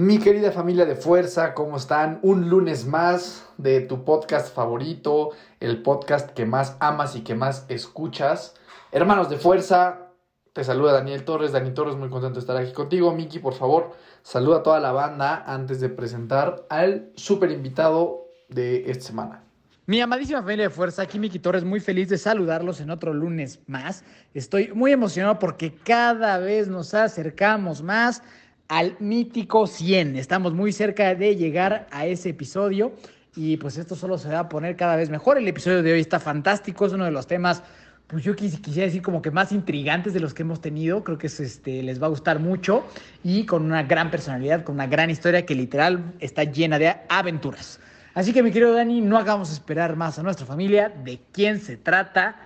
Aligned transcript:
Mi 0.00 0.20
querida 0.20 0.52
familia 0.52 0.86
de 0.86 0.94
fuerza, 0.94 1.54
¿cómo 1.54 1.76
están? 1.76 2.20
Un 2.22 2.48
lunes 2.48 2.86
más 2.86 3.44
de 3.56 3.80
tu 3.80 4.04
podcast 4.04 4.54
favorito, 4.54 5.30
el 5.58 5.82
podcast 5.82 6.30
que 6.30 6.46
más 6.46 6.76
amas 6.78 7.16
y 7.16 7.22
que 7.22 7.34
más 7.34 7.66
escuchas. 7.68 8.54
Hermanos 8.92 9.28
de 9.28 9.38
fuerza, 9.38 10.12
te 10.52 10.62
saluda 10.62 10.92
Daniel 10.92 11.24
Torres. 11.24 11.50
Dani 11.50 11.72
Torres, 11.72 11.96
muy 11.96 12.10
contento 12.10 12.34
de 12.34 12.40
estar 12.42 12.56
aquí 12.56 12.72
contigo. 12.72 13.12
Miki, 13.12 13.40
por 13.40 13.54
favor, 13.54 13.90
saluda 14.22 14.58
a 14.58 14.62
toda 14.62 14.78
la 14.78 14.92
banda 14.92 15.42
antes 15.44 15.80
de 15.80 15.88
presentar 15.88 16.64
al 16.70 17.10
super 17.16 17.50
invitado 17.50 18.28
de 18.48 18.88
esta 18.88 19.06
semana. 19.06 19.42
Mi 19.86 20.00
amadísima 20.00 20.42
familia 20.42 20.66
de 20.66 20.70
fuerza, 20.70 21.02
aquí 21.02 21.18
Miki 21.18 21.40
Torres, 21.40 21.64
muy 21.64 21.80
feliz 21.80 22.08
de 22.08 22.18
saludarlos 22.18 22.80
en 22.80 22.90
otro 22.90 23.12
lunes 23.12 23.58
más. 23.66 24.04
Estoy 24.32 24.70
muy 24.74 24.92
emocionado 24.92 25.40
porque 25.40 25.74
cada 25.74 26.38
vez 26.38 26.68
nos 26.68 26.94
acercamos 26.94 27.82
más 27.82 28.22
al 28.68 28.96
mítico 29.00 29.66
100. 29.66 30.16
Estamos 30.16 30.52
muy 30.54 30.72
cerca 30.72 31.14
de 31.14 31.36
llegar 31.36 31.86
a 31.90 32.06
ese 32.06 32.30
episodio 32.30 32.92
y 33.34 33.56
pues 33.56 33.78
esto 33.78 33.96
solo 33.96 34.18
se 34.18 34.28
va 34.28 34.40
a 34.40 34.48
poner 34.48 34.76
cada 34.76 34.96
vez 34.96 35.10
mejor. 35.10 35.38
El 35.38 35.48
episodio 35.48 35.82
de 35.82 35.92
hoy 35.92 36.00
está 36.00 36.20
fantástico, 36.20 36.86
es 36.86 36.92
uno 36.92 37.04
de 37.06 37.10
los 37.10 37.26
temas, 37.26 37.62
pues 38.06 38.22
yo 38.24 38.34
quis- 38.34 38.60
quisiera 38.60 38.86
decir 38.86 39.00
como 39.02 39.22
que 39.22 39.30
más 39.30 39.52
intrigantes 39.52 40.12
de 40.12 40.20
los 40.20 40.34
que 40.34 40.42
hemos 40.42 40.60
tenido. 40.60 41.02
Creo 41.02 41.18
que 41.18 41.28
es, 41.28 41.40
este, 41.40 41.82
les 41.82 42.00
va 42.02 42.06
a 42.06 42.10
gustar 42.10 42.40
mucho 42.40 42.84
y 43.24 43.46
con 43.46 43.64
una 43.64 43.82
gran 43.84 44.10
personalidad, 44.10 44.64
con 44.64 44.74
una 44.74 44.86
gran 44.86 45.08
historia 45.10 45.46
que 45.46 45.54
literal 45.54 46.14
está 46.20 46.44
llena 46.44 46.78
de 46.78 46.94
aventuras. 47.08 47.80
Así 48.14 48.32
que 48.32 48.42
mi 48.42 48.50
querido 48.50 48.72
Dani, 48.74 49.00
no 49.00 49.16
hagamos 49.16 49.52
esperar 49.52 49.94
más 49.96 50.18
a 50.18 50.22
nuestra 50.22 50.44
familia 50.44 50.88
de 50.88 51.20
quién 51.32 51.60
se 51.60 51.76
trata 51.76 52.36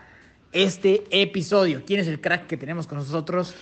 este 0.52 1.04
episodio. 1.10 1.82
¿Quién 1.86 2.00
es 2.00 2.06
el 2.08 2.20
crack 2.20 2.46
que 2.46 2.58
tenemos 2.58 2.86
con 2.86 2.98
nosotros 2.98 3.54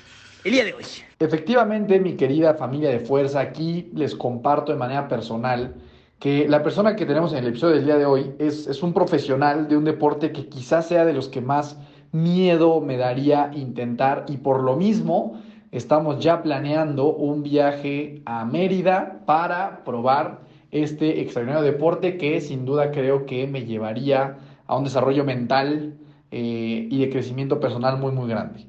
el 0.45 0.53
día 0.53 0.65
de 0.65 0.75
hoy? 0.75 0.85
Efectivamente, 1.19 2.01
mi 2.01 2.15
querida 2.15 2.55
familia 2.55 2.91
de 2.91 3.01
fuerza, 3.01 3.41
aquí 3.41 3.91
les 3.95 4.15
comparto 4.15 4.73
de 4.73 4.79
manera 4.79 5.09
personal 5.09 5.75
que 6.19 6.49
la 6.49 6.63
persona 6.63 6.97
que 6.97 7.07
tenemos 7.07 7.33
en 7.33 7.39
el 7.39 7.49
episodio 7.49 7.77
del 7.77 7.85
día 7.87 7.97
de 7.97 8.07
hoy 8.07 8.33
es, 8.39 8.83
un 8.83 8.93
profesional 8.93 9.69
de 9.69 9.77
un 9.77 9.85
deporte 9.85 10.33
que 10.33 10.49
quizás 10.49 10.87
sea 10.87 11.05
de 11.05 11.15
los 11.15 11.29
que 11.29 11.41
más 11.41 11.79
miedo 12.13 12.81
me 12.81 12.97
daría 12.97 13.51
intentar 13.55 14.27
y 14.29 14.37
por 14.37 14.63
lo 14.63 14.77
mismo 14.77 15.41
estamos 15.73 16.23
ya 16.23 16.43
planeando 16.43 17.07
un 17.15 17.43
viaje 17.43 18.21
a 18.27 18.45
Mérida 18.45 19.21
para 19.25 19.83
probar 19.85 20.41
este 20.71 21.21
extraordinario 21.21 21.65
deporte 21.65 22.17
que 22.17 22.41
sin 22.41 22.65
duda 22.65 22.91
creo 22.91 23.25
que 23.25 23.47
me 23.47 23.65
llevaría 23.65 24.39
a 24.67 24.77
un 24.77 24.85
desarrollo 24.85 25.25
mental 25.25 25.95
eh, 26.31 26.87
y 26.91 27.01
de 27.01 27.11
crecimiento 27.11 27.61
personal 27.61 27.99
muy 27.99 28.13
muy 28.13 28.29
grande. 28.29 28.67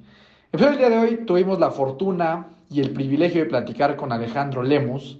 El 0.53 0.59
episodio 0.59 0.79
del 0.79 0.91
día 0.91 0.99
de 0.99 1.07
hoy 1.07 1.25
tuvimos 1.25 1.59
la 1.61 1.71
fortuna 1.71 2.49
y 2.69 2.81
el 2.81 2.91
privilegio 2.91 3.41
de 3.41 3.49
platicar 3.49 3.95
con 3.95 4.11
Alejandro 4.11 4.61
Lemus. 4.61 5.17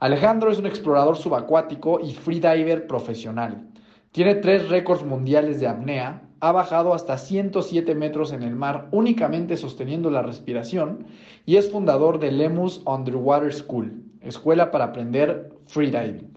Alejandro 0.00 0.50
es 0.50 0.58
un 0.58 0.66
explorador 0.66 1.16
subacuático 1.16 1.98
y 1.98 2.12
freediver 2.12 2.86
profesional. 2.86 3.66
Tiene 4.12 4.34
tres 4.34 4.68
récords 4.68 5.02
mundiales 5.02 5.60
de 5.60 5.66
apnea, 5.66 6.20
ha 6.40 6.52
bajado 6.52 6.92
hasta 6.92 7.16
107 7.16 7.94
metros 7.94 8.32
en 8.32 8.42
el 8.42 8.54
mar 8.54 8.88
únicamente 8.90 9.56
sosteniendo 9.56 10.10
la 10.10 10.20
respiración 10.20 11.06
y 11.46 11.56
es 11.56 11.70
fundador 11.70 12.18
de 12.18 12.32
Lemus 12.32 12.82
Underwater 12.84 13.54
School, 13.54 14.04
escuela 14.20 14.70
para 14.70 14.84
aprender 14.84 15.54
freediving. 15.68 16.36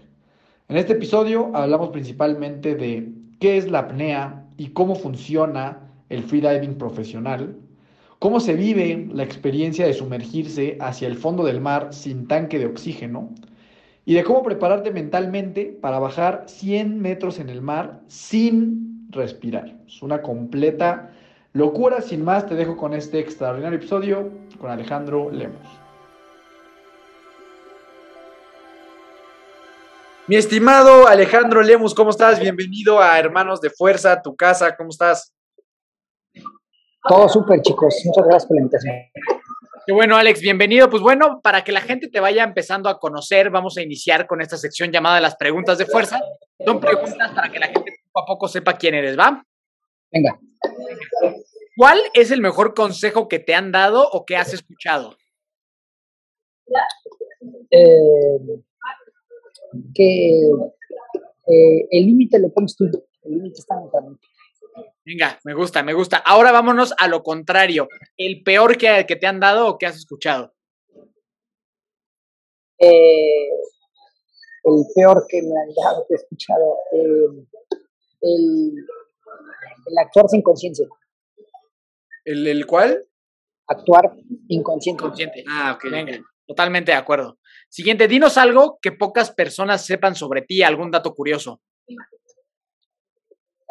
En 0.70 0.78
este 0.78 0.94
episodio 0.94 1.52
hablamos 1.54 1.90
principalmente 1.90 2.76
de 2.76 3.12
qué 3.42 3.58
es 3.58 3.70
la 3.70 3.80
apnea 3.80 4.46
y 4.56 4.70
cómo 4.70 4.96
funciona 4.96 5.92
el 6.08 6.24
freediving 6.24 6.78
profesional, 6.78 7.58
cómo 8.19 8.41
se 8.41 8.53
vive 8.53 9.07
la 9.13 9.24
experiencia 9.24 9.88
de 9.88 9.94
sumergirse 9.94 10.78
hacia 10.81 11.07
el 11.07 11.16
fondo 11.16 11.46
del 11.46 11.62
mar 11.62 11.88
sin 11.91 12.28
tanque 12.28 12.59
de 12.59 12.66
oxígeno 12.66 13.30
y 14.06 14.13
de 14.13 14.24
cómo 14.25 14.44
prepararte 14.44 14.91
mentalmente 14.91 15.78
para 15.81 16.00
bajar 16.00 16.44
100 16.47 17.02
metros 17.02 17.40
en 17.40 17.50
el 17.50 17.62
mar 17.62 18.02
sin 18.07 19.07
respirar. 19.09 19.74
Es 19.88 20.02
una 20.02 20.22
completa 20.22 21.12
locura. 21.53 22.02
Sin 22.02 22.24
más, 22.24 22.46
te 22.46 22.56
dejo 22.56 22.75
con 22.75 22.94
este 22.94 23.19
extraordinario 23.19 23.78
episodio 23.78 24.30
con 24.59 24.69
Alejandro 24.69 25.31
Lemos. 25.31 25.68
Mi 30.28 30.36
estimado 30.36 31.07
Alejandro 31.07 31.63
Lemus, 31.63 31.96
¿cómo 31.96 32.12
estás? 32.12 32.40
Bienvenido 32.40 33.01
a 33.01 33.18
Hermanos 33.18 33.62
de 33.62 33.72
Fuerza, 33.72 34.22
tu 34.22 34.36
casa, 34.36 34.75
¿cómo 34.75 34.90
estás? 34.90 35.34
Todo 37.08 37.30
súper, 37.30 37.62
chicos. 37.62 37.96
Muchas 38.06 38.26
gracias 38.26 38.46
por 38.46 38.56
la 38.56 38.62
invitación. 38.62 38.96
Qué 39.86 39.94
bueno, 39.94 40.18
Alex, 40.18 40.42
bienvenido. 40.42 40.90
Pues 40.90 41.02
bueno, 41.02 41.40
para 41.42 41.64
que 41.64 41.72
la 41.72 41.82
gente 41.82 42.10
te 42.10 42.20
vaya 42.20 42.44
empezando 42.44 42.90
a 42.90 43.00
conocer, 43.00 43.50
vamos 43.50 43.78
a 43.78 43.82
iniciar 43.82 44.28
con 44.28 44.42
esta 44.42 44.58
sección 44.58 44.92
llamada 44.92 45.20
las 45.20 45.36
preguntas 45.36 45.78
de 45.78 45.86
fuerza. 45.86 46.20
Son 46.64 46.80
preguntas 46.80 47.32
para 47.32 47.52
que 47.52 47.60
la 47.60 47.68
gente 47.68 47.94
poco 48.12 48.24
a 48.24 48.26
poco 48.26 48.48
sepa 48.48 48.74
quién 48.74 48.94
eres, 48.96 49.18
¿va? 49.18 49.44
Venga, 50.12 50.40
¿Cuál 51.78 52.02
es 52.14 52.32
el 52.32 52.42
mejor 52.42 52.74
consejo 52.74 53.28
que 53.28 53.40
te 53.40 53.56
han 53.56 53.72
dado 53.72 54.08
o 54.12 54.26
que 54.26 54.36
has 54.36 54.54
escuchado? 54.54 55.16
eh, 57.72 58.40
que 59.94 60.42
eh, 61.48 61.88
el 61.92 62.06
límite 62.06 62.38
lo 62.40 62.50
pones 62.50 62.76
tú. 62.76 62.86
El 63.24 63.31
límite 63.31 63.60
está 63.60 63.76
en 63.76 63.84
el 63.84 63.92
camino. 63.92 64.20
Venga, 65.09 65.40
me 65.44 65.56
gusta, 65.56 65.81
me 65.81 65.96
gusta. 65.96 66.18
Ahora 66.18 66.52
vámonos 66.52 66.94
a 66.96 67.08
lo 67.08 67.24
contrario. 67.24 67.88
¿El 68.16 68.44
peor 68.44 68.78
que, 68.78 69.06
que 69.08 69.16
te 69.16 69.25
han 69.25 69.40
dado 69.40 69.68
o 69.68 69.78
que 69.80 69.88
has 69.88 69.96
escuchado? 69.96 70.53
Eh, 72.78 73.50
el 74.66 74.86
peor 74.94 75.25
que 75.28 75.42
me 75.42 75.48
han 75.48 75.74
dado, 75.84 76.06
que 76.08 76.14
he 76.14 76.18
escuchado, 76.18 76.78
eh, 76.94 77.48
el, 78.22 78.72
el 79.88 79.98
actuar 79.98 80.30
sin 80.30 80.44
conciencia. 80.44 80.86
¿El, 82.24 82.46
el 82.46 82.68
cuál? 82.68 83.03
Actuar 83.66 84.14
inconsciente. 84.48 85.02
Consciente. 85.02 85.44
Ah, 85.50 85.74
ok, 85.75 85.90
venga. 85.90 86.19
Totalmente 86.46 86.92
de 86.92 86.98
acuerdo. 87.00 87.40
Siguiente, 87.68 88.08
dinos 88.08 88.38
algo 88.38 88.78
que 88.80 88.92
pocas 88.92 89.31
personas 89.31 89.84
sepan 89.84 90.14
sobre 90.14 90.44
ti, 90.44 90.62
algún 90.62 90.92
dato 90.92 91.16
curioso. 91.16 91.62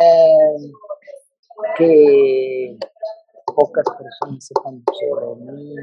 Eh, 0.00 0.72
que 1.76 2.76
pocas 3.46 3.84
personas 3.84 4.44
sepan 4.44 4.82
sobre 5.00 5.52
mí. 5.52 5.74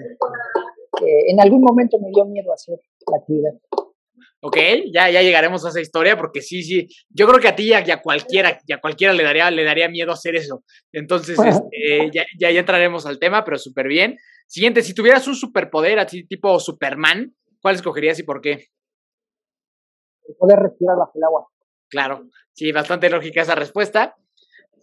Que 0.98 1.32
en 1.32 1.40
algún 1.42 1.62
momento 1.62 1.98
me 2.00 2.10
dio 2.10 2.26
miedo 2.26 2.54
hacer 2.54 2.80
la 3.12 3.18
actividad. 3.18 3.52
Ok, 4.42 4.58
ya, 4.94 5.10
ya 5.10 5.22
llegaremos 5.22 5.66
a 5.66 5.70
esa 5.70 5.82
historia 5.82 6.16
porque 6.16 6.42
sí, 6.42 6.62
sí, 6.62 6.88
yo 7.10 7.28
creo 7.28 7.40
que 7.40 7.48
a 7.48 7.56
ti 7.56 7.70
y 7.70 7.74
a, 7.74 7.86
y 7.86 7.90
a 7.90 8.02
cualquiera, 8.02 8.60
y 8.66 8.74
a 8.74 8.80
cualquiera 8.80 9.12
le 9.12 9.24
daría, 9.24 9.50
le 9.50 9.64
daría 9.64 9.90
miedo 9.90 10.12
hacer 10.12 10.36
eso. 10.36 10.64
Entonces, 10.94 11.40
este, 11.40 12.12
ya, 12.14 12.26
ya, 12.40 12.52
ya 12.52 12.60
entraremos 12.60 13.06
al 13.08 13.18
tema, 13.18 13.44
pero 13.44 13.58
súper 13.58 13.88
bien. 13.88 14.18
Siguiente, 14.48 14.84
si 14.84 14.94
tuvieras 14.94 15.28
un 15.28 15.36
superpoder 15.36 15.98
así 15.98 16.28
tipo 16.28 16.60
Superman, 16.60 17.36
¿cuál 17.60 17.76
escogerías 17.76 18.20
y 18.20 18.24
por 18.24 18.42
qué? 18.42 18.68
Poder 20.38 20.60
respirar 20.60 20.98
bajo 20.98 21.14
el 21.16 21.24
agua. 21.24 21.48
Claro, 21.90 22.28
sí, 22.54 22.72
bastante 22.72 23.10
lógica 23.10 23.42
esa 23.42 23.56
respuesta. 23.56 24.16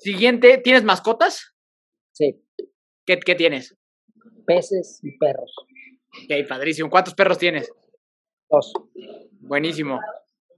Siguiente, 0.03 0.59
¿tienes 0.59 0.83
mascotas? 0.83 1.55
Sí, 2.11 2.43
¿Qué, 3.07 3.21
qué 3.21 3.35
tienes? 3.37 3.77
peces 4.45 4.99
y 5.05 5.17
perros. 5.19 5.55
Ok, 6.25 6.49
padrísimo. 6.49 6.91
¿Cuántos 6.91 7.15
perros 7.15 7.39
tienes? 7.39 7.71
Dos. 8.51 8.73
Buenísimo. 9.41 10.01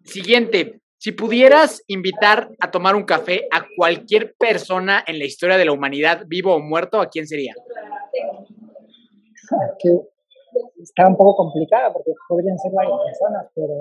Siguiente, 0.02 0.80
si 0.96 1.12
pudieras 1.12 1.82
invitar 1.86 2.48
a 2.58 2.70
tomar 2.70 2.96
un 2.96 3.04
café 3.04 3.46
a 3.52 3.66
cualquier 3.76 4.34
persona 4.38 5.04
en 5.06 5.18
la 5.18 5.26
historia 5.26 5.58
de 5.58 5.66
la 5.66 5.72
humanidad, 5.72 6.24
vivo 6.26 6.54
o 6.54 6.60
muerto, 6.60 7.00
¿a 7.00 7.08
quién 7.10 7.26
sería? 7.26 7.52
que 9.78 9.90
está 10.80 11.06
un 11.06 11.16
poco 11.18 11.36
complicada 11.36 11.92
porque 11.92 12.12
podrían 12.26 12.58
ser 12.58 12.72
varias 12.72 12.98
personas, 13.04 13.46
pero 13.54 13.74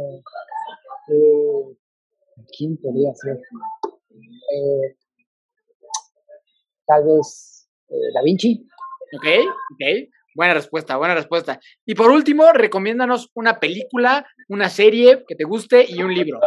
eh, 1.08 1.78
¿quién 2.58 2.76
podría 2.78 3.14
ser? 3.16 3.40
Eh, 4.52 4.96
tal 6.86 7.04
vez 7.06 7.70
eh, 7.90 8.12
Da 8.14 8.22
Vinci. 8.24 8.66
Ok, 9.16 9.26
ok. 9.74 10.10
Buena 10.36 10.56
respuesta, 10.56 10.98
buena 10.98 11.14
respuesta. 11.14 11.60
Y 11.86 11.94
por 11.94 12.10
último, 12.10 12.52
recomiéndanos 12.54 13.30
una 13.36 13.60
película, 13.60 14.26
una 14.50 14.68
serie 14.70 15.24
que 15.28 15.36
te 15.36 15.44
guste 15.44 15.86
y 15.88 16.02
un 16.02 16.14
libro. 16.14 16.40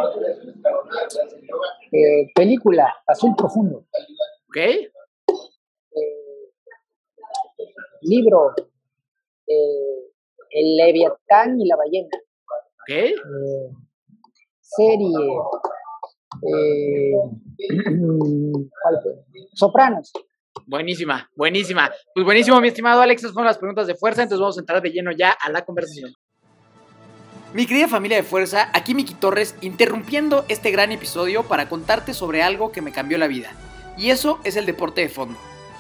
Eh, 1.93 2.33
película, 2.35 2.93
Azul 3.07 3.35
Profundo. 3.37 3.87
Ok. 4.49 4.57
Eh, 4.57 4.91
libro, 8.03 8.55
eh, 9.47 10.11
El 10.51 10.77
Leviatán 10.77 11.61
y 11.61 11.69
la 11.69 11.77
ballena. 11.77 12.09
Ok. 12.83 12.93
Serie, 14.61 15.17
eh, 16.43 17.13
¿cuál 18.83 19.01
fue? 19.03 19.13
Sopranos. 19.55 20.13
Buenísima, 20.65 21.31
buenísima. 21.37 21.91
Pues 22.15 22.25
buenísimo, 22.25 22.61
mi 22.61 22.69
estimado 22.69 23.03
Alex. 23.03 23.23
Esas 23.23 23.33
fueron 23.33 23.47
las 23.47 23.59
preguntas 23.59 23.87
de 23.87 23.95
fuerza, 23.95 24.23
entonces 24.23 24.41
vamos 24.41 24.57
a 24.57 24.61
entrar 24.61 24.81
de 24.81 24.91
lleno 24.91 25.13
ya 25.13 25.31
a 25.31 25.51
la 25.51 25.65
conversación. 25.65 26.15
Mi 27.53 27.67
querida 27.67 27.89
familia 27.89 28.17
de 28.17 28.23
fuerza, 28.23 28.71
aquí 28.73 28.95
Miki 28.95 29.15
Torres, 29.15 29.55
interrumpiendo 29.61 30.45
este 30.49 30.71
gran 30.71 30.93
episodio 30.93 31.45
para 31.45 31.69
contarte 31.69 32.13
sobre 32.13 32.43
algo 32.43 32.73
que 32.73 32.83
me 32.83 32.93
cambió 32.93 33.19
la 33.19 33.29
vida. 33.29 33.53
Y 33.97 34.11
eso 34.11 34.41
es 34.45 34.57
el 34.57 34.67
deporte 34.67 35.01
de 35.01 35.09
fondo. 35.09 35.39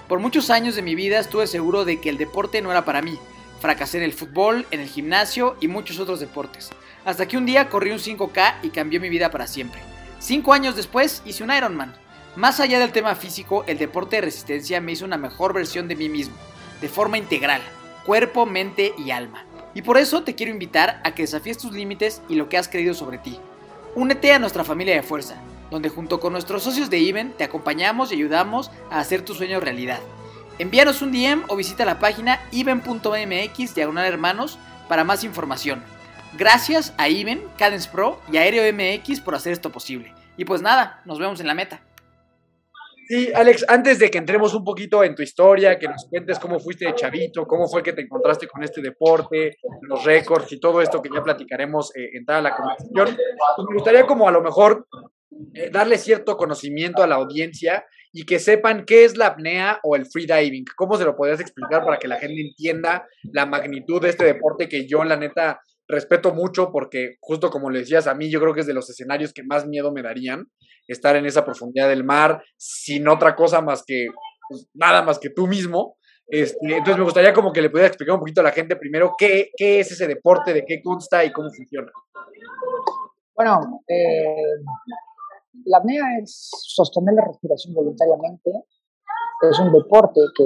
Por 0.08 0.20
muchos 0.20 0.50
años 0.50 0.76
de 0.76 0.82
mi 0.82 0.94
vida 0.94 1.19
estuve 1.19 1.46
seguro 1.46 1.84
de 1.84 2.00
que 2.00 2.08
el 2.08 2.17
deporte 2.17 2.62
no 2.62 2.70
era 2.70 2.84
para 2.84 3.02
mí. 3.02 3.19
Fracasé 3.61 3.99
en 3.99 4.05
el 4.05 4.12
fútbol, 4.12 4.67
en 4.70 4.81
el 4.81 4.88
gimnasio 4.88 5.56
y 5.61 5.69
muchos 5.69 5.99
otros 5.99 6.20
deportes. 6.20 6.70
Hasta 7.05 7.26
que 7.26 7.37
un 7.37 7.44
día 7.44 7.69
corrí 7.69 7.90
un 7.90 7.99
5K 7.99 8.61
y 8.62 8.70
cambió 8.70 9.00
mi 9.00 9.08
vida 9.08 9.31
para 9.31 9.46
siempre. 9.46 9.81
Cinco 10.19 10.52
años 10.52 10.76
después 10.76 11.22
hice 11.26 11.43
un 11.43 11.52
Ironman. 11.52 11.94
Más 12.36 12.60
allá 12.60 12.78
del 12.78 12.92
tema 12.92 13.14
físico, 13.14 13.64
el 13.66 13.78
deporte 13.78 14.16
de 14.16 14.22
resistencia 14.22 14.78
me 14.82 14.92
hizo 14.92 15.06
una 15.06 15.16
mejor 15.16 15.54
versión 15.54 15.88
de 15.88 15.96
mí 15.96 16.10
mismo, 16.10 16.36
de 16.82 16.88
forma 16.88 17.16
integral, 17.16 17.62
cuerpo, 18.04 18.44
mente 18.44 18.92
y 18.98 19.10
alma. 19.10 19.46
Y 19.72 19.80
por 19.80 19.96
eso 19.96 20.22
te 20.22 20.34
quiero 20.34 20.52
invitar 20.52 21.00
a 21.02 21.14
que 21.14 21.22
desafíes 21.22 21.56
tus 21.56 21.72
límites 21.72 22.20
y 22.28 22.34
lo 22.34 22.50
que 22.50 22.58
has 22.58 22.68
creído 22.68 22.92
sobre 22.92 23.16
ti. 23.16 23.40
Únete 23.94 24.34
a 24.34 24.38
nuestra 24.38 24.64
familia 24.64 24.94
de 24.94 25.02
fuerza, 25.02 25.36
donde 25.70 25.88
junto 25.88 26.20
con 26.20 26.34
nuestros 26.34 26.62
socios 26.62 26.90
de 26.90 26.98
Even 27.08 27.32
te 27.32 27.44
acompañamos 27.44 28.12
y 28.12 28.16
ayudamos 28.16 28.70
a 28.90 29.00
hacer 29.00 29.22
tu 29.22 29.34
sueño 29.34 29.58
realidad. 29.58 30.00
Envíanos 30.58 31.00
un 31.00 31.12
DM 31.12 31.44
o 31.48 31.56
visita 31.56 31.86
la 31.86 31.98
página 31.98 32.42
even.mx 32.52 33.74
diagonal 33.74 34.04
hermanos 34.04 34.58
para 34.90 35.04
más 35.04 35.24
información. 35.24 35.82
Gracias 36.36 36.92
a 36.98 37.08
Even, 37.08 37.42
Cadence 37.56 37.88
Pro 37.88 38.20
y 38.30 38.36
Aéreo 38.36 38.70
MX 38.74 39.20
por 39.20 39.34
hacer 39.34 39.54
esto 39.54 39.72
posible. 39.72 40.12
Y 40.36 40.44
pues 40.44 40.60
nada, 40.60 41.00
nos 41.06 41.18
vemos 41.18 41.40
en 41.40 41.46
la 41.46 41.54
meta. 41.54 41.80
Sí, 43.08 43.31
Alex, 43.32 43.64
antes 43.69 44.00
de 44.00 44.11
que 44.11 44.19
entremos 44.19 44.53
un 44.53 44.64
poquito 44.64 45.05
en 45.05 45.14
tu 45.14 45.23
historia, 45.23 45.79
que 45.79 45.87
nos 45.87 46.08
cuentes 46.08 46.41
cómo 46.41 46.58
fuiste 46.58 46.87
de 46.87 46.94
chavito, 46.94 47.47
cómo 47.47 47.69
fue 47.69 47.82
que 47.82 47.93
te 47.93 48.03
encontraste 48.03 48.49
con 48.49 48.64
este 48.64 48.82
deporte, 48.82 49.58
los 49.82 50.05
récords 50.05 50.50
y 50.53 50.58
todo 50.58 50.82
esto 50.82 51.00
que 51.00 51.11
ya 51.14 51.23
platicaremos 51.23 51.94
eh, 51.94 52.11
en 52.14 52.25
toda 52.25 52.41
la 52.41 52.56
conversación, 52.56 53.17
pues 53.56 53.69
me 53.69 53.75
gustaría 53.75 54.06
como 54.06 54.26
a 54.26 54.32
lo 54.32 54.43
mejor 54.43 54.88
eh, 55.55 55.70
darle 55.70 55.99
cierto 55.99 56.37
conocimiento 56.37 57.03
a 57.03 57.06
la 57.06 57.14
audiencia 57.14 57.85
y 58.12 58.25
que 58.25 58.41
sepan 58.41 58.85
qué 58.85 59.05
es 59.05 59.17
la 59.17 59.26
apnea 59.26 59.79
o 59.85 59.94
el 59.94 60.06
freediving. 60.06 60.64
¿Cómo 60.75 60.97
se 60.97 61.05
lo 61.05 61.14
podrías 61.14 61.41
explicar 61.41 61.85
para 61.85 61.99
que 61.99 62.08
la 62.08 62.19
gente 62.19 62.41
entienda 62.41 63.06
la 63.32 63.47
magnitud 63.47 64.00
de 64.00 64.08
este 64.08 64.25
deporte 64.25 64.69
que 64.69 64.87
yo, 64.88 65.05
la 65.05 65.17
neta, 65.17 65.61
respeto 65.88 66.34
mucho 66.34 66.70
porque 66.72 67.16
justo 67.20 67.50
como 67.50 67.70
le 67.70 67.80
decías 67.80 68.06
a 68.06 68.14
mí, 68.14 68.30
yo 68.30 68.40
creo 68.40 68.54
que 68.54 68.60
es 68.60 68.66
de 68.66 68.74
los 68.74 68.88
escenarios 68.90 69.32
que 69.32 69.44
más 69.44 69.66
miedo 69.66 69.92
me 69.92 70.02
darían 70.02 70.46
estar 70.88 71.16
en 71.16 71.26
esa 71.26 71.44
profundidad 71.44 71.88
del 71.88 72.04
mar 72.04 72.42
sin 72.56 73.08
otra 73.08 73.34
cosa 73.34 73.60
más 73.60 73.84
que 73.86 74.08
pues, 74.48 74.68
nada 74.74 75.02
más 75.02 75.18
que 75.18 75.30
tú 75.30 75.46
mismo. 75.46 75.96
Este, 76.28 76.58
entonces 76.62 76.98
me 76.98 77.04
gustaría 77.04 77.32
como 77.32 77.52
que 77.52 77.62
le 77.62 77.70
pudieras 77.70 77.90
explicar 77.90 78.14
un 78.14 78.20
poquito 78.20 78.40
a 78.40 78.44
la 78.44 78.52
gente 78.52 78.74
primero 78.74 79.14
qué, 79.16 79.50
qué 79.56 79.80
es 79.80 79.92
ese 79.92 80.08
deporte, 80.08 80.52
de 80.52 80.64
qué 80.64 80.82
consta 80.82 81.24
y 81.24 81.32
cómo 81.32 81.50
funciona. 81.50 81.90
Bueno, 83.36 83.82
eh, 83.86 84.56
la 85.66 85.78
apnea 85.78 86.02
es 86.20 86.50
sostener 86.50 87.14
la 87.14 87.24
respiración 87.26 87.74
voluntariamente. 87.74 88.50
Es 89.50 89.58
un 89.60 89.72
deporte 89.72 90.20
que 90.34 90.44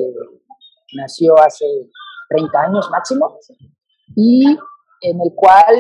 nació 0.97 1.39
hace 1.39 1.65
30 2.29 2.61
años 2.61 2.91
máximo 2.91 3.39
y 4.17 4.59
en 5.01 5.21
el 5.21 5.33
cual 5.35 5.77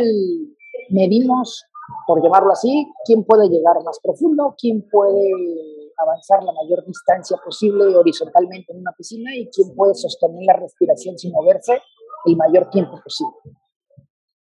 medimos, 0.90 1.64
por 2.06 2.22
llamarlo 2.22 2.52
así, 2.52 2.87
quién 3.05 3.25
puede 3.25 3.49
llegar 3.49 3.82
más 3.84 3.99
profundo, 4.02 4.55
quién 4.58 4.87
puede 4.90 5.31
avanzar 5.99 6.43
la 6.43 6.52
mayor 6.52 6.84
distancia 6.87 7.37
posible 7.44 7.94
horizontalmente 7.94 8.72
en 8.72 8.81
una 8.81 8.93
piscina 8.93 9.34
y 9.37 9.49
quién 9.50 9.75
puede 9.75 9.94
sostener 9.94 10.43
la 10.46 10.55
respiración 10.55 11.19
sin 11.19 11.32
moverse 11.32 11.81
el 12.26 12.37
mayor 12.37 12.70
tiempo 12.70 12.99
posible. 13.02 13.37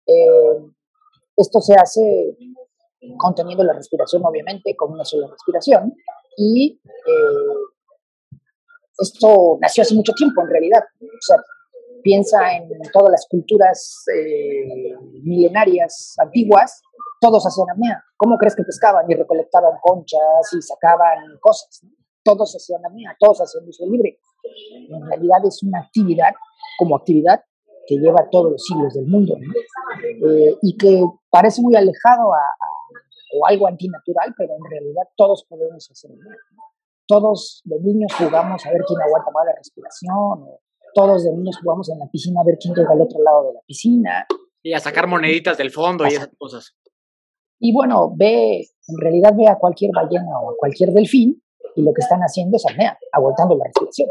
Eh, 0.05 0.71
esto 1.35 1.59
se 1.61 1.75
hace 1.75 2.37
conteniendo 3.17 3.63
la 3.63 3.73
respiración, 3.73 4.23
obviamente, 4.25 4.75
con 4.75 4.91
una 4.91 5.05
sola 5.05 5.27
respiración. 5.27 5.93
Y 6.35 6.79
eh, 6.83 7.57
esto 8.99 9.57
nació 9.61 9.83
hace 9.83 9.95
mucho 9.95 10.13
tiempo, 10.13 10.41
en 10.41 10.49
realidad. 10.49 10.83
O 11.01 11.21
sea, 11.21 11.37
piensa 12.07 12.39
en 12.55 12.69
todas 12.93 13.11
las 13.11 13.27
culturas 13.29 14.05
eh, 14.15 14.95
milenarias 15.23 16.15
antiguas, 16.17 16.81
todos 17.19 17.45
hacían 17.45 17.69
apnea. 17.69 18.01
¿Cómo 18.15 18.37
crees 18.37 18.55
que 18.55 18.63
pescaban 18.63 19.05
y 19.11 19.13
recolectaban 19.13 19.73
conchas 19.81 20.53
y 20.57 20.61
sacaban 20.61 21.37
cosas? 21.41 21.81
¿no? 21.83 21.91
Todos 22.23 22.55
hacían 22.55 22.85
apnea, 22.85 23.13
todos 23.19 23.41
hacían 23.41 23.67
uso 23.67 23.85
libre. 23.91 24.19
En 24.89 25.05
realidad 25.05 25.39
es 25.45 25.61
una 25.63 25.79
actividad, 25.79 26.31
como 26.79 26.95
actividad, 26.95 27.43
que 27.85 27.95
lleva 27.97 28.29
todos 28.31 28.51
los 28.51 28.63
siglos 28.63 28.93
del 28.93 29.07
mundo 29.07 29.35
¿no? 29.37 30.29
eh, 30.29 30.57
y 30.61 30.77
que 30.77 31.03
parece 31.29 31.61
muy 31.61 31.75
alejado 31.75 32.29
o 32.29 33.45
algo 33.47 33.67
antinatural, 33.67 34.33
pero 34.37 34.53
en 34.55 34.71
realidad 34.71 35.03
todos 35.17 35.45
podemos 35.49 35.91
hacer 35.91 36.11
apnea. 36.11 36.37
¿no? 36.55 36.63
Todos 37.05 37.61
de 37.65 37.79
niños 37.81 38.13
jugamos 38.17 38.65
a 38.65 38.71
ver 38.71 38.81
quién 38.87 39.01
aguanta 39.01 39.31
más 39.31 39.45
la 39.45 39.55
respiración, 39.55 40.57
todos 40.93 41.23
de 41.23 41.31
niños 41.31 41.57
jugamos 41.61 41.89
en 41.89 41.99
la 41.99 42.07
piscina 42.09 42.41
a 42.41 42.43
ver 42.43 42.57
quién 42.59 42.73
llega 42.73 42.91
al 42.91 43.01
otro 43.01 43.21
lado 43.21 43.47
de 43.47 43.53
la 43.53 43.61
piscina. 43.61 44.25
Y 44.63 44.73
a 44.73 44.79
sacar 44.79 45.07
moneditas 45.07 45.57
del 45.57 45.71
fondo 45.71 46.05
y 46.05 46.09
esas 46.09 46.29
cosas. 46.37 46.75
Y 47.59 47.73
bueno, 47.73 48.13
ve, 48.15 48.67
en 48.87 48.97
realidad 48.97 49.33
ve 49.35 49.47
a 49.47 49.57
cualquier 49.57 49.91
ballena 49.93 50.39
o 50.41 50.51
a 50.51 50.57
cualquier 50.57 50.91
delfín 50.91 51.41
y 51.75 51.81
lo 51.81 51.93
que 51.93 52.01
están 52.01 52.19
haciendo 52.21 52.57
es 52.57 52.65
apnea, 52.65 52.97
aguantando 53.11 53.55
la 53.55 53.65
respiración. 53.65 54.09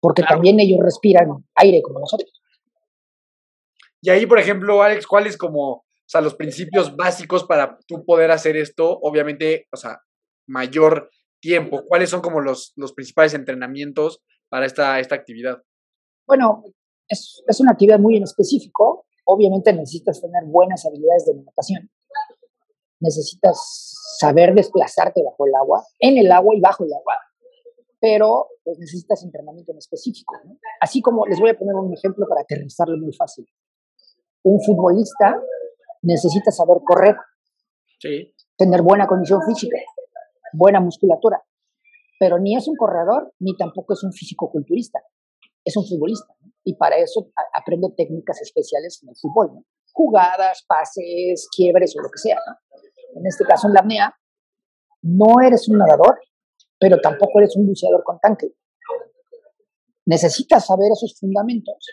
Porque 0.00 0.22
claro. 0.22 0.36
también 0.36 0.60
ellos 0.60 0.80
respiran 0.82 1.44
aire 1.56 1.82
como 1.82 2.00
nosotros. 2.00 2.30
Y 4.00 4.10
ahí, 4.10 4.26
por 4.26 4.38
ejemplo, 4.38 4.82
Alex, 4.82 5.06
¿cuáles 5.06 5.36
como, 5.36 5.70
o 5.70 5.84
sea, 6.06 6.20
los 6.20 6.34
principios 6.34 6.94
básicos 6.94 7.44
para 7.44 7.78
tú 7.86 8.04
poder 8.04 8.30
hacer 8.30 8.56
esto? 8.56 8.98
Obviamente, 9.00 9.66
o 9.72 9.76
sea, 9.76 10.00
mayor 10.46 11.10
tiempo. 11.40 11.84
¿Cuáles 11.86 12.10
son 12.10 12.20
como 12.20 12.40
los, 12.40 12.72
los 12.76 12.92
principales 12.92 13.34
entrenamientos 13.34 14.22
para 14.50 14.66
esta, 14.66 15.00
esta 15.00 15.14
actividad? 15.14 15.62
Bueno, 16.26 16.64
es, 17.08 17.42
es 17.46 17.60
una 17.60 17.72
actividad 17.72 17.98
muy 17.98 18.16
en 18.16 18.24
específico. 18.24 19.06
Obviamente 19.24 19.72
necesitas 19.72 20.20
tener 20.20 20.44
buenas 20.46 20.84
habilidades 20.86 21.26
de 21.26 21.34
natación. 21.34 21.90
Necesitas 23.00 23.94
saber 24.18 24.54
desplazarte 24.54 25.22
bajo 25.22 25.46
el 25.46 25.54
agua, 25.54 25.84
en 25.98 26.18
el 26.18 26.30
agua 26.32 26.54
y 26.54 26.60
bajo 26.60 26.84
el 26.84 26.92
agua. 26.92 27.14
Pero 28.00 28.48
pues, 28.62 28.78
necesitas 28.78 29.22
entrenamiento 29.24 29.72
en 29.72 29.78
específico. 29.78 30.34
¿no? 30.44 30.56
Así 30.80 31.00
como 31.00 31.26
les 31.26 31.40
voy 31.40 31.50
a 31.50 31.58
poner 31.58 31.74
un 31.74 31.92
ejemplo 31.92 32.26
para 32.28 32.42
aterrizarlo 32.42 32.96
muy 32.98 33.12
fácil. 33.12 33.46
Un 34.42 34.60
futbolista 34.60 35.40
necesita 36.02 36.50
saber 36.50 36.78
correr, 36.84 37.16
sí. 37.98 38.34
tener 38.58 38.82
buena 38.82 39.06
condición 39.06 39.40
física, 39.46 39.78
buena 40.52 40.80
musculatura, 40.80 41.42
pero 42.20 42.38
ni 42.38 42.54
es 42.54 42.68
un 42.68 42.76
corredor 42.76 43.32
ni 43.38 43.56
tampoco 43.56 43.94
es 43.94 44.04
un 44.04 44.12
físico-culturista 44.12 45.00
es 45.64 45.76
un 45.76 45.86
futbolista 45.86 46.34
y 46.64 46.74
para 46.76 46.96
eso 46.96 47.30
aprende 47.54 47.88
técnicas 47.96 48.40
especiales 48.40 49.00
en 49.02 49.10
el 49.10 49.16
fútbol, 49.16 49.64
jugadas, 49.92 50.64
pases, 50.66 51.48
quiebres 51.54 51.94
o 51.96 52.02
lo 52.02 52.10
que 52.10 52.18
sea. 52.18 52.38
En 53.14 53.26
este 53.26 53.44
caso, 53.44 53.68
en 53.68 53.74
la 53.74 53.80
apnea, 53.80 54.14
no 55.02 55.40
eres 55.46 55.68
un 55.68 55.78
nadador, 55.78 56.18
pero 56.78 57.00
tampoco 57.00 57.38
eres 57.38 57.56
un 57.56 57.66
buceador 57.66 58.02
con 58.02 58.18
tanque. 58.18 58.54
Necesitas 60.06 60.66
saber 60.66 60.90
esos 60.92 61.18
fundamentos 61.18 61.86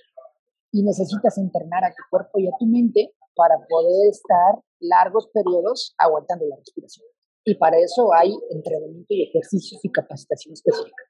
y 0.72 0.84
necesitas 0.84 1.38
entrenar 1.38 1.84
a 1.84 1.90
tu 1.90 2.04
cuerpo 2.10 2.40
y 2.40 2.48
a 2.48 2.52
tu 2.58 2.66
mente 2.66 3.14
para 3.36 3.56
poder 3.70 4.10
estar 4.10 4.62
largos 4.80 5.30
periodos 5.34 5.94
aguantando 5.98 6.46
la 6.48 6.56
respiración. 6.58 7.06
Y 7.46 7.56
para 7.56 7.78
eso 7.78 8.14
hay 8.14 8.34
entrenamiento 8.50 9.08
y 9.10 9.24
ejercicios 9.24 9.84
y 9.84 9.92
capacitación 9.92 10.54
específica. 10.54 11.04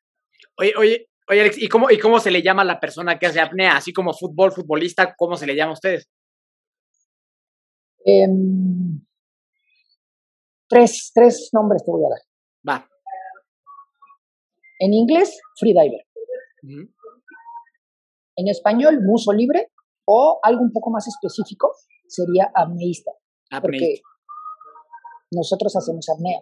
Oye, 0.58 0.74
oye, 0.78 1.11
Oye, 1.30 1.42
Alex, 1.42 1.58
¿y 1.58 1.68
cómo, 1.70 1.90
¿y 1.90 1.98
cómo 2.00 2.20
se 2.20 2.32
le 2.32 2.42
llama 2.42 2.64
a 2.64 2.66
la 2.66 2.80
persona 2.80 3.18
que 3.18 3.28
hace 3.28 3.40
apnea? 3.40 3.78
Así 3.78 3.94
como 3.94 4.14
fútbol, 4.14 4.52
futbolista, 4.52 5.16
¿cómo 5.16 5.36
se 5.38 5.46
le 5.46 5.56
llama 5.56 5.72
a 5.72 5.74
ustedes? 5.74 6.10
Eh, 8.06 8.28
tres, 10.68 11.12
tres 11.14 11.50
nombres 11.54 11.84
te 11.86 11.92
voy 11.92 12.04
a 12.06 12.10
dar. 12.10 12.20
Va. 12.68 12.90
En 14.80 14.94
inglés, 14.94 15.40
freediver. 15.60 16.06
En 18.36 18.48
español, 18.48 19.00
buzo 19.06 19.32
libre 19.32 19.72
o 20.06 20.40
algo 20.42 20.62
un 20.62 20.72
poco 20.72 20.90
más 20.90 21.08
específico 21.08 21.72
sería 22.08 22.52
apneísta. 22.56 23.12
Porque 23.62 24.02
nosotros 25.32 25.76
hacemos 25.76 26.10
apnea. 26.10 26.42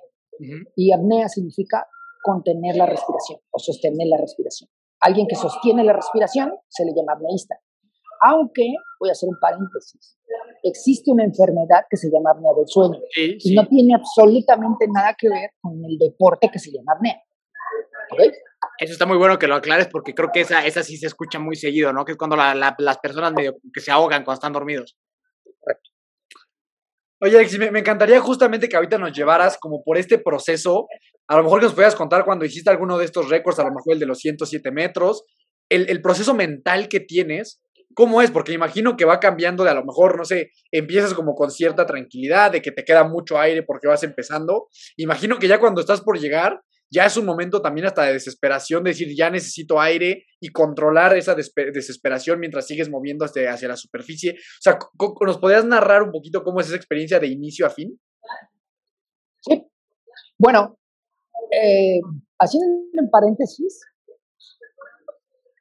Y 0.75 0.93
apnea 0.93 1.27
significa 1.27 1.85
contener 2.21 2.75
la 2.75 2.85
respiración 2.85 3.39
o 3.51 3.59
sostener 3.59 4.07
la 4.07 4.17
respiración. 4.17 4.69
Alguien 5.01 5.27
que 5.27 5.35
sostiene 5.35 5.83
la 5.83 5.93
respiración 5.93 6.53
se 6.67 6.85
le 6.85 6.91
llama 6.93 7.13
apneísta. 7.13 7.55
Aunque, 8.21 8.73
voy 8.99 9.09
a 9.09 9.13
hacer 9.13 9.29
un 9.29 9.39
paréntesis, 9.39 10.17
existe 10.63 11.09
una 11.11 11.23
enfermedad 11.23 11.85
que 11.89 11.95
se 11.95 12.09
llama 12.09 12.31
apnea 12.31 12.51
del 12.53 12.67
sueño 12.67 12.99
y 13.15 13.55
no 13.55 13.65
tiene 13.67 13.95
absolutamente 13.95 14.87
nada 14.93 15.15
que 15.17 15.29
ver 15.29 15.51
con 15.61 15.73
el 15.85 15.97
deporte 15.97 16.49
que 16.51 16.59
se 16.59 16.71
llama 16.71 16.93
apnea. 16.95 17.21
Eso 18.79 18.93
está 18.93 19.05
muy 19.05 19.17
bueno 19.17 19.39
que 19.39 19.47
lo 19.47 19.55
aclares 19.55 19.87
porque 19.87 20.13
creo 20.13 20.31
que 20.33 20.41
esa, 20.41 20.65
esa 20.65 20.83
sí 20.83 20.97
se 20.97 21.07
escucha 21.07 21.39
muy 21.39 21.55
seguido, 21.55 21.93
¿no? 21.93 22.03
Que 22.03 22.13
es 22.13 22.17
cuando 22.17 22.35
las 22.35 22.97
personas 22.97 23.33
medio 23.33 23.57
que 23.73 23.81
se 23.81 23.91
ahogan 23.91 24.23
cuando 24.23 24.39
están 24.39 24.53
dormidos. 24.53 24.97
Correcto. 25.59 25.89
Oye, 27.21 27.35
Alexis, 27.35 27.59
me, 27.59 27.79
encantaría 27.79 28.19
justamente 28.21 28.69
que 28.69 28.77
ahorita 28.77 28.97
nos 28.97 29.11
llevaras 29.11 29.57
como 29.57 29.83
por 29.83 29.97
este 29.97 30.17
proceso. 30.17 30.87
A 31.29 31.37
lo 31.37 31.43
mejor 31.43 31.59
que 31.59 31.65
nos 31.65 31.73
pudieras 31.73 31.95
contar 31.95 32.25
cuando 32.25 32.43
hiciste 32.43 32.69
alguno 32.69 32.97
de 32.97 33.05
estos 33.05 33.29
récords, 33.29 33.59
a 33.59 33.63
lo 33.63 33.73
mejor 33.73 33.93
el 33.93 33.99
de 33.99 34.05
los 34.05 34.19
107 34.19 34.71
metros, 34.71 35.23
el, 35.69 35.89
el 35.89 36.01
proceso 36.01 36.33
mental 36.33 36.89
que 36.89 36.99
tienes 36.99 37.61
¿Cómo 37.95 38.21
es? 38.21 38.31
Porque 38.31 38.53
imagino 38.53 38.95
que 38.95 39.05
va 39.05 39.19
cambiando 39.19 39.63
de 39.63 39.71
a 39.71 39.73
lo 39.73 39.83
mejor, 39.83 40.17
no 40.17 40.23
sé, 40.23 40.51
empiezas 40.71 41.13
como 41.13 41.35
con 41.35 41.49
cierta 41.49 41.85
tranquilidad, 41.85 42.51
de 42.51 42.61
que 42.61 42.71
te 42.71 42.85
queda 42.85 43.03
mucho 43.03 43.39
aire 43.39 43.63
porque 43.63 43.87
vas 43.87 44.03
empezando. 44.03 44.67
Imagino 44.95 45.39
que 45.39 45.47
ya 45.47 45.59
cuando 45.59 45.81
estás 45.81 46.01
por 46.01 46.19
llegar, 46.19 46.61
ya 46.91 47.05
es 47.05 47.17
un 47.17 47.25
momento 47.25 47.61
también 47.61 47.87
hasta 47.87 48.03
de 48.03 48.13
desesperación, 48.13 48.83
de 48.83 48.91
decir, 48.91 49.09
ya 49.15 49.29
necesito 49.29 49.81
aire 49.81 50.25
y 50.39 50.49
controlar 50.49 51.17
esa 51.17 51.35
desesperación 51.35 52.39
mientras 52.39 52.67
sigues 52.67 52.89
moviendo 52.89 53.25
hacia, 53.25 53.51
hacia 53.51 53.67
la 53.67 53.75
superficie. 53.75 54.33
O 54.33 54.61
sea, 54.61 54.79
¿nos 55.25 55.37
podrías 55.37 55.65
narrar 55.65 56.03
un 56.03 56.11
poquito 56.11 56.43
cómo 56.43 56.61
es 56.61 56.67
esa 56.67 56.77
experiencia 56.77 57.19
de 57.19 57.27
inicio 57.27 57.65
a 57.65 57.69
fin? 57.69 57.99
Sí. 59.41 59.63
Bueno, 60.37 60.78
eh, 61.51 61.99
haciendo 62.39 62.67
un 62.93 63.09
paréntesis, 63.09 63.81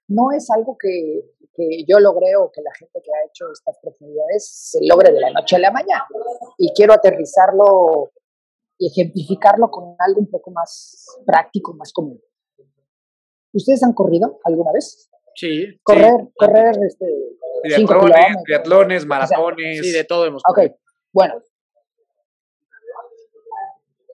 no 0.09 0.33
es 0.33 0.51
algo 0.51 0.77
que 0.79 1.23
que 1.59 1.85
yo 1.89 1.99
logré 1.99 2.37
o 2.37 2.53
que 2.53 2.63
la 2.63 2.71
gente 2.79 3.01
que 3.03 3.11
ha 3.11 3.27
hecho 3.27 3.51
estas 3.53 3.77
profundidades 3.83 4.49
se 4.71 4.79
logre 4.87 5.13
de 5.13 5.21
la 5.21 5.31
noche 5.33 5.57
a 5.57 5.59
la 5.59 5.73
mañana. 5.73 6.07
Y 6.57 6.73
quiero 6.73 6.93
aterrizarlo 6.93 8.13
y 8.79 8.87
ejemplificarlo 8.87 9.69
con 9.69 9.97
algo 9.99 10.21
un 10.21 10.31
poco 10.31 10.53
más 10.53 11.05
práctico, 11.27 11.75
más 11.75 11.93
común. 11.93 12.21
¿Ustedes 13.53 13.83
han 13.83 13.93
corrido 13.93 14.39
alguna 14.45 14.71
vez? 14.73 15.11
Sí. 15.35 15.81
Correr, 15.83 16.29
correr, 16.37 16.77
este, 16.87 17.07
triatlones, 18.45 19.05
maratones. 19.05 19.81
sí, 19.81 19.91
de 19.91 20.05
todo 20.05 20.27
hemos 20.27 20.43
corrido. 20.45 20.75
Ok, 20.75 20.81
bueno. 21.13 21.35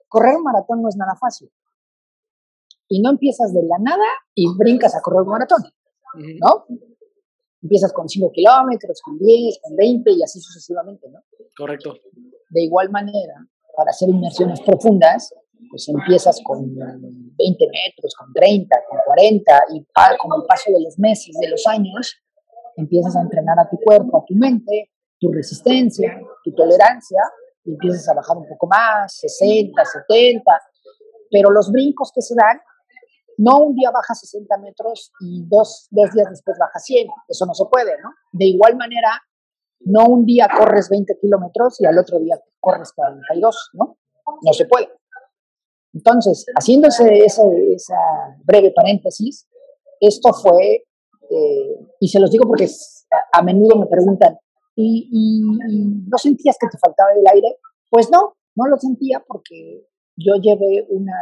Correr 0.07 0.35
un 0.35 0.43
maratón 0.43 0.81
no 0.81 0.89
es 0.89 0.95
nada 0.95 1.15
fácil. 1.15 1.51
Y 2.87 3.01
no 3.01 3.11
empiezas 3.11 3.53
de 3.53 3.63
la 3.63 3.77
nada 3.79 4.05
y 4.33 4.45
brincas 4.57 4.95
a 4.95 5.01
correr 5.01 5.21
un 5.21 5.29
maratón, 5.29 5.63
¿no? 6.15 6.65
empiezas 7.65 7.91
con 7.93 8.07
5 8.07 8.31
kilómetros, 8.31 9.01
con 9.01 9.17
10, 9.17 9.59
con 9.61 9.75
20 9.75 10.11
y 10.11 10.23
así 10.23 10.39
sucesivamente, 10.39 11.09
¿no? 11.09 11.19
Correcto. 11.57 11.95
De 12.49 12.61
igual 12.61 12.91
manera, 12.91 13.33
para 13.75 13.89
hacer 13.89 14.07
inmersiones 14.07 14.61
profundas, 14.61 15.33
pues 15.69 15.89
empiezas 15.89 16.39
con 16.43 16.75
20 16.75 17.37
metros, 17.37 18.13
con 18.15 18.31
30, 18.33 18.75
con 18.87 18.99
40 19.05 19.59
y 19.73 19.85
con 20.19 20.39
el 20.39 20.45
paso 20.47 20.71
de 20.71 20.83
los 20.83 20.99
meses, 20.99 21.35
de 21.41 21.49
los 21.49 21.65
años, 21.65 22.15
empiezas 22.77 23.15
a 23.15 23.21
entrenar 23.21 23.57
a 23.59 23.67
tu 23.67 23.77
cuerpo, 23.77 24.19
a 24.19 24.25
tu 24.25 24.35
mente, 24.35 24.91
tu 25.19 25.31
resistencia, 25.31 26.19
tu 26.43 26.53
tolerancia, 26.53 27.19
y 27.63 27.71
empiezas 27.71 28.07
a 28.09 28.13
bajar 28.13 28.37
un 28.37 28.47
poco 28.47 28.67
más, 28.67 29.17
60, 29.17 29.83
70, 30.07 30.43
pero 31.31 31.49
los 31.49 31.71
brincos 31.71 32.11
que 32.13 32.21
se 32.21 32.35
dan 32.35 32.59
no 33.37 33.57
un 33.57 33.75
día 33.75 33.91
baja 33.91 34.13
60 34.13 34.57
metros 34.59 35.11
y 35.19 35.45
dos, 35.47 35.87
dos 35.91 36.11
días 36.11 36.29
después 36.29 36.57
baja 36.59 36.79
100. 36.79 37.07
Eso 37.27 37.45
no 37.45 37.53
se 37.53 37.65
puede, 37.65 37.91
¿no? 38.01 38.09
De 38.31 38.45
igual 38.45 38.75
manera, 38.75 39.21
no 39.81 40.05
un 40.07 40.25
día 40.25 40.47
corres 40.55 40.89
20 40.89 41.17
kilómetros 41.19 41.79
y 41.81 41.85
al 41.85 41.97
otro 41.97 42.19
día 42.19 42.39
corres 42.59 42.91
42, 42.93 43.71
¿no? 43.73 43.97
No 44.41 44.53
se 44.53 44.65
puede. 44.65 44.89
Entonces, 45.93 46.45
haciéndose 46.57 47.19
esa 47.19 47.95
breve 48.43 48.73
paréntesis, 48.75 49.47
esto 49.99 50.33
fue, 50.33 50.83
eh, 51.29 51.75
y 51.99 52.07
se 52.09 52.19
los 52.19 52.29
digo 52.31 52.45
porque 52.45 52.67
a, 53.31 53.41
menudo 53.41 53.77
me 53.77 53.85
preguntan, 53.87 54.37
¿y, 54.75 55.41
no 55.41 56.17
sentías 56.17 56.57
que 56.59 56.67
te 56.67 56.77
faltaba 56.77 57.11
el 57.13 57.25
aire? 57.33 57.59
Pues 57.89 58.09
no, 58.11 58.35
no 58.55 58.67
lo 58.67 58.77
sentía 58.77 59.23
porque 59.25 59.87
yo 60.17 60.35
llevé 60.35 60.85
una 60.89 61.13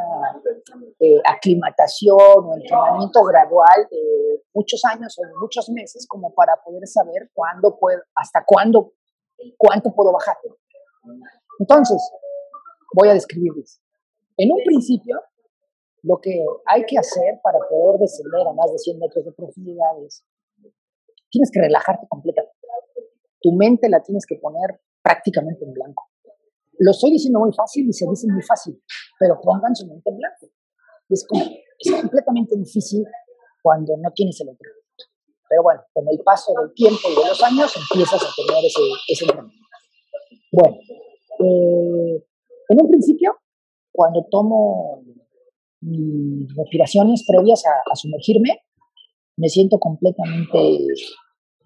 eh, 0.99 1.19
aclimatación 1.25 2.17
o 2.19 2.55
entrenamiento 2.55 3.23
gradual 3.23 3.87
de 3.89 4.43
muchos 4.53 4.83
años 4.85 5.17
o 5.17 5.39
muchos 5.39 5.69
meses 5.69 6.05
como 6.07 6.33
para 6.33 6.53
poder 6.63 6.87
saber 6.87 7.29
cuándo 7.33 7.77
puedo, 7.79 8.01
hasta 8.15 8.43
cuándo, 8.45 8.93
cuánto 9.57 9.93
puedo 9.93 10.11
bajar. 10.11 10.37
Entonces, 11.59 11.97
voy 12.93 13.09
a 13.09 13.13
describirles. 13.13 13.81
En 14.37 14.51
un 14.51 14.63
principio, 14.63 15.19
lo 16.03 16.19
que 16.21 16.45
hay 16.65 16.85
que 16.85 16.97
hacer 16.97 17.39
para 17.41 17.59
poder 17.69 17.99
descender 17.99 18.47
a 18.47 18.53
más 18.53 18.71
de 18.71 18.77
100 18.77 18.99
metros 18.99 19.25
de 19.25 19.31
profundidad 19.31 20.03
es, 20.05 20.23
tienes 21.31 21.49
que 21.51 21.61
relajarte 21.61 22.07
completamente. 22.07 22.53
Tu 23.41 23.51
mente 23.53 23.89
la 23.89 24.01
tienes 24.01 24.25
que 24.25 24.35
poner 24.35 24.79
prácticamente 25.01 25.65
en 25.65 25.73
blanco. 25.73 26.12
Lo 26.83 26.91
estoy 26.91 27.11
diciendo 27.11 27.39
muy 27.39 27.53
fácil 27.53 27.87
y 27.87 27.93
se 27.93 28.05
dice 28.09 28.27
muy 28.27 28.41
fácil, 28.43 28.75
pero 29.17 29.39
pongan 29.41 29.73
su 29.73 29.87
mente 29.87 30.09
en 30.09 30.17
blanco. 30.17 30.47
Es, 31.07 31.25
es 31.79 31.91
completamente 32.01 32.57
difícil 32.57 33.05
cuando 33.61 33.95
no 33.95 34.11
tienes 34.11 34.39
el 34.41 34.49
entrenamiento. 34.49 35.03
Pero 35.47 35.63
bueno, 35.63 35.81
con 35.93 36.05
el 36.09 36.19
paso 36.23 36.51
del 36.59 36.73
tiempo 36.73 36.99
y 37.09 37.15
de 37.15 37.29
los 37.29 37.41
años 37.41 37.71
empiezas 37.77 38.21
a 38.21 38.27
tener 38.35 38.65
ese, 38.65 38.81
ese 39.07 39.23
entrenamiento. 39.23 39.67
Bueno, 40.51 40.75
eh, 41.39 42.23
en 42.69 42.81
un 42.81 42.89
principio, 42.89 43.37
cuando 43.93 44.25
tomo 44.29 45.03
mis 45.79 46.53
respiraciones 46.55 47.23
previas 47.25 47.63
a, 47.65 47.91
a 47.91 47.95
sumergirme, 47.95 48.59
me 49.37 49.47
siento 49.47 49.79
completamente 49.79 50.79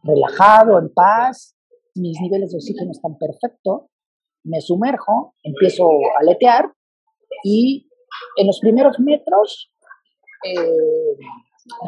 relajado, 0.03 0.77
en 0.77 0.93
paz, 0.93 1.55
mis 1.95 2.19
niveles 2.21 2.51
de 2.51 2.57
oxígeno 2.57 2.91
están 2.91 3.17
perfectos, 3.17 3.88
me 4.48 4.62
sumerjo, 4.62 5.34
empiezo 5.44 5.86
a 5.88 6.22
aletear 6.22 6.74
y 7.44 7.89
en 8.38 8.48
los 8.48 8.60
primeros 8.60 9.00
metros 9.00 9.72
eh, 10.44 11.18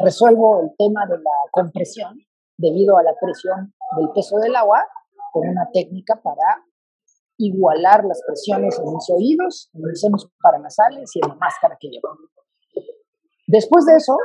resuelvo 0.04 0.60
el 0.62 0.70
tema 0.76 1.06
de 1.06 1.16
la 1.18 1.36
compresión 1.50 2.18
debido 2.56 2.98
a 2.98 3.02
la 3.02 3.14
presión 3.20 3.72
del 3.96 4.10
peso 4.14 4.38
del 4.38 4.54
agua 4.54 4.86
con 5.32 5.48
una 5.48 5.68
técnica 5.72 6.20
para 6.22 6.64
igualar 7.38 8.04
las 8.04 8.20
presiones 8.26 8.78
en 8.78 8.92
mis 8.92 9.08
oídos, 9.10 9.70
en 9.72 9.82
mis 9.82 10.00
senos 10.00 10.28
paranasales 10.42 11.10
y 11.14 11.20
en 11.22 11.28
la 11.28 11.34
máscara 11.36 11.76
que 11.80 11.88
llevo. 11.88 12.10
Después 13.46 13.86
de 13.86 13.96
eso, 13.96 14.16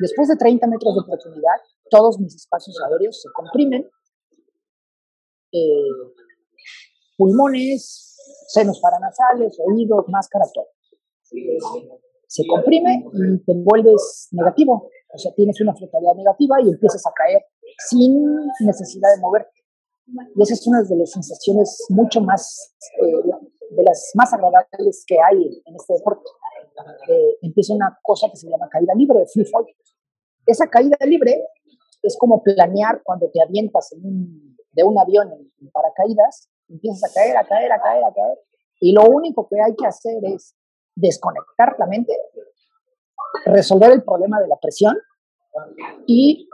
después 0.00 0.28
de 0.28 0.36
30 0.36 0.66
metros 0.66 0.96
de 0.96 1.02
profundidad, 1.04 1.60
todos 1.90 2.18
mis 2.18 2.34
espacios 2.34 2.76
aéreos 2.82 3.22
se 3.22 3.28
comprimen. 3.32 3.88
Eh, 5.52 6.24
pulmones, 7.16 8.16
senos 8.48 8.80
paranasales, 8.80 9.58
oídos, 9.64 10.04
máscara, 10.08 10.44
todo. 10.52 10.68
Se 12.26 12.46
comprime 12.46 13.04
y 13.12 13.44
te 13.44 13.52
envuelves 13.52 14.28
negativo, 14.32 14.90
o 15.12 15.18
sea, 15.18 15.32
tienes 15.34 15.60
una 15.60 15.74
flotabilidad 15.74 16.14
negativa 16.14 16.56
y 16.62 16.70
empiezas 16.70 17.06
a 17.06 17.12
caer 17.12 17.44
sin 17.88 18.46
necesidad 18.60 19.14
de 19.14 19.20
moverte. 19.20 19.50
Y 20.34 20.42
esa 20.42 20.54
es 20.54 20.66
una 20.66 20.82
de 20.82 20.96
las 20.96 21.12
sensaciones 21.12 21.86
mucho 21.88 22.20
más, 22.20 22.74
eh, 23.00 23.12
de 23.70 23.82
las 23.84 24.10
más 24.14 24.32
agradables 24.32 25.04
que 25.06 25.16
hay 25.20 25.62
en 25.64 25.76
este 25.76 25.94
deporte. 25.94 26.28
Eh, 27.08 27.38
empieza 27.42 27.74
una 27.74 27.98
cosa 28.02 28.28
que 28.30 28.36
se 28.36 28.48
llama 28.48 28.68
caída 28.68 28.92
libre, 28.94 29.24
free 29.32 29.46
fall. 29.46 29.66
Esa 30.46 30.68
caída 30.68 30.96
libre 31.06 31.46
es 32.02 32.16
como 32.18 32.42
planear 32.42 33.00
cuando 33.02 33.30
te 33.32 33.40
avientas 33.40 33.94
de 34.72 34.82
un 34.82 34.98
avión 34.98 35.30
en 35.32 35.70
paracaídas 35.70 36.50
empiezas 36.68 37.10
a 37.10 37.14
caer, 37.14 37.36
a 37.36 37.44
caer, 37.44 37.72
a 37.72 37.80
caer, 37.80 38.04
a 38.04 38.12
caer. 38.12 38.38
Y 38.80 38.92
lo 38.92 39.04
único 39.04 39.48
que 39.48 39.56
hay 39.60 39.74
que 39.76 39.86
hacer 39.86 40.24
es 40.24 40.54
desconectar 40.94 41.76
la 41.78 41.86
mente, 41.86 42.16
resolver 43.46 43.92
el 43.92 44.02
problema 44.02 44.40
de 44.40 44.48
la 44.48 44.56
presión 44.56 44.96
y 46.06 46.48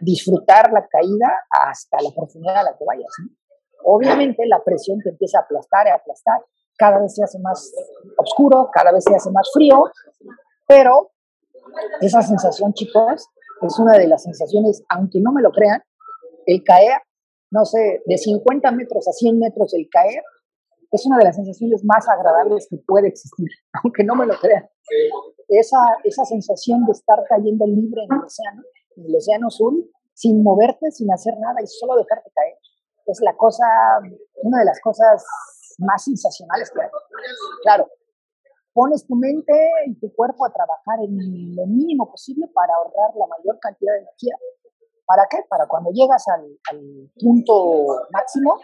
disfrutar 0.00 0.72
la 0.72 0.86
caída 0.86 1.44
hasta 1.50 2.00
la 2.02 2.10
profundidad 2.14 2.56
a 2.56 2.62
la 2.62 2.76
que 2.76 2.84
vayas. 2.84 3.10
Obviamente 3.84 4.46
la 4.46 4.62
presión 4.62 4.98
te 5.00 5.10
empieza 5.10 5.38
a 5.38 5.42
aplastar 5.42 5.88
a 5.88 5.94
aplastar, 5.94 6.44
cada 6.76 7.00
vez 7.00 7.14
se 7.14 7.24
hace 7.24 7.38
más 7.38 7.72
oscuro, 8.16 8.70
cada 8.72 8.92
vez 8.92 9.04
se 9.04 9.14
hace 9.14 9.30
más 9.30 9.50
frío, 9.52 9.84
pero 10.66 11.10
Esa 12.00 12.22
sensación, 12.22 12.72
chicos, 12.72 13.28
es 13.60 13.78
una 13.78 13.98
de 13.98 14.06
las 14.06 14.22
sensaciones, 14.22 14.82
aunque 14.88 15.20
no 15.20 15.32
me 15.32 15.42
lo 15.42 15.50
crean, 15.50 15.82
el 16.46 16.62
caer, 16.64 17.02
no 17.50 17.64
sé, 17.64 18.02
de 18.06 18.18
50 18.18 18.70
metros 18.72 19.08
a 19.08 19.12
100 19.12 19.38
metros, 19.38 19.74
el 19.74 19.88
caer, 19.90 20.22
es 20.90 21.06
una 21.06 21.18
de 21.18 21.24
las 21.24 21.36
sensaciones 21.36 21.84
más 21.84 22.08
agradables 22.08 22.66
que 22.70 22.78
puede 22.78 23.08
existir, 23.08 23.48
aunque 23.82 24.04
no 24.04 24.14
me 24.14 24.26
lo 24.26 24.34
crean. 24.38 24.68
Esa, 25.48 25.78
esa 26.04 26.24
sensación 26.24 26.84
de 26.86 26.92
estar 26.92 27.18
cayendo 27.28 27.66
libre 27.66 28.02
en 28.04 28.16
el 28.16 28.24
océano, 28.24 28.62
en 28.96 29.06
el 29.06 29.16
océano 29.16 29.48
azul, 29.48 29.90
sin 30.14 30.42
moverte, 30.42 30.90
sin 30.90 31.12
hacer 31.12 31.34
nada 31.38 31.62
y 31.62 31.66
solo 31.66 31.96
dejarte 31.96 32.30
caer, 32.34 32.56
es 33.06 33.20
la 33.22 33.36
cosa, 33.36 33.64
una 34.42 34.58
de 34.58 34.64
las 34.66 34.80
cosas 34.80 35.24
más 35.78 36.04
sensacionales 36.04 36.70
que 36.70 36.82
hay. 36.82 36.88
Claro, 37.62 37.88
pones 38.72 39.06
tu 39.06 39.14
mente 39.14 39.54
y 39.86 39.94
tu 39.98 40.12
cuerpo 40.14 40.44
a 40.44 40.52
trabajar 40.52 41.00
en 41.04 41.56
lo 41.56 41.66
mínimo 41.66 42.10
posible 42.10 42.46
para 42.48 42.72
ahorrar 42.74 43.16
la 43.16 43.26
mayor 43.26 43.58
cantidad 43.60 43.94
de 43.94 44.00
energía. 44.00 44.36
¿Para 45.08 45.24
qué? 45.30 45.38
Para 45.48 45.66
cuando 45.66 45.90
llegas 45.90 46.22
al, 46.28 46.44
punto 47.18 48.04
máximo, 48.12 48.60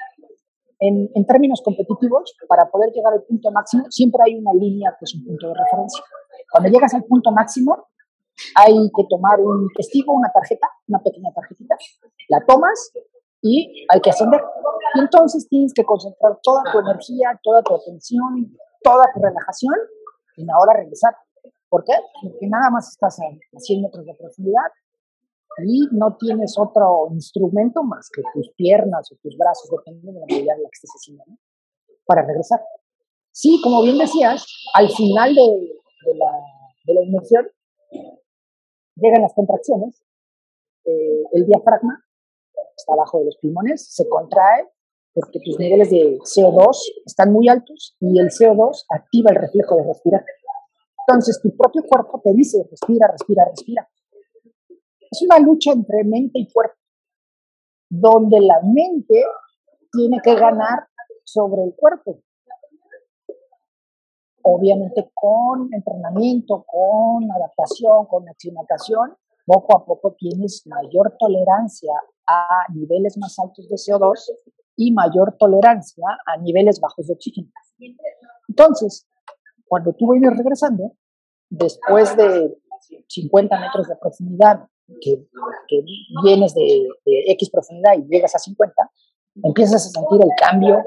en, 0.79 1.27
términos 1.27 1.63
competitivos, 1.65 2.37
para 2.47 2.71
poder 2.71 2.93
llegar 2.93 3.15
al 3.15 3.23
punto 3.23 3.51
máximo, 3.51 3.85
siempre 3.89 4.21
hay 4.27 4.37
una 4.37 4.53
línea 4.53 4.95
que 4.99 5.07
es 5.07 5.15
un 5.15 5.25
punto 5.25 5.49
de 5.49 5.55
referencia. 5.55 6.05
Cuando 6.53 6.69
llegas 6.69 6.93
al 6.93 7.05
punto 7.05 7.33
máximo, 7.33 7.89
hay 8.57 8.75
que 8.95 9.05
tomar 9.09 9.41
un 9.41 9.69
testigo, 9.75 10.13
una 10.13 10.31
tarjeta, 10.31 10.69
una 10.87 10.99
pequeña 10.99 11.33
tarjetita, 11.33 11.77
la 12.29 12.45
tomas 12.45 12.93
y 13.41 13.87
hay 13.89 14.01
que 14.03 14.11
ascender. 14.11 14.43
Y 14.97 15.01
entonces 15.01 15.49
tienes 15.49 15.73
que 15.73 15.85
concentrar 15.85 16.39
toda 16.43 16.63
tu 16.71 16.79
energía, 16.79 17.41
toda 17.43 17.63
tu 17.63 17.75
atención, 17.75 18.55
toda 18.83 19.05
tu 19.15 19.23
relajación 19.23 19.77
en 20.37 20.51
ahora 20.51 20.75
regresar. 20.75 21.17
¿Por 21.71 21.85
qué? 21.85 21.95
Porque 22.23 22.47
nada 22.49 22.69
más 22.69 22.91
estás 22.91 23.19
a 23.19 23.59
100 23.59 23.83
metros 23.83 24.05
de 24.05 24.15
profundidad 24.15 24.69
y 25.63 25.89
no 25.93 26.17
tienes 26.19 26.57
otro 26.59 27.09
instrumento 27.13 27.83
más 27.83 28.09
que 28.11 28.23
tus 28.33 28.51
piernas 28.55 29.11
o 29.13 29.17
tus 29.23 29.37
brazos, 29.37 29.71
dependiendo 29.71 30.13
de 30.13 30.21
la 30.21 30.27
medida 30.27 30.55
en 30.55 30.63
la 30.63 30.69
que 30.69 30.75
estés 30.75 30.91
haciendo, 30.91 31.25
para 32.05 32.23
regresar. 32.27 32.61
Sí, 33.31 33.61
como 33.63 33.83
bien 33.83 33.99
decías, 33.99 34.47
al 34.75 34.89
final 34.91 35.35
de, 35.35 36.15
la, 36.15 36.31
de 36.85 37.05
inmersión 37.05 37.47
llegan 38.97 39.23
las 39.23 39.35
contracciones, 39.35 40.03
eh, 40.85 41.23
el 41.33 41.47
diafragma 41.47 42.05
está 42.77 42.93
abajo 42.93 43.19
de 43.21 43.27
los 43.27 43.37
pulmones, 43.39 43.93
se 43.93 44.09
contrae 44.09 44.69
porque 45.15 45.39
tus 45.45 45.59
niveles 45.59 45.91
de 45.91 46.19
CO2 46.19 46.77
están 47.07 47.33
muy 47.33 47.49
altos 47.49 47.97
y 48.01 48.19
el 48.19 48.29
CO2 48.31 48.85
activa 48.91 49.31
el 49.31 49.37
reflejo 49.37 49.77
de 49.77 49.85
respirar. 49.85 50.25
Entonces 51.07 51.41
tu 51.41 51.57
propio 51.57 51.83
cuerpo 51.89 52.21
te 52.23 52.33
dice, 52.35 52.67
respira, 52.69 53.09
respira, 53.11 53.45
respira. 53.45 53.89
Es 55.14 55.23
una 55.23 55.38
lucha 55.38 55.71
entre 55.71 56.02
mente 56.02 56.40
y 56.40 56.52
cuerpo, 56.52 56.75
donde 57.88 58.40
la 58.40 58.61
mente 58.64 59.23
tiene 59.92 60.18
que 60.21 60.35
ganar 60.35 60.88
sobre 61.23 61.62
el 61.62 61.73
cuerpo. 61.76 62.18
Obviamente 64.42 65.12
con 65.14 65.73
entrenamiento, 65.73 66.64
con 66.66 67.30
adaptación, 67.30 68.06
con 68.06 68.28
aclimatación, 68.28 69.14
poco 69.47 69.76
a 69.76 69.85
poco 69.87 70.16
tienes 70.18 70.66
mayor 70.66 71.14
tolerancia 71.16 71.92
a 72.26 72.64
niveles 72.75 73.16
más 73.16 73.38
altos 73.38 73.68
de 73.68 73.76
CO2 73.76 74.18
y 74.75 74.90
mayor 74.90 75.37
tolerancia 75.38 76.06
a 76.26 76.38
niveles 76.38 76.80
bajos 76.80 77.06
de 77.06 77.12
oxígeno. 77.12 77.52
Entonces, 78.49 79.06
cuando 79.64 79.92
tú 79.92 80.11
vienes 80.11 80.37
regresando, 80.37 80.97
después 81.50 82.16
de 82.16 82.59
50 83.07 83.61
metros 83.61 83.87
de 83.87 83.94
profundidad, 83.94 84.68
que, 85.01 85.27
vienes 86.23 86.55
de, 86.55 86.88
de, 87.05 87.33
X 87.33 87.51
profundidad 87.51 87.94
y 87.97 88.07
llegas 88.09 88.35
a 88.35 88.38
50, 88.38 88.73
empiezas 89.42 89.87
a 89.87 89.88
sentir 89.90 90.20
el 90.23 90.31
cambio 90.37 90.83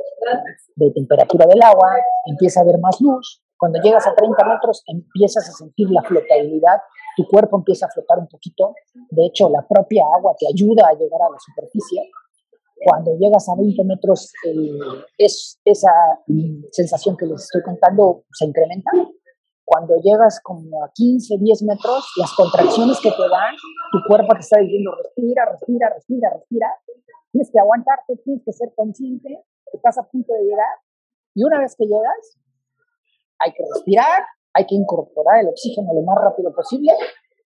de 0.76 0.92
temperatura 0.92 1.46
del 1.46 1.62
agua, 1.62 1.90
empieza 2.26 2.60
a 2.60 2.64
haber 2.64 2.80
más 2.80 3.00
luz. 3.02 3.44
Cuando 3.58 3.82
llegas 3.82 4.06
a 4.06 4.14
30 4.14 4.46
metros, 4.46 4.84
empiezas 4.86 5.50
a 5.50 5.52
sentir 5.52 5.90
la 5.90 6.04
flotabilidad, 6.04 6.78
tu 7.16 7.26
cuerpo 7.26 7.58
empieza 7.58 7.88
a 7.88 7.90
flotar 7.90 8.20
un 8.20 8.28
poquito. 8.28 8.76
De 9.10 9.26
hecho, 9.26 9.50
la 9.50 9.66
propia 9.68 10.04
agua 10.16 10.36
te 10.38 10.46
ayuda 10.48 10.88
a 10.88 10.94
llegar 10.94 11.22
a 11.22 11.32
la 11.32 11.40
superficie 11.40 12.12
cuando 12.84 13.18
llegas 13.18 13.48
a 13.50 13.56
20 13.56 13.84
metros, 13.84 14.32
es, 15.18 15.60
esa 15.66 15.92
sensación 16.72 17.18
que 17.18 17.26
les 17.26 17.44
estoy 17.44 17.62
contando 17.64 18.24
se 18.32 18.46
incrementa. 18.46 18.92
Cuando 19.68 20.00
llegas 20.00 20.40
como 20.42 20.82
a 20.82 20.92
15, 20.94 21.36
10 21.40 21.64
metros, 21.64 22.08
las 22.16 22.32
contracciones 22.34 23.00
que 23.02 23.12
te 23.12 23.28
dan, 23.28 23.54
tu 23.92 24.00
cuerpo 24.08 24.32
te 24.34 24.40
está 24.40 24.60
diciendo 24.60 24.96
respira, 24.96 25.44
respira, 25.52 25.90
respira, 25.94 26.30
respira. 26.32 26.68
Tienes 27.32 27.52
que 27.52 27.60
aguantarte, 27.60 28.16
tienes 28.24 28.44
que 28.46 28.54
ser 28.54 28.72
consciente, 28.76 29.44
estás 29.74 29.98
a 29.98 30.08
punto 30.08 30.34
de 30.34 30.44
llegar. 30.46 30.76
Y 31.36 31.44
una 31.44 31.60
vez 31.60 31.76
que 31.78 31.84
llegas, 31.84 32.40
hay 33.40 33.52
que 33.52 33.64
respirar, 33.74 34.24
hay 34.54 34.66
que 34.66 34.76
incorporar 34.76 35.42
el 35.42 35.50
oxígeno 35.50 35.94
lo 35.94 36.02
más 36.02 36.18
rápido 36.24 36.54
posible, 36.56 36.94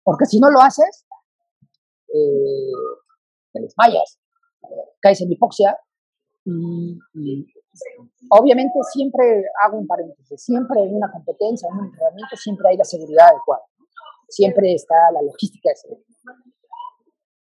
porque 0.04 0.26
si 0.26 0.40
no 0.40 0.52
lo 0.52 0.62
haces, 0.62 1.08
eh, 2.14 2.72
te 3.52 3.62
desmayas 3.62 4.22
caes 5.02 5.22
en 5.22 5.32
hipoxia 5.32 5.78
y, 6.46 7.00
obviamente 8.30 8.80
siempre 8.92 9.44
hago 9.64 9.78
un 9.78 9.88
paréntesis, 9.88 10.44
siempre 10.44 10.82
en 10.84 10.96
una 10.96 11.12
competencia, 11.12 11.68
en 11.70 11.78
un 11.78 11.86
entrenamiento, 11.86 12.36
siempre 12.36 12.70
hay 12.70 12.78
la 12.78 12.84
seguridad 12.84 13.30
adecuada, 13.30 13.64
siempre 14.28 14.74
está 14.74 14.96
la 15.14 15.22
logística 15.22 15.70
de 15.70 15.76
seguridad. 15.76 16.06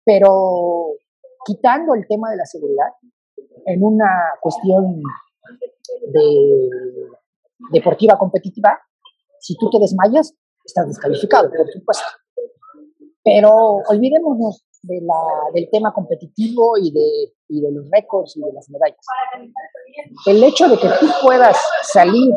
Pero 0.04 0.92
quitando 1.44 1.94
el 1.94 2.06
tema 2.06 2.30
de 2.30 2.36
la 2.36 2.46
seguridad, 2.46 2.88
en 3.66 3.84
una 3.84 4.34
cuestión 4.40 5.02
de 6.12 6.68
deportiva 7.72 8.16
competitiva, 8.18 8.78
si 9.40 9.56
tú 9.56 9.70
te 9.70 9.78
desmayas, 9.78 10.34
estás 10.64 10.86
descalificado, 10.88 11.50
por 11.50 11.68
supuesto. 11.68 12.04
Pero 13.24 13.50
olvidémonos 13.88 14.64
de 14.86 15.00
la, 15.02 15.50
del 15.52 15.68
tema 15.70 15.92
competitivo 15.92 16.78
y 16.78 16.92
de, 16.92 17.34
y 17.48 17.60
de 17.60 17.72
los 17.72 17.90
récords 17.90 18.36
y 18.36 18.40
de 18.40 18.52
las 18.52 18.68
medallas. 18.70 19.04
El 20.26 20.42
hecho 20.44 20.68
de 20.68 20.76
que 20.76 20.88
tú 21.00 21.06
puedas 21.22 21.56
salir 21.82 22.32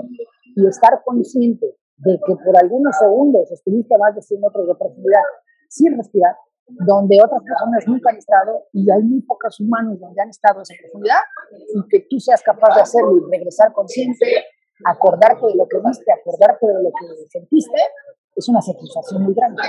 y 0.55 0.67
estar 0.67 1.01
consciente 1.05 1.77
de 1.97 2.19
que 2.25 2.35
por 2.35 2.57
algunos 2.57 2.95
segundos 2.97 3.51
estuviste 3.51 3.97
más 3.97 4.15
de 4.15 4.21
100 4.21 4.41
metros 4.41 4.67
de 4.67 4.75
profundidad 4.75 5.23
sin 5.69 5.95
respirar, 5.97 6.35
donde 6.67 7.17
otras 7.23 7.41
personas 7.43 7.83
nunca 7.87 8.09
han 8.09 8.17
estado 8.17 8.65
y 8.73 8.89
hay 8.89 9.01
muy 9.03 9.21
pocos 9.21 9.59
humanos 9.59 9.99
donde 9.99 10.21
han 10.21 10.29
estado 10.29 10.59
en 10.59 10.61
esa 10.63 10.73
profundidad 10.81 11.21
y 11.75 11.87
que 11.89 12.07
tú 12.09 12.19
seas 12.19 12.41
capaz 12.41 12.75
de 12.75 12.81
hacerlo 12.81 13.17
y 13.17 13.31
regresar 13.31 13.73
consciente, 13.73 14.25
acordarte 14.85 15.45
de 15.47 15.55
lo 15.55 15.67
que 15.67 15.77
viste, 15.85 16.11
acordarte 16.11 16.67
de 16.67 16.83
lo 16.83 16.89
que 16.89 17.29
sentiste, 17.29 17.81
es 18.35 18.49
una 18.49 18.61
satisfacción 18.61 19.23
muy 19.23 19.33
grande. 19.33 19.61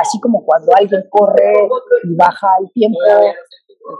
Así 0.00 0.20
como 0.20 0.44
cuando 0.44 0.72
alguien 0.74 1.04
corre 1.10 1.68
y 2.04 2.14
baja 2.16 2.48
el 2.60 2.70
tiempo 2.72 2.98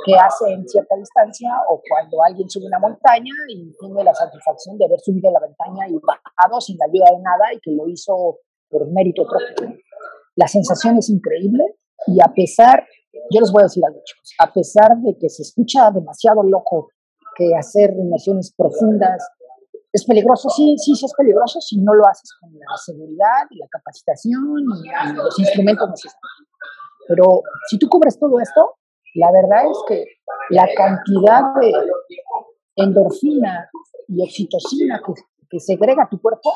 que 0.04 0.14
hace 0.14 0.50
en 0.50 0.66
cierta 0.66 0.96
distancia, 0.96 1.50
o 1.68 1.80
cuando 1.88 2.22
alguien 2.22 2.48
sube 2.48 2.66
una 2.66 2.78
montaña 2.78 3.32
y 3.48 3.70
tiene 3.78 4.02
la 4.02 4.14
satisfacción 4.14 4.78
de 4.78 4.86
haber 4.86 5.00
subido 5.00 5.30
la 5.30 5.40
montaña 5.40 5.88
y 5.88 5.98
bajado 6.00 6.60
sin 6.60 6.76
la 6.78 6.86
ayuda 6.86 7.16
de 7.16 7.22
nada 7.22 7.52
y 7.54 7.60
que 7.60 7.72
lo 7.72 7.86
hizo 7.88 8.38
por 8.70 8.90
mérito 8.90 9.24
propio. 9.26 9.76
La 10.36 10.48
sensación 10.48 10.96
es 10.96 11.10
increíble 11.10 11.76
y 12.06 12.18
a 12.20 12.32
pesar, 12.34 12.86
yo 13.30 13.40
les 13.40 13.52
voy 13.52 13.60
a 13.60 13.64
decir 13.64 13.84
algo, 13.86 14.00
chicos, 14.04 14.34
a 14.38 14.52
pesar 14.52 14.96
de 14.98 15.16
que 15.18 15.28
se 15.28 15.42
escucha 15.42 15.90
demasiado 15.90 16.42
loco 16.42 16.88
que 17.36 17.54
hacer 17.54 17.90
inmersiones 17.90 18.54
profundas 18.56 19.22
¿Es 19.94 20.04
peligroso? 20.06 20.48
Sí, 20.48 20.74
sí, 20.76 20.92
sí 20.96 21.06
es 21.06 21.12
peligroso 21.16 21.60
si 21.60 21.78
no 21.78 21.94
lo 21.94 22.04
haces 22.08 22.28
con 22.40 22.50
la 22.52 22.76
seguridad 22.84 23.46
y 23.48 23.58
la 23.58 23.68
capacitación 23.70 24.58
y, 24.58 25.14
los 25.14 25.38
instrumentos 25.38 25.88
necesarios. 25.88 26.48
Pero 27.06 27.42
si 27.70 27.78
tú 27.78 27.88
cubres 27.88 28.18
todo 28.18 28.40
esto, 28.40 28.78
la 29.14 29.30
verdad 29.30 29.70
es 29.70 29.78
que 29.86 30.04
la 30.50 30.66
cantidad 30.76 31.42
de 31.60 31.72
endorfina 32.74 33.70
y 34.08 34.20
oxitocina 34.20 35.00
que, 35.06 35.12
que 35.48 35.60
segrega 35.60 36.08
tu 36.10 36.20
cuerpo 36.20 36.50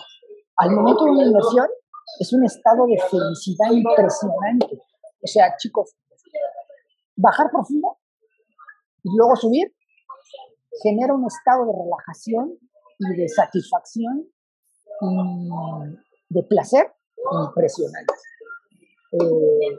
al 0.57 0.73
momento 0.73 1.05
de 1.05 1.11
una 1.13 1.27
inversión 1.27 1.69
es 2.19 2.33
un 2.33 2.45
estado 2.45 2.87
de 2.87 2.99
felicidad 3.09 3.71
impresionante. 3.71 4.83
O 5.23 5.27
sea, 5.27 5.55
chicos, 5.59 5.95
bajar 7.15 7.53
profundo 7.53 7.99
y 9.05 9.17
luego 9.17 9.37
subir 9.37 9.73
genera 10.83 11.15
un 11.15 11.25
estado 11.25 11.67
de 11.67 11.73
relajación 11.85 12.59
y 12.99 13.17
de 13.17 13.29
satisfacción 13.29 14.29
y 15.01 15.49
de 16.29 16.43
placer 16.45 16.93
impresionantes. 17.47 18.23
Eh, 19.13 19.79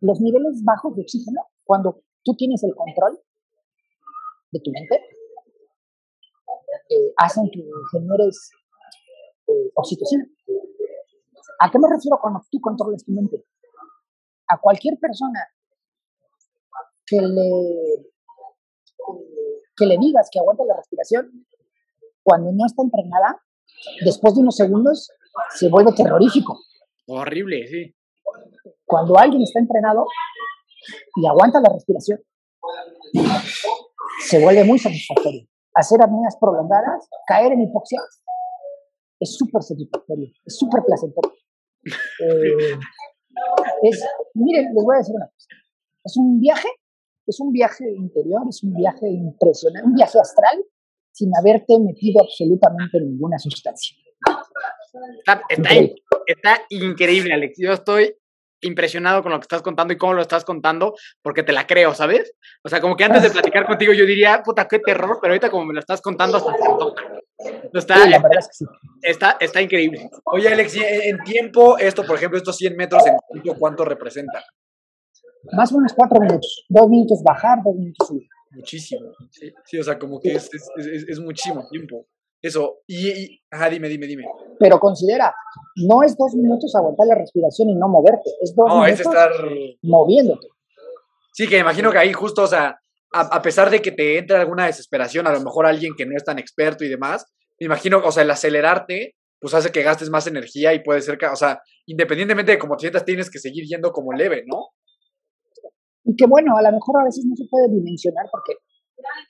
los 0.00 0.20
niveles 0.20 0.62
bajos 0.64 0.94
de 0.94 1.02
oxígeno, 1.02 1.40
cuando 1.64 2.02
tú 2.24 2.34
tienes 2.36 2.62
el 2.64 2.74
control 2.74 3.18
de 4.52 4.60
tu 4.60 4.70
mente, 4.70 4.96
eh, 6.90 7.12
hacen 7.16 7.50
que 7.50 7.64
generes 7.92 8.50
eh, 9.46 9.70
oxitocina. 9.74 10.26
¿A 11.60 11.70
qué 11.70 11.78
me 11.78 11.88
refiero 11.88 12.18
cuando 12.20 12.40
tú 12.50 12.60
controlas 12.60 13.04
tu 13.04 13.12
mente? 13.12 13.44
a 14.50 14.58
cualquier 14.58 14.98
persona 14.98 15.46
que 17.06 17.20
le, 17.20 18.10
que 19.76 19.86
le 19.86 19.96
digas 19.98 20.28
que 20.30 20.40
aguante 20.40 20.64
la 20.66 20.76
respiración, 20.76 21.46
cuando 22.22 22.52
no 22.52 22.66
está 22.66 22.82
entrenada, 22.82 23.40
después 24.04 24.34
de 24.34 24.40
unos 24.40 24.56
segundos 24.56 25.08
se 25.56 25.68
vuelve 25.68 25.92
terrorífico. 25.92 26.58
Horrible, 27.06 27.66
sí. 27.66 27.94
Cuando 28.84 29.18
alguien 29.18 29.42
está 29.42 29.60
entrenado 29.60 30.04
y 31.16 31.26
aguanta 31.26 31.60
la 31.60 31.72
respiración, 31.72 32.20
se 34.20 34.42
vuelve 34.42 34.64
muy 34.64 34.78
satisfactorio. 34.78 35.46
Hacer 35.74 36.02
apneas 36.02 36.36
prolongadas, 36.40 37.08
caer 37.26 37.52
en 37.52 37.62
hipoxia, 37.62 38.00
es 39.20 39.36
súper 39.36 39.62
satisfactorio, 39.62 40.28
es 40.44 40.56
súper 40.56 40.82
placentero. 40.84 41.32
Eh, 41.84 42.78
es, 43.82 44.04
miren, 44.34 44.74
les 44.74 44.84
voy 44.84 44.96
a 44.96 44.98
decir 44.98 45.14
una 45.14 45.26
cosa. 45.26 45.48
Es 46.04 46.16
un 46.16 46.40
viaje, 46.40 46.68
es 47.26 47.40
un 47.40 47.52
viaje 47.52 47.90
interior, 47.90 48.42
es 48.48 48.62
un 48.62 48.74
viaje 48.74 49.08
impresionante, 49.08 49.86
un 49.86 49.94
viaje 49.94 50.18
astral 50.18 50.64
sin 51.20 51.30
haberte 51.36 51.78
metido 51.78 52.22
absolutamente 52.22 52.98
ninguna 53.00 53.38
sustancia. 53.38 53.96
Está, 55.18 55.42
está, 56.26 56.62
increíble, 56.70 57.34
Alex. 57.34 57.58
Yo 57.58 57.72
estoy 57.72 58.16
impresionado 58.62 59.22
con 59.22 59.32
lo 59.32 59.38
que 59.38 59.44
estás 59.44 59.62
contando 59.62 59.92
y 59.92 59.98
cómo 59.98 60.14
lo 60.14 60.22
estás 60.22 60.44
contando, 60.44 60.94
porque 61.22 61.42
te 61.42 61.52
la 61.52 61.66
creo, 61.66 61.94
¿sabes? 61.94 62.34
O 62.62 62.68
sea, 62.68 62.80
como 62.80 62.96
que 62.96 63.04
antes 63.04 63.22
de 63.22 63.30
platicar 63.30 63.66
contigo 63.66 63.92
yo 63.92 64.04
diría, 64.04 64.42
puta, 64.42 64.66
qué 64.68 64.78
terror, 64.78 65.18
pero 65.20 65.32
ahorita 65.32 65.50
como 65.50 65.64
me 65.64 65.74
lo 65.74 65.80
estás 65.80 66.00
contando 66.02 66.36
hasta 66.36 66.52
se 66.52 67.78
Está, 67.78 68.06
la 68.06 68.18
verdad 68.18 68.38
es 68.38 68.48
que 68.48 68.52
sí. 68.52 68.64
está, 69.00 69.36
está 69.40 69.62
increíble. 69.62 70.10
Oye, 70.24 70.48
Alex, 70.48 70.76
en 70.76 71.18
tiempo, 71.24 71.78
esto, 71.78 72.04
por 72.04 72.16
ejemplo, 72.16 72.36
estos 72.36 72.56
100 72.56 72.76
metros 72.76 73.02
en 73.06 73.40
tiempo, 73.40 73.58
¿cuánto 73.58 73.84
representa? 73.84 74.44
Más 75.52 75.72
o 75.72 75.78
menos 75.78 75.94
cuatro 75.94 76.20
minutos. 76.20 76.66
Dos 76.68 76.88
minutos 76.88 77.22
bajar, 77.24 77.58
dos 77.64 77.74
minutos 77.74 78.08
subir. 78.08 78.28
Muchísimo. 78.50 79.12
Sí, 79.30 79.52
sí 79.64 79.78
o 79.78 79.84
sea, 79.84 79.98
como 79.98 80.20
que 80.20 80.32
es, 80.32 80.50
es, 80.52 80.86
es, 80.86 81.08
es 81.08 81.20
muchísimo 81.20 81.66
tiempo. 81.70 82.06
Eso, 82.42 82.78
y, 82.86 83.38
ajá, 83.50 83.68
dime, 83.68 83.88
dime, 83.88 84.06
dime. 84.06 84.24
Pero 84.58 84.80
considera, 84.80 85.34
no 85.76 86.02
es 86.02 86.16
dos 86.16 86.34
minutos 86.34 86.74
aguantar 86.74 87.06
la 87.06 87.14
respiración 87.14 87.68
y 87.68 87.74
no 87.74 87.88
moverte, 87.88 88.30
es 88.40 88.54
dos 88.56 88.66
no, 88.66 88.80
minutos 88.80 89.00
es 89.00 89.06
estar... 89.06 89.30
moviéndote. 89.82 90.48
Sí, 91.32 91.46
que 91.46 91.58
imagino 91.58 91.92
que 91.92 91.98
ahí 91.98 92.12
justo, 92.12 92.42
o 92.42 92.46
sea, 92.46 92.80
a, 93.12 93.42
pesar 93.42 93.70
de 93.70 93.82
que 93.82 93.92
te 93.92 94.18
entre 94.18 94.36
alguna 94.36 94.66
desesperación, 94.66 95.26
a 95.26 95.32
lo 95.32 95.40
mejor 95.40 95.66
alguien 95.66 95.94
que 95.96 96.06
no 96.06 96.16
es 96.16 96.24
tan 96.24 96.38
experto 96.38 96.84
y 96.84 96.88
demás, 96.88 97.26
me 97.58 97.66
imagino, 97.66 98.00
o 98.02 98.10
sea, 98.10 98.22
el 98.22 98.30
acelerarte, 98.30 99.16
pues 99.38 99.54
hace 99.54 99.70
que 99.70 99.82
gastes 99.82 100.10
más 100.10 100.26
energía 100.26 100.72
y 100.72 100.82
puede 100.82 101.02
ser 101.02 101.18
que, 101.18 101.26
o 101.26 101.36
sea, 101.36 101.60
independientemente 101.86 102.52
de 102.52 102.58
cómo 102.58 102.76
te 102.76 102.82
sientas, 102.82 103.04
tienes 103.04 103.30
que 103.30 103.38
seguir 103.38 103.64
yendo 103.64 103.92
como 103.92 104.12
leve, 104.12 104.44
¿no? 104.46 104.68
Y 106.04 106.16
que 106.16 106.26
bueno, 106.26 106.56
a 106.56 106.62
lo 106.62 106.72
mejor 106.72 107.00
a 107.00 107.04
veces 107.04 107.24
no 107.26 107.36
se 107.36 107.44
puede 107.50 107.68
dimensionar 107.68 108.26
porque 108.30 108.54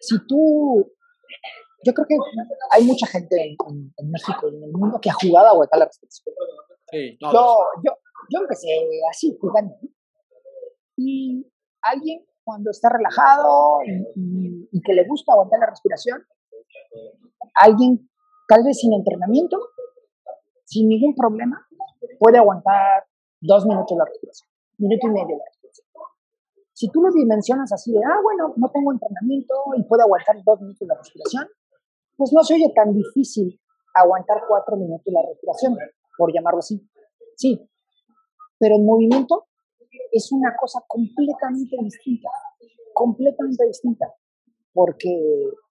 si 0.00 0.16
tú 0.26 0.86
yo 1.84 1.94
creo 1.94 2.06
que 2.06 2.16
hay 2.72 2.84
mucha 2.84 3.06
gente 3.06 3.36
en, 3.36 4.10
México 4.10 4.48
y 4.50 4.56
en 4.56 4.64
el 4.64 4.72
mundo 4.72 4.98
que 5.00 5.08
ha 5.08 5.14
jugado 5.14 5.46
a 5.46 5.50
aguantar 5.50 5.78
la 5.78 5.86
respiración. 5.86 6.34
Sí, 6.90 7.18
yo, 7.20 7.56
yo, 7.84 7.92
yo 8.28 8.40
empecé 8.40 8.68
así, 9.10 9.36
jugando. 9.40 9.74
Y 10.96 11.46
alguien 11.80 12.26
cuando 12.44 12.70
está 12.70 12.90
relajado 12.90 13.78
y, 13.86 14.68
y, 14.70 14.82
que 14.82 14.92
le 14.92 15.06
gusta 15.06 15.32
aguantar 15.32 15.60
la 15.60 15.66
respiración, 15.66 16.22
alguien 17.54 18.10
tal 18.48 18.64
vez 18.64 18.78
sin 18.78 18.92
entrenamiento, 18.92 19.58
sin 20.64 20.88
ningún 20.88 21.14
problema, 21.14 21.66
puede 22.18 22.38
aguantar 22.38 23.04
dos 23.40 23.64
minutos 23.66 23.96
la 23.96 24.04
respiración, 24.04 24.48
minuto 24.78 25.06
y 25.06 25.10
medio 25.10 25.36
la 25.38 25.44
respiración. 25.44 25.59
Si 26.80 26.88
tú 26.88 27.02
lo 27.02 27.12
dimensionas 27.12 27.70
así 27.74 27.92
de, 27.92 27.98
ah, 27.98 28.20
bueno, 28.22 28.54
no 28.56 28.70
tengo 28.72 28.90
entrenamiento 28.90 29.52
y 29.76 29.82
puedo 29.82 30.02
aguantar 30.02 30.36
dos 30.42 30.62
minutos 30.62 30.88
la 30.88 30.94
respiración, 30.94 31.46
pues 32.16 32.32
no 32.32 32.42
se 32.42 32.54
oye 32.54 32.72
tan 32.74 32.94
difícil 32.94 33.60
aguantar 33.94 34.44
cuatro 34.48 34.78
minutos 34.78 35.12
la 35.12 35.20
respiración, 35.28 35.76
por 36.16 36.32
llamarlo 36.32 36.60
así. 36.60 36.80
Sí, 37.36 37.60
pero 38.58 38.76
el 38.76 38.82
movimiento 38.82 39.44
es 40.10 40.32
una 40.32 40.56
cosa 40.58 40.80
completamente 40.88 41.76
distinta, 41.82 42.30
completamente 42.94 43.66
distinta, 43.66 44.14
porque 44.72 45.12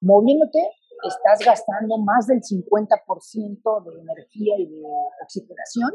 moviéndote 0.01 0.59
estás 1.07 1.39
gastando 1.43 1.97
más 1.97 2.27
del 2.27 2.41
50% 2.41 3.83
de 3.83 3.99
energía 3.99 4.59
y 4.59 4.67
de 4.67 4.83
oxigenación 5.23 5.89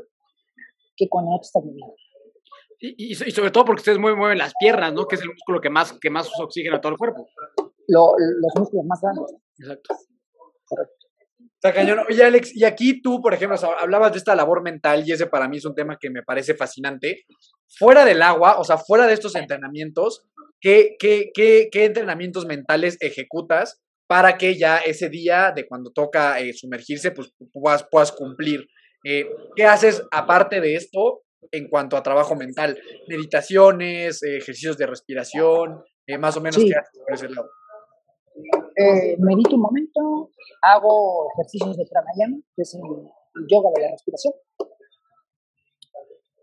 que 0.96 1.08
cuando 1.08 1.30
no 1.30 1.38
te 1.38 1.46
estás 1.46 1.64
moviendo. 1.64 1.94
Y, 2.78 3.12
y, 3.12 3.14
sobre 3.14 3.50
todo 3.50 3.64
porque 3.64 3.80
ustedes 3.80 3.98
mueven, 3.98 4.18
mueven, 4.18 4.38
las 4.38 4.52
piernas, 4.58 4.92
¿no? 4.92 5.06
Que 5.06 5.16
es 5.16 5.22
el 5.22 5.28
músculo 5.28 5.60
que 5.60 5.70
más, 5.70 5.92
que 6.00 6.10
más 6.10 6.28
usa 6.28 6.44
oxígeno 6.44 6.76
a 6.76 6.80
todo 6.80 6.92
el 6.92 6.98
cuerpo. 6.98 7.26
los 7.88 8.52
músculos 8.56 8.86
más 8.86 9.00
grandes. 9.00 9.34
Exacto. 9.58 9.94
Está 11.64 11.72
cañón. 11.72 12.00
Oye, 12.10 12.22
Alex, 12.22 12.54
y 12.54 12.64
aquí 12.64 13.00
tú, 13.00 13.22
por 13.22 13.32
ejemplo, 13.32 13.56
hablabas 13.80 14.12
de 14.12 14.18
esta 14.18 14.34
labor 14.34 14.62
mental 14.62 15.02
y 15.06 15.12
ese 15.12 15.26
para 15.26 15.48
mí 15.48 15.56
es 15.56 15.64
un 15.64 15.74
tema 15.74 15.96
que 15.98 16.10
me 16.10 16.22
parece 16.22 16.54
fascinante. 16.54 17.24
Fuera 17.78 18.04
del 18.04 18.20
agua, 18.20 18.58
o 18.58 18.64
sea, 18.64 18.76
fuera 18.76 19.06
de 19.06 19.14
estos 19.14 19.34
entrenamientos, 19.34 20.26
¿qué, 20.60 20.96
qué, 20.98 21.30
qué, 21.32 21.70
qué 21.72 21.86
entrenamientos 21.86 22.44
mentales 22.44 22.98
ejecutas 23.00 23.80
para 24.06 24.36
que 24.36 24.58
ya 24.58 24.76
ese 24.76 25.08
día 25.08 25.52
de 25.56 25.66
cuando 25.66 25.90
toca 25.90 26.38
eh, 26.38 26.52
sumergirse, 26.52 27.12
pues 27.12 27.32
puedas, 27.50 27.86
puedas 27.90 28.12
cumplir? 28.12 28.66
Eh, 29.02 29.26
¿Qué 29.56 29.64
haces 29.64 30.02
aparte 30.10 30.60
de 30.60 30.76
esto 30.76 31.22
en 31.50 31.68
cuanto 31.68 31.96
a 31.96 32.02
trabajo 32.02 32.34
mental? 32.34 32.78
Meditaciones, 33.08 34.22
ejercicios 34.22 34.76
de 34.76 34.86
respiración, 34.86 35.84
eh, 36.06 36.18
más 36.18 36.36
o 36.36 36.40
menos, 36.40 36.56
¿qué 36.56 36.74
haces 36.74 37.00
por 37.00 37.14
ese 37.14 37.28
lado? 37.28 37.48
eh, 38.76 39.16
medito 39.18 39.54
un 39.54 39.62
momento, 39.62 40.30
hago 40.62 41.28
ejercicios 41.34 41.76
de 41.76 41.86
pranayama, 41.86 42.38
que 42.54 42.62
es 42.62 42.74
el, 42.74 42.82
yoga 43.50 43.70
de 43.74 43.82
la 43.82 43.90
respiración, 43.90 44.34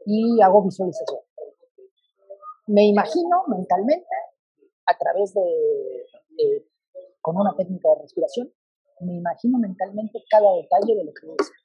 y 0.05 0.41
hago 0.41 0.63
visualización. 0.63 1.21
Me 2.67 2.83
imagino 2.85 3.43
mentalmente, 3.47 4.07
a 4.85 4.97
través 4.97 5.33
de, 5.33 6.65
con 7.21 7.37
una 7.37 7.55
técnica 7.55 7.89
de 7.89 8.01
respiración, 8.01 8.51
me 9.01 9.15
imagino 9.15 9.57
mentalmente 9.57 10.23
cada 10.29 10.53
detalle 10.55 10.95
de 10.95 11.05
lo 11.05 11.13
que 11.13 11.27
voy 11.27 11.35
a 11.39 11.43
hacer. 11.43 11.60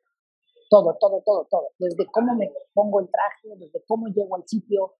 Todo, 0.68 0.96
todo, 1.00 1.22
todo, 1.24 1.46
todo. 1.50 1.68
Desde 1.79 2.07
cómo 2.07 2.35
me 2.35 2.52
pongo 2.74 3.00
el 3.00 3.09
traje, 3.09 3.57
desde 3.57 3.85
cómo 3.87 4.09
llego 4.09 4.37
al 4.37 4.46
sitio, 4.46 4.94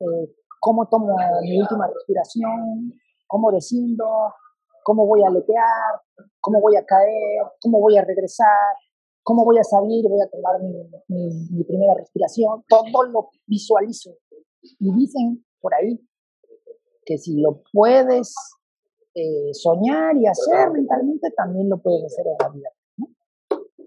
eh, 0.00 0.34
cómo 0.60 0.88
tomo 0.88 1.16
mi 1.42 1.60
última 1.60 1.86
respiración, 1.86 2.92
cómo 3.26 3.50
desciendo, 3.52 4.34
cómo 4.82 5.06
voy 5.06 5.22
a 5.22 5.28
aletear, 5.28 6.00
cómo 6.40 6.60
voy 6.60 6.76
a 6.76 6.84
caer, 6.84 7.42
cómo 7.60 7.80
voy 7.80 7.96
a 7.96 8.04
regresar, 8.04 8.74
cómo 9.22 9.44
voy 9.44 9.58
a 9.58 9.64
salir, 9.64 10.08
voy 10.08 10.20
a 10.20 10.28
tomar 10.28 10.60
mi, 11.08 11.64
primera 11.64 11.94
respiración, 11.94 12.64
todo 12.68 13.04
lo 13.04 13.30
visualizo. 13.46 14.16
Y 14.62 14.92
dicen 14.94 15.44
por 15.60 15.74
ahí 15.74 15.98
que 17.04 17.18
si 17.18 17.40
lo 17.40 17.62
puedes 17.72 18.34
eh, 19.14 19.52
soñar 19.52 20.16
y 20.16 20.26
hacer 20.26 20.70
mentalmente, 20.70 21.30
también 21.30 21.68
lo 21.68 21.78
puedes 21.78 22.04
hacer 22.04 22.26
en 22.26 22.36
la 22.40 22.48
vida. 22.48 22.68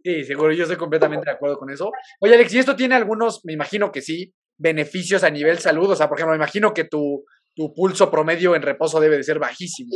Sí, 0.03 0.23
seguro, 0.25 0.51
yo 0.51 0.63
estoy 0.63 0.77
completamente 0.77 1.25
de 1.25 1.31
acuerdo 1.31 1.57
con 1.57 1.69
eso. 1.69 1.89
Oye, 2.19 2.35
Alex, 2.35 2.53
¿y 2.53 2.59
esto 2.59 2.75
tiene 2.75 2.95
algunos, 2.95 3.45
me 3.45 3.53
imagino 3.53 3.91
que 3.91 4.01
sí, 4.01 4.33
beneficios 4.57 5.23
a 5.23 5.29
nivel 5.29 5.59
salud? 5.59 5.89
O 5.89 5.95
sea, 5.95 6.09
por 6.09 6.17
ejemplo, 6.17 6.33
me 6.33 6.43
imagino 6.43 6.73
que 6.73 6.83
tu, 6.83 7.23
tu 7.55 7.73
pulso 7.73 8.11
promedio 8.11 8.55
en 8.55 8.63
reposo 8.63 8.99
debe 8.99 9.17
de 9.17 9.23
ser 9.23 9.39
bajísimo. 9.39 9.95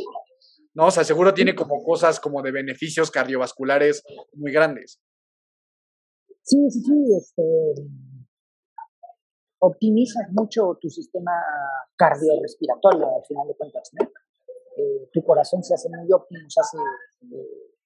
¿No? 0.74 0.86
O 0.88 0.92
sea, 0.92 1.04
seguro 1.04 1.34
tiene 1.34 1.56
como 1.56 1.84
cosas 1.84 2.20
como 2.20 2.42
de 2.42 2.52
beneficios 2.52 3.12
cardiovasculares 3.12 4.04
muy 4.34 4.52
grandes. 4.52 5.02
Sí, 6.44 6.58
sí, 6.70 6.82
sí. 6.82 6.94
Este, 7.18 7.44
optimizas 9.60 10.32
mucho 10.32 10.78
tu 10.80 10.90
sistema 10.90 11.32
cardiorrespiratorio 11.96 13.08
al 13.18 13.26
final 13.28 13.48
de 13.48 13.56
cuentas, 13.56 13.90
¿no? 13.94 14.08
Eh, 14.78 15.10
tu 15.12 15.24
corazón 15.24 15.64
se 15.64 15.74
hace 15.74 15.90
muy 15.90 16.08
óptimo, 16.14 16.48
se 16.48 16.62
hace 16.62 16.78
eh, 17.36 17.77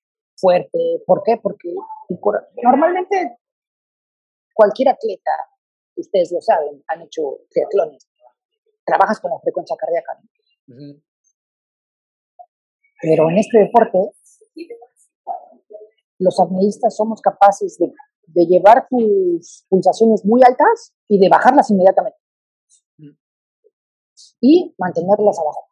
fuerte. 0.41 1.03
¿Por 1.05 1.21
qué? 1.23 1.37
Porque 1.41 1.73
normalmente 2.63 3.37
cualquier 4.53 4.89
atleta, 4.89 5.31
ustedes 5.95 6.31
lo 6.31 6.41
saben, 6.41 6.83
han 6.87 7.01
hecho 7.03 7.21
triatlones, 7.49 8.09
trabajas 8.83 9.19
con 9.19 9.31
la 9.31 9.39
frecuencia 9.39 9.75
cardíaca. 9.77 10.19
Pero 13.01 13.29
en 13.29 13.37
este 13.37 13.59
deporte, 13.59 13.99
los 16.19 16.39
apneístas 16.39 16.95
somos 16.95 17.21
capaces 17.21 17.77
de, 17.79 17.91
de, 18.27 18.45
llevar 18.45 18.87
tus 18.89 19.65
pulsaciones 19.69 20.23
muy 20.23 20.41
altas 20.43 20.93
y 21.07 21.19
de 21.19 21.29
bajarlas 21.29 21.69
inmediatamente. 21.71 22.17
Y 24.39 24.75
mantenerlas 24.77 25.39
abajo. 25.39 25.67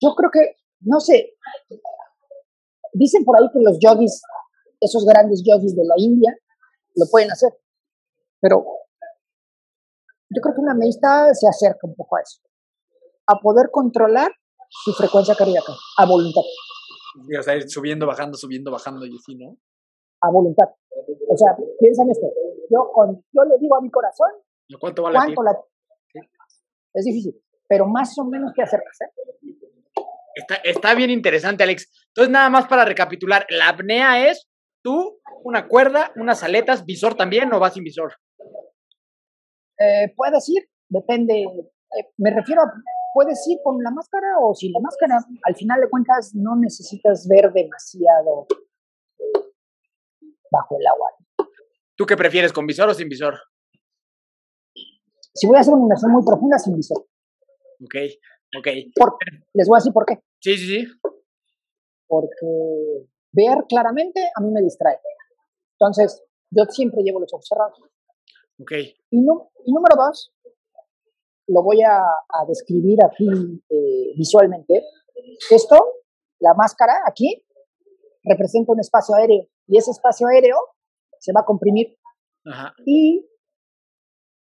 Yo 0.00 0.14
creo 0.14 0.30
que, 0.30 0.56
no 0.80 1.00
sé, 1.00 1.36
dicen 2.92 3.24
por 3.24 3.38
ahí 3.38 3.48
que 3.52 3.60
los 3.60 3.78
yogis, 3.80 4.22
esos 4.80 5.04
grandes 5.04 5.42
yogis 5.44 5.74
de 5.74 5.84
la 5.84 5.94
India, 5.96 6.34
lo 6.94 7.06
pueden 7.10 7.30
hacer. 7.30 7.52
Pero 8.40 8.64
yo 10.30 10.40
creo 10.42 10.54
que 10.54 10.60
una 10.60 10.74
medista 10.74 11.32
se 11.34 11.48
acerca 11.48 11.86
un 11.86 11.94
poco 11.94 12.16
a 12.16 12.20
eso, 12.20 12.40
a 13.26 13.38
poder 13.40 13.70
controlar 13.70 14.30
su 14.68 14.92
frecuencia 14.92 15.34
cardíaca, 15.34 15.72
a 15.96 16.06
voluntad. 16.06 16.42
O 17.38 17.42
sea, 17.42 17.56
ir 17.56 17.68
subiendo, 17.68 18.06
bajando, 18.06 18.36
subiendo, 18.36 18.70
bajando 18.70 19.06
y 19.06 19.16
así, 19.16 19.34
¿no? 19.34 19.56
A 20.20 20.30
voluntad. 20.30 20.68
O 21.28 21.36
sea, 21.36 21.56
piensa 21.80 22.02
en 22.02 22.10
esto. 22.10 22.26
Yo, 22.70 22.90
con, 22.92 23.24
yo 23.32 23.44
le 23.44 23.58
digo 23.58 23.76
a 23.76 23.80
mi 23.80 23.90
corazón, 23.90 24.28
¿cuánto 24.78 25.02
vale 25.02 25.18
¿cuánto 25.18 25.42
la... 25.42 25.58
Es 26.94 27.04
difícil, 27.04 27.40
pero 27.66 27.86
más 27.86 28.16
o 28.18 28.24
menos 28.24 28.52
te 28.54 28.62
acercas, 28.62 29.00
¿eh? 29.00 29.58
Está, 30.38 30.54
está 30.62 30.94
bien 30.94 31.10
interesante, 31.10 31.64
Alex. 31.64 31.90
Entonces, 32.08 32.30
nada 32.30 32.48
más 32.48 32.68
para 32.68 32.84
recapitular, 32.84 33.44
la 33.50 33.70
apnea 33.70 34.28
es 34.28 34.48
tú, 34.84 35.20
una 35.42 35.66
cuerda, 35.66 36.12
unas 36.14 36.44
aletas, 36.44 36.84
visor 36.84 37.16
también 37.16 37.52
o 37.52 37.58
vas 37.58 37.74
sin 37.74 37.82
visor. 37.82 38.14
Eh, 39.80 40.14
puedes 40.16 40.48
ir, 40.48 40.68
depende. 40.88 41.42
eh, 41.42 42.06
me 42.18 42.30
refiero 42.30 42.62
a, 42.62 42.72
puedes 43.12 43.44
ir 43.48 43.58
con 43.64 43.82
la 43.82 43.90
máscara 43.90 44.38
o 44.40 44.54
sin 44.54 44.70
la 44.72 44.78
máscara. 44.78 45.18
Al 45.42 45.56
final 45.56 45.80
de 45.80 45.90
cuentas, 45.90 46.32
no 46.34 46.54
necesitas 46.54 47.26
ver 47.28 47.52
demasiado 47.52 48.46
eh, 49.18 49.40
bajo 50.52 50.78
el 50.78 50.86
agua. 50.86 51.10
¿Tú 51.96 52.06
qué 52.06 52.16
prefieres, 52.16 52.52
con 52.52 52.64
visor 52.64 52.88
o 52.88 52.94
sin 52.94 53.08
visor? 53.08 53.40
Si 55.34 55.48
voy 55.48 55.56
a 55.56 55.60
hacer 55.60 55.74
una 55.74 55.82
inmersión 55.82 56.12
muy 56.12 56.24
profunda, 56.24 56.60
sin 56.60 56.76
visor. 56.76 57.06
Ok, 57.82 57.94
ok. 58.56 58.66
Por- 58.94 59.16
les 59.54 59.68
voy 59.68 59.76
a 59.76 59.80
decir 59.80 59.92
por 59.92 60.04
qué. 60.06 60.20
Sí, 60.40 60.56
sí, 60.56 60.66
sí. 60.66 60.86
Porque 62.06 63.06
ver 63.32 63.58
claramente 63.68 64.20
a 64.34 64.40
mí 64.40 64.50
me 64.50 64.62
distrae. 64.62 64.98
Entonces, 65.78 66.22
yo 66.50 66.64
siempre 66.64 67.02
llevo 67.02 67.20
los 67.20 67.32
ojos 67.34 67.46
cerrados. 67.48 67.78
Ok. 68.60 68.72
Y, 69.10 69.20
nu- 69.20 69.50
y 69.64 69.72
número 69.72 69.94
dos, 69.96 70.32
lo 71.48 71.62
voy 71.62 71.82
a, 71.82 71.98
a 72.00 72.44
describir 72.46 72.98
aquí 73.04 73.26
eh, 73.70 74.12
visualmente. 74.16 74.82
Esto, 75.50 75.76
la 76.40 76.54
máscara 76.54 76.94
aquí, 77.06 77.44
representa 78.24 78.72
un 78.72 78.80
espacio 78.80 79.14
aéreo 79.14 79.46
y 79.66 79.78
ese 79.78 79.90
espacio 79.90 80.26
aéreo 80.26 80.56
se 81.18 81.32
va 81.32 81.40
a 81.40 81.44
comprimir 81.44 81.96
Ajá. 82.44 82.74
y 82.84 83.26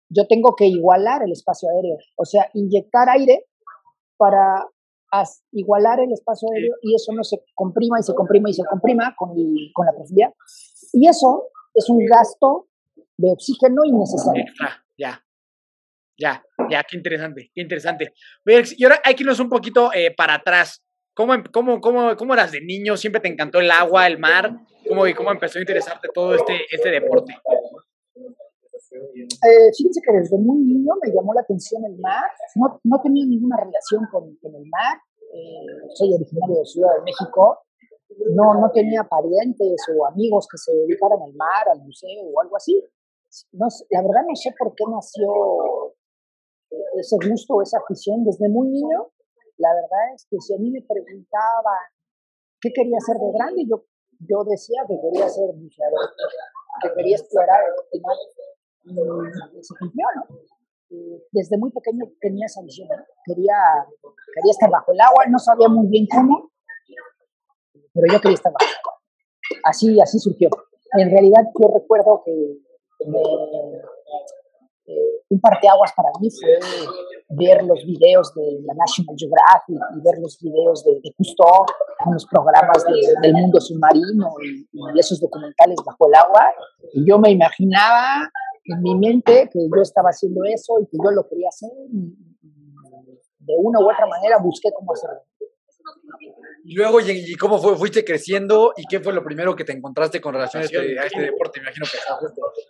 yo 0.10 0.28
tengo 0.28 0.56
que 0.56 0.66
igualar 0.66 1.24
el 1.24 1.32
espacio 1.32 1.70
aéreo, 1.70 1.98
o 2.16 2.26
sea, 2.26 2.50
inyectar 2.54 3.10
aire 3.10 3.46
para 4.18 4.68
igualar 5.52 6.00
el 6.00 6.12
espacio 6.12 6.48
aéreo 6.54 6.76
y 6.82 6.96
eso 6.96 7.14
no 7.14 7.24
se 7.24 7.38
comprima 7.54 8.00
y 8.00 8.04
se 8.04 8.14
comprima 8.14 8.50
y 8.50 8.54
se 8.54 8.64
comprima 8.66 9.16
con, 9.18 9.32
el- 9.32 9.72
con 9.74 9.86
la 9.86 9.94
profundidad. 9.94 10.34
Y 10.94 11.08
eso 11.08 11.50
es 11.74 11.90
un 11.90 12.06
gasto 12.06 12.68
de 13.18 13.32
oxígeno 13.32 13.84
innecesario. 13.86 14.44
Extra, 14.44 14.84
ya. 14.98 15.22
Ya, 16.18 16.42
ya, 16.70 16.82
qué 16.84 16.96
interesante, 16.96 17.52
qué 17.54 17.62
interesante. 17.62 18.14
Y 18.78 18.84
ahora 18.86 19.02
hay 19.04 19.16
que 19.16 19.24
irnos 19.24 19.40
un 19.42 19.50
poquito 19.50 19.92
eh, 19.94 20.14
para 20.16 20.36
atrás. 20.36 20.82
¿Cómo, 21.14 21.34
em- 21.34 21.44
cómo, 21.52 21.82
cómo, 21.82 22.16
¿Cómo 22.16 22.34
eras 22.34 22.54
de 22.54 22.62
niño? 22.62 22.96
¿Siempre 22.96 23.20
te 23.22 23.28
encantó 23.28 23.60
el 23.60 23.70
agua, 23.70 24.08
el 24.08 24.18
mar? 24.18 24.54
¿Cómo, 24.88 25.04
cómo 25.16 25.32
empezó 25.32 25.60
a 25.60 25.62
interesarte 25.62 26.08
todo 26.14 26.36
este, 26.36 26.62
este 26.72 26.90
deporte? 26.90 27.38
Eh, 28.96 29.70
fíjense 29.76 30.02
que 30.02 30.14
desde 30.14 30.38
muy 30.38 30.60
niño 30.64 30.94
me 31.02 31.12
llamó 31.12 31.34
la 31.34 31.42
atención 31.42 31.84
el 31.86 31.98
mar. 32.00 32.30
No, 32.56 32.80
no 32.84 33.02
tenía 33.02 33.26
ninguna 33.26 33.58
relación 33.58 34.06
con, 34.12 34.36
con 34.38 34.56
el 34.56 34.66
mar. 34.70 34.98
Eh, 35.34 35.90
soy 35.96 36.14
originario 36.14 36.60
de 36.60 36.66
Ciudad 36.66 36.96
de 36.98 37.04
México. 37.04 37.60
No, 38.32 38.54
no 38.62 38.72
tenía 38.72 39.04
parientes 39.04 39.76
o 39.92 40.06
amigos 40.06 40.48
que 40.50 40.58
se 40.58 40.72
dedicaran 40.74 41.22
al 41.22 41.34
mar, 41.34 41.68
al 41.68 41.82
museo 41.82 42.24
o 42.24 42.42
algo 42.42 42.56
así. 42.56 42.82
No, 43.52 43.68
la 43.90 44.02
verdad 44.02 44.24
no 44.28 44.36
sé 44.36 44.54
por 44.58 44.74
qué 44.76 44.86
nació 44.90 45.28
eh, 46.72 47.00
ese 47.00 47.18
gusto, 47.28 47.62
esa 47.62 47.80
afición 47.80 48.24
desde 48.24 48.48
muy 48.48 48.70
niño. 48.70 49.12
La 49.58 49.74
verdad 49.74 50.14
es 50.14 50.26
que 50.30 50.40
si 50.40 50.54
a 50.54 50.58
mí 50.58 50.72
me 50.72 50.82
preguntaban 50.82 51.84
qué 52.62 52.72
quería 52.72 52.98
hacer 52.98 53.18
de 53.18 53.32
grande, 53.34 53.66
yo, 53.68 53.84
yo 54.20 54.44
decía 54.48 54.84
que 54.88 54.96
quería 55.00 55.28
ser 55.28 55.52
buceador, 55.52 56.12
que 56.82 56.90
quería 56.96 57.18
explorar 57.18 57.60
el 57.92 58.02
mar 58.02 58.16
se 59.62 59.74
cumplió, 59.80 60.06
Desde 61.32 61.58
muy 61.58 61.72
pequeño 61.72 62.06
tenía 62.22 62.46
esa 62.46 62.62
visión, 62.62 62.88
quería, 63.26 63.56
quería 64.36 64.52
estar 64.52 64.70
bajo 64.70 64.92
el 64.92 65.02
agua, 65.02 65.26
no 65.30 65.40
sabía 65.40 65.68
muy 65.68 65.88
bien 65.88 66.06
cómo, 66.14 66.52
pero 67.94 68.14
yo 68.14 68.22
quería 68.22 68.36
estar 68.36 68.52
bajo 68.54 68.66
el 68.70 68.78
agua. 68.78 69.02
Así, 69.64 70.00
así 70.02 70.20
surgió. 70.20 70.50
En 70.98 71.10
realidad 71.10 71.42
yo 71.60 71.68
recuerdo 71.74 72.22
que 72.26 72.32
me- 73.08 73.20
eh, 74.88 75.22
un 75.30 75.40
parteaguas 75.40 75.92
para 75.98 76.10
mí 76.22 76.30
fue 76.30 76.60
ver 77.30 77.64
los 77.64 77.84
videos 77.86 78.32
de 78.36 78.60
la 78.66 78.74
National 78.76 79.16
Geographic 79.18 79.82
y 79.98 80.02
ver 80.04 80.20
los 80.22 80.38
videos 80.40 80.86
de, 80.86 81.02
de 81.04 81.12
Cousteau 81.18 81.66
con 82.04 82.14
los 82.14 82.26
programas 82.28 82.86
de- 82.86 83.14
del 83.22 83.34
mundo 83.34 83.60
submarino 83.60 84.30
y, 84.44 84.68
y 84.72 85.00
esos 85.00 85.20
documentales 85.20 85.78
bajo 85.84 86.08
el 86.08 86.14
agua. 86.16 86.46
Y 86.94 87.04
yo 87.10 87.18
me 87.18 87.32
imaginaba 87.32 88.30
en 88.66 88.82
mi 88.82 88.96
mente 88.96 89.50
que 89.52 89.60
yo 89.60 89.82
estaba 89.82 90.10
haciendo 90.10 90.44
eso 90.46 90.80
y 90.82 90.86
que 90.88 90.98
yo 91.04 91.12
lo 91.12 91.28
quería 91.28 91.50
hacer 91.50 91.70
y, 91.92 92.16
y 92.42 92.56
de 93.40 93.54
una 93.58 93.80
u 93.80 93.90
otra 93.90 94.08
manera 94.08 94.38
busqué 94.40 94.70
cómo 94.76 94.94
hacerlo. 94.94 95.22
Y 96.64 96.74
luego, 96.74 97.00
¿y, 97.00 97.36
cómo 97.36 97.60
fue, 97.60 97.78
fuiste 97.78 98.04
creciendo? 98.04 98.74
¿Y 98.76 98.86
qué 98.88 99.00
fue 99.00 99.14
lo 99.14 99.24
primero 99.24 99.56
que 99.56 99.64
te 99.64 99.72
encontraste 99.72 100.20
con 100.20 100.34
relación 100.34 100.64
a 100.64 100.66
este, 100.66 101.00
a 101.00 101.06
este 101.06 101.22
deporte? 101.22 101.60
Me 101.60 101.68
imagino 101.68 101.86
que 101.86 102.00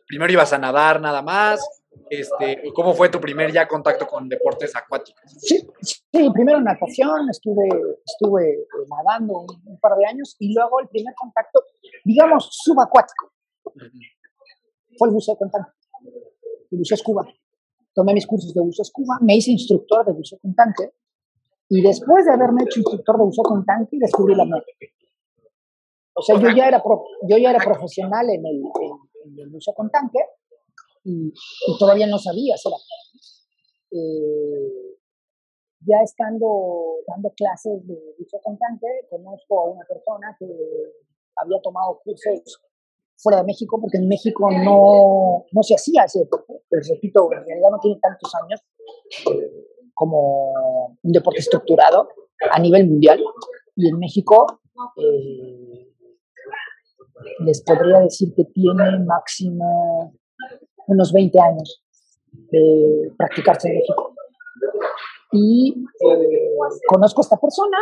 primero 0.06 0.34
ibas 0.34 0.52
a 0.52 0.58
nadar 0.58 1.00
nada 1.00 1.22
más. 1.22 1.66
Este, 2.10 2.62
¿Cómo 2.74 2.94
fue 2.94 3.08
tu 3.08 3.22
primer 3.22 3.54
ya 3.54 3.70
contacto 3.70 4.06
con 4.06 4.28
deportes 4.28 4.76
acuáticos? 4.76 5.24
Sí, 5.40 5.66
sí, 5.82 6.30
primero 6.34 6.60
natación, 6.60 7.30
estuve, 7.30 7.70
estuve 8.06 8.68
nadando 8.90 9.40
un, 9.40 9.48
un 9.66 9.80
par 9.80 9.96
de 9.98 10.06
años 10.06 10.36
y 10.40 10.54
luego 10.54 10.82
el 10.82 10.90
primer 10.90 11.14
contacto, 11.16 11.64
digamos, 12.04 12.50
subacuático, 12.52 13.32
fue 14.98 15.08
el 15.08 15.14
buceo 15.14 15.38
con 15.38 15.50
el 16.72 16.78
buceo 16.78 16.96
escuba. 16.96 17.26
Tomé 17.94 18.14
mis 18.14 18.28
cursos 18.28 18.54
de 18.54 18.62
buceo 18.62 18.84
escuba, 18.84 19.18
me 19.22 19.36
hice 19.38 19.52
instructor 19.52 20.06
de 20.06 20.12
buceo 20.14 20.38
con 20.40 20.54
tanque 20.54 20.92
y 21.70 21.82
después 21.82 22.26
de 22.26 22.32
haberme 22.34 22.64
hecho 22.64 22.80
instructor 22.80 23.18
de 23.18 23.24
buceo 23.24 23.44
con 23.44 23.66
tanque 23.66 23.98
descubrí 24.00 24.36
la 24.36 24.44
apnea. 24.44 24.62
O 26.14 26.22
sea, 26.22 26.40
yo 26.40 26.50
ya 26.56 26.68
era, 26.68 26.82
pro- 26.82 27.04
yo 27.28 27.38
ya 27.38 27.50
era 27.52 27.60
profesional 27.64 28.30
en 28.30 28.46
el, 28.46 28.62
en- 29.26 29.40
en 29.40 29.52
buceo 29.52 29.74
con 29.74 29.90
tanque 29.90 30.20
y, 31.04 31.32
todavía 31.80 32.08
no 32.08 32.18
sabía 32.18 32.56
hacer. 32.56 32.72
Eh, 33.92 34.98
ya 35.88 35.98
estando 36.04 36.98
dando 37.08 37.30
clases 37.36 37.86
de 37.86 38.16
buceo 38.18 38.42
con 38.44 38.58
conozco 39.10 39.60
a 39.62 39.70
una 39.72 39.86
persona 39.86 40.36
que 40.40 40.46
había 41.36 41.62
tomado 41.62 42.00
cursos 42.04 42.60
fuera 43.18 43.40
de 43.40 43.46
México, 43.46 43.80
porque 43.80 43.98
en 43.98 44.08
México 44.08 44.50
no, 44.52 45.46
no 45.52 45.64
se 45.64 45.76
hacía 45.76 46.04
ese 46.04 46.20
deporte. 46.20 46.54
Les 46.70 46.90
repito, 46.90 47.30
en 47.32 47.46
realidad 47.46 47.70
no 47.72 47.80
tiene 47.80 48.00
tantos 48.02 48.32
años 48.36 48.62
eh, 49.32 49.78
como 49.94 50.98
un 51.02 51.12
deporte 51.12 51.40
estructurado 51.40 52.10
a 52.52 52.60
nivel 52.60 52.88
mundial. 52.88 53.22
Y 53.76 53.90
en 53.90 54.00
México 54.00 54.60
eh, 54.98 55.94
les 57.40 57.62
podría 57.64 58.00
decir 58.00 58.34
que 58.36 58.46
tiene 58.46 59.00
máximo 59.06 60.14
unos 60.88 61.14
20 61.14 61.40
años 61.40 61.84
de 62.32 63.12
practicarse 63.18 63.70
en 63.70 63.76
México. 63.76 64.14
Y 65.32 65.74
eh, 65.74 66.56
conozco 66.88 67.22
a 67.22 67.24
esta 67.24 67.38
persona, 67.38 67.78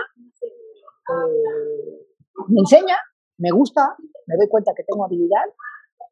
me 2.47 2.59
enseña, 2.59 2.97
me 3.37 3.51
gusta, 3.51 3.95
me 4.27 4.35
doy 4.37 4.47
cuenta 4.47 4.73
que 4.75 4.83
tengo 4.83 5.05
habilidad 5.05 5.45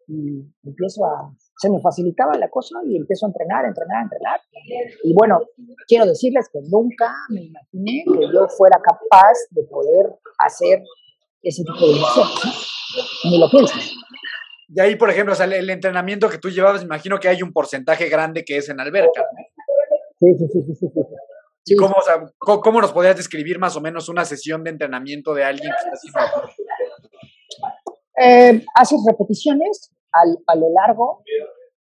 y 0.08 0.44
empiezo 0.64 1.06
a, 1.06 1.34
se 1.58 1.70
me 1.70 1.80
facilitaba 1.80 2.38
la 2.38 2.50
cosa 2.50 2.76
y 2.86 2.98
empiezo 2.98 3.26
a 3.26 3.30
entrenar, 3.30 3.66
entrenar, 3.66 4.04
entrenar. 4.04 4.42
Y 5.04 5.14
bueno, 5.14 5.40
quiero 5.88 6.06
decirles 6.06 6.50
que 6.52 6.60
nunca 6.70 7.14
me 7.30 7.44
imaginé 7.44 8.04
que 8.06 8.34
yo 8.34 8.48
fuera 8.48 8.78
capaz 8.84 9.38
de 9.52 9.64
poder 9.64 10.08
hacer 10.40 10.84
ese 11.42 11.64
tipo 11.64 11.88
de 11.88 12.00
¿no? 12.00 13.30
Ni 13.30 13.40
lo 13.40 13.50
piensas. 13.50 13.92
Y 14.74 14.80
ahí, 14.80 14.96
por 14.96 15.10
ejemplo, 15.10 15.34
o 15.34 15.36
sea, 15.36 15.46
el, 15.46 15.70
entrenamiento 15.70 16.30
que 16.30 16.38
tú 16.38 16.50
llevabas, 16.50 16.84
imagino 16.84 17.20
que 17.20 17.28
hay 17.28 17.42
un 17.42 17.52
porcentaje 17.52 18.08
grande 18.10 18.44
que 18.46 18.58
es 18.58 18.70
en 18.70 18.80
alberca. 18.80 19.22
¿no? 19.22 19.44
Sí, 20.20 20.38
sí, 20.38 20.48
sí, 20.52 20.62
sí, 20.64 20.76
sí, 20.76 20.88
sí. 20.94 21.02
¿Y 21.66 21.76
cómo, 21.76 21.96
o 21.98 22.02
sea, 22.02 22.26
cómo 22.40 22.82
nos 22.82 22.92
podrías 22.92 23.16
describir 23.16 23.60
más 23.60 23.76
o 23.76 23.82
menos 23.82 24.10
una 24.10 24.26
sesión 24.26 24.64
de 24.64 24.72
entrenamiento 24.72 25.34
de 25.34 25.44
alguien 25.44 25.70
que 25.70 25.96
está 25.96 26.20
haciendo? 26.24 26.50
Eh, 28.24 28.64
haces 28.76 29.00
repeticiones 29.08 29.92
al- 30.12 30.38
a 30.48 30.56
lo 30.56 30.68
largo, 30.74 31.24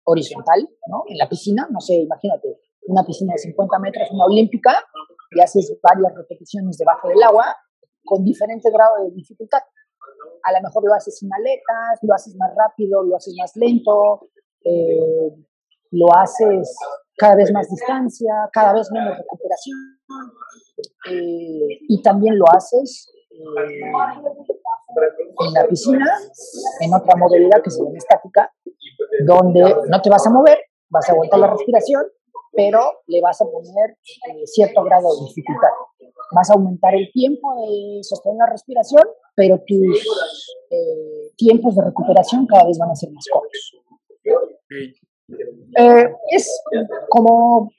horizontal, 0.04 0.68
¿no? 0.88 1.04
En 1.06 1.18
la 1.18 1.28
piscina, 1.28 1.68
no 1.70 1.80
sé, 1.80 1.94
imagínate, 1.94 2.58
una 2.86 3.04
piscina 3.04 3.32
de 3.34 3.38
50 3.38 3.78
metros, 3.78 4.10
una 4.10 4.24
olímpica, 4.24 4.72
y 5.30 5.40
haces 5.40 5.78
varias 5.82 6.14
repeticiones 6.14 6.78
debajo 6.78 7.08
del 7.08 7.22
agua 7.22 7.54
con 8.04 8.24
diferente 8.24 8.70
grado 8.70 9.04
de 9.04 9.10
dificultad. 9.10 9.60
A 10.44 10.52
lo 10.52 10.58
mejor 10.62 10.82
lo 10.86 10.94
haces 10.94 11.18
sin 11.18 11.28
aletas, 11.32 11.98
lo 12.02 12.14
haces 12.14 12.34
más 12.36 12.50
rápido, 12.56 13.02
lo 13.02 13.16
haces 13.16 13.34
más 13.38 13.54
lento, 13.56 14.28
eh, 14.64 15.30
lo 15.90 16.06
haces 16.16 16.74
cada 17.16 17.36
vez 17.36 17.52
más 17.52 17.68
distancia, 17.68 18.48
cada 18.52 18.72
vez 18.72 18.90
menos 18.90 19.18
recuperación, 19.18 19.76
eh, 21.10 21.78
y 21.88 22.02
también 22.02 22.38
lo 22.38 22.46
haces 22.50 23.12
en 25.02 25.52
la 25.52 25.66
piscina, 25.66 26.06
en 26.80 26.94
otra 26.94 27.16
modalidad 27.16 27.62
que 27.62 27.70
se 27.70 27.82
llama 27.82 27.96
estática, 27.96 28.52
donde 29.26 29.60
no 29.88 30.02
te 30.02 30.10
vas 30.10 30.26
a 30.26 30.30
mover, 30.30 30.58
vas 30.90 31.08
a 31.08 31.12
aguantar 31.12 31.40
la 31.40 31.48
respiración, 31.48 32.04
pero 32.52 32.80
le 33.06 33.20
vas 33.20 33.40
a 33.40 33.44
poner 33.44 33.96
cierto 34.44 34.82
grado 34.84 35.08
de 35.14 35.26
dificultad. 35.26 35.68
Vas 36.34 36.50
a 36.50 36.54
aumentar 36.54 36.94
el 36.94 37.10
tiempo 37.12 37.54
de 37.56 38.02
sostener 38.02 38.38
la 38.38 38.50
respiración, 38.50 39.02
pero 39.34 39.62
tus 39.66 40.06
tiempos 41.36 41.76
de 41.76 41.84
recuperación 41.84 42.46
cada 42.46 42.66
vez 42.66 42.78
van 42.78 42.90
a 42.90 42.94
ser 42.94 43.10
más 43.12 43.24
cortos. 43.32 43.72
Eh, 45.78 46.12
es 46.30 46.62
como 47.08 47.70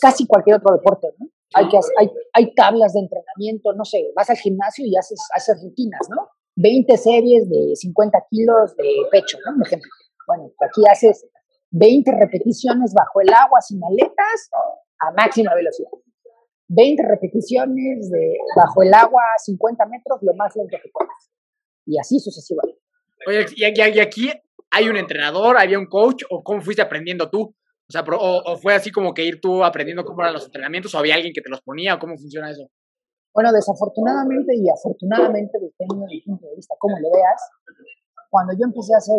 casi 0.00 0.26
cualquier 0.26 0.56
otro 0.56 0.74
deporte, 0.74 1.08
¿no? 1.18 1.28
Hay, 1.54 1.68
que, 1.68 1.78
hay, 1.98 2.10
hay 2.32 2.54
tablas 2.54 2.92
de 2.92 3.00
entrenamiento, 3.00 3.72
no 3.72 3.84
sé, 3.84 4.10
vas 4.14 4.28
al 4.30 4.36
gimnasio 4.36 4.84
y 4.84 4.96
haces, 4.96 5.20
haces 5.34 5.62
rutinas, 5.62 6.06
¿no? 6.10 6.28
20 6.56 6.96
series 6.96 7.48
de 7.48 7.76
50 7.76 8.18
kilos 8.30 8.76
de 8.76 8.84
pecho, 9.10 9.38
¿no? 9.46 9.56
Un 9.56 9.62
ejemplo. 9.62 9.90
Bueno, 10.26 10.52
aquí 10.60 10.82
haces 10.90 11.26
20 11.70 12.10
repeticiones 12.12 12.92
bajo 12.94 13.20
el 13.20 13.32
agua 13.32 13.60
sin 13.60 13.80
aletas 13.84 14.50
a 14.98 15.12
máxima 15.12 15.54
velocidad. 15.54 15.90
20 16.68 17.02
repeticiones 17.06 18.10
de 18.10 18.38
bajo 18.56 18.82
el 18.82 18.92
agua 18.92 19.22
a 19.36 19.38
50 19.38 19.86
metros 19.86 20.18
lo 20.22 20.34
más 20.34 20.56
lento 20.56 20.76
que 20.82 20.90
puedas. 20.92 21.30
Y 21.84 21.98
así 21.98 22.18
sucesivamente. 22.18 22.80
Oye, 23.26 23.46
y, 23.54 23.64
y 23.64 24.00
aquí 24.00 24.32
hay 24.70 24.88
un 24.88 24.96
entrenador, 24.96 25.58
había 25.58 25.78
un 25.78 25.86
coach, 25.86 26.24
o 26.30 26.42
cómo 26.42 26.60
fuiste 26.60 26.82
aprendiendo 26.82 27.30
tú? 27.30 27.54
O 27.88 27.92
sea, 27.92 28.04
o, 28.08 28.56
fue 28.56 28.74
así 28.74 28.90
como 28.90 29.14
que 29.14 29.24
ir 29.24 29.40
tú 29.40 29.62
aprendiendo 29.62 30.04
cómo 30.04 30.20
eran 30.22 30.34
los 30.34 30.46
entrenamientos, 30.46 30.94
o 30.94 30.98
había 30.98 31.14
alguien 31.14 31.32
que 31.32 31.40
te 31.40 31.48
los 31.48 31.62
ponía, 31.62 31.94
o 31.94 31.98
cómo 31.98 32.16
funciona 32.16 32.50
eso? 32.50 32.68
Bueno, 33.32 33.52
desafortunadamente 33.52 34.54
y 34.56 34.68
afortunadamente, 34.68 35.58
dependiendo 35.60 36.06
del 36.06 36.22
punto 36.24 36.46
de 36.46 36.56
vista, 36.56 36.74
cómo 36.78 36.98
lo 36.98 37.10
veas, 37.12 37.40
cuando 38.30 38.54
yo 38.54 38.64
empecé 38.64 38.94
a 38.94 38.98
hacer 38.98 39.16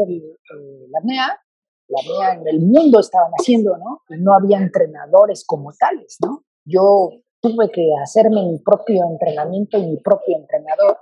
la 0.89 0.99
apnea, 0.99 1.39
la 1.87 2.01
apnea 2.01 2.33
en 2.41 2.47
el 2.47 2.59
mundo 2.59 2.99
estaba 2.99 3.29
naciendo, 3.37 3.77
¿no? 3.77 4.01
Y 4.09 4.21
no 4.21 4.33
había 4.33 4.57
entrenadores 4.57 5.45
como 5.45 5.71
tales, 5.73 6.17
¿no? 6.25 6.43
Yo 6.65 7.11
tuve 7.39 7.71
que 7.71 7.87
hacerme 8.03 8.43
mi 8.43 8.59
propio 8.59 9.03
entrenamiento 9.09 9.77
y 9.77 9.85
mi 9.85 9.97
propio 9.97 10.37
entrenador. 10.37 10.97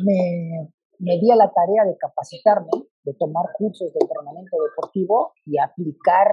Me 0.00 0.68
me 0.98 1.18
di 1.18 1.30
a 1.30 1.36
la 1.36 1.52
tarea 1.52 1.84
de 1.84 1.96
capacitarme, 1.96 2.70
de 3.02 3.14
tomar 3.14 3.46
cursos 3.56 3.92
de 3.92 3.98
entrenamiento 4.00 4.56
deportivo 4.62 5.32
y 5.44 5.58
aplicar 5.58 6.28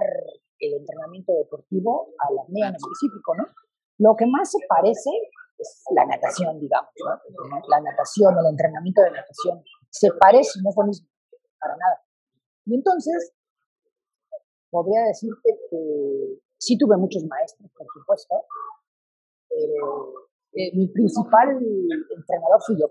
el 0.58 0.74
entrenamiento 0.74 1.32
deportivo 1.32 2.08
a 2.18 2.32
la 2.32 2.42
apnea 2.42 2.68
en 2.68 2.76
específico, 2.76 3.34
¿no? 3.36 3.44
Lo 3.98 4.16
que 4.16 4.26
más 4.26 4.50
se 4.50 4.58
parece 4.68 5.10
es 5.58 5.84
la 5.94 6.06
natación, 6.06 6.58
digamos. 6.58 6.90
La 7.68 7.80
natación, 7.80 8.36
el 8.38 8.46
entrenamiento 8.46 9.02
de 9.02 9.10
natación, 9.10 9.62
se 9.90 10.10
parece, 10.18 10.60
no 10.62 10.70
es 10.70 10.76
lo 10.76 10.84
mismo, 10.84 11.08
para 11.60 11.76
nada. 11.76 12.02
Y 12.66 12.74
entonces, 12.74 13.34
podría 14.70 15.02
decirte 15.04 15.58
que 15.70 16.40
sí 16.58 16.76
tuve 16.78 16.96
muchos 16.96 17.24
maestros, 17.24 17.70
por 17.76 17.86
supuesto, 17.92 18.34
pero 19.48 20.28
eh, 20.52 20.74
mi 20.74 20.88
principal 20.88 21.50
entrenador 21.50 22.60
fui 22.66 22.76
yo 22.80 22.88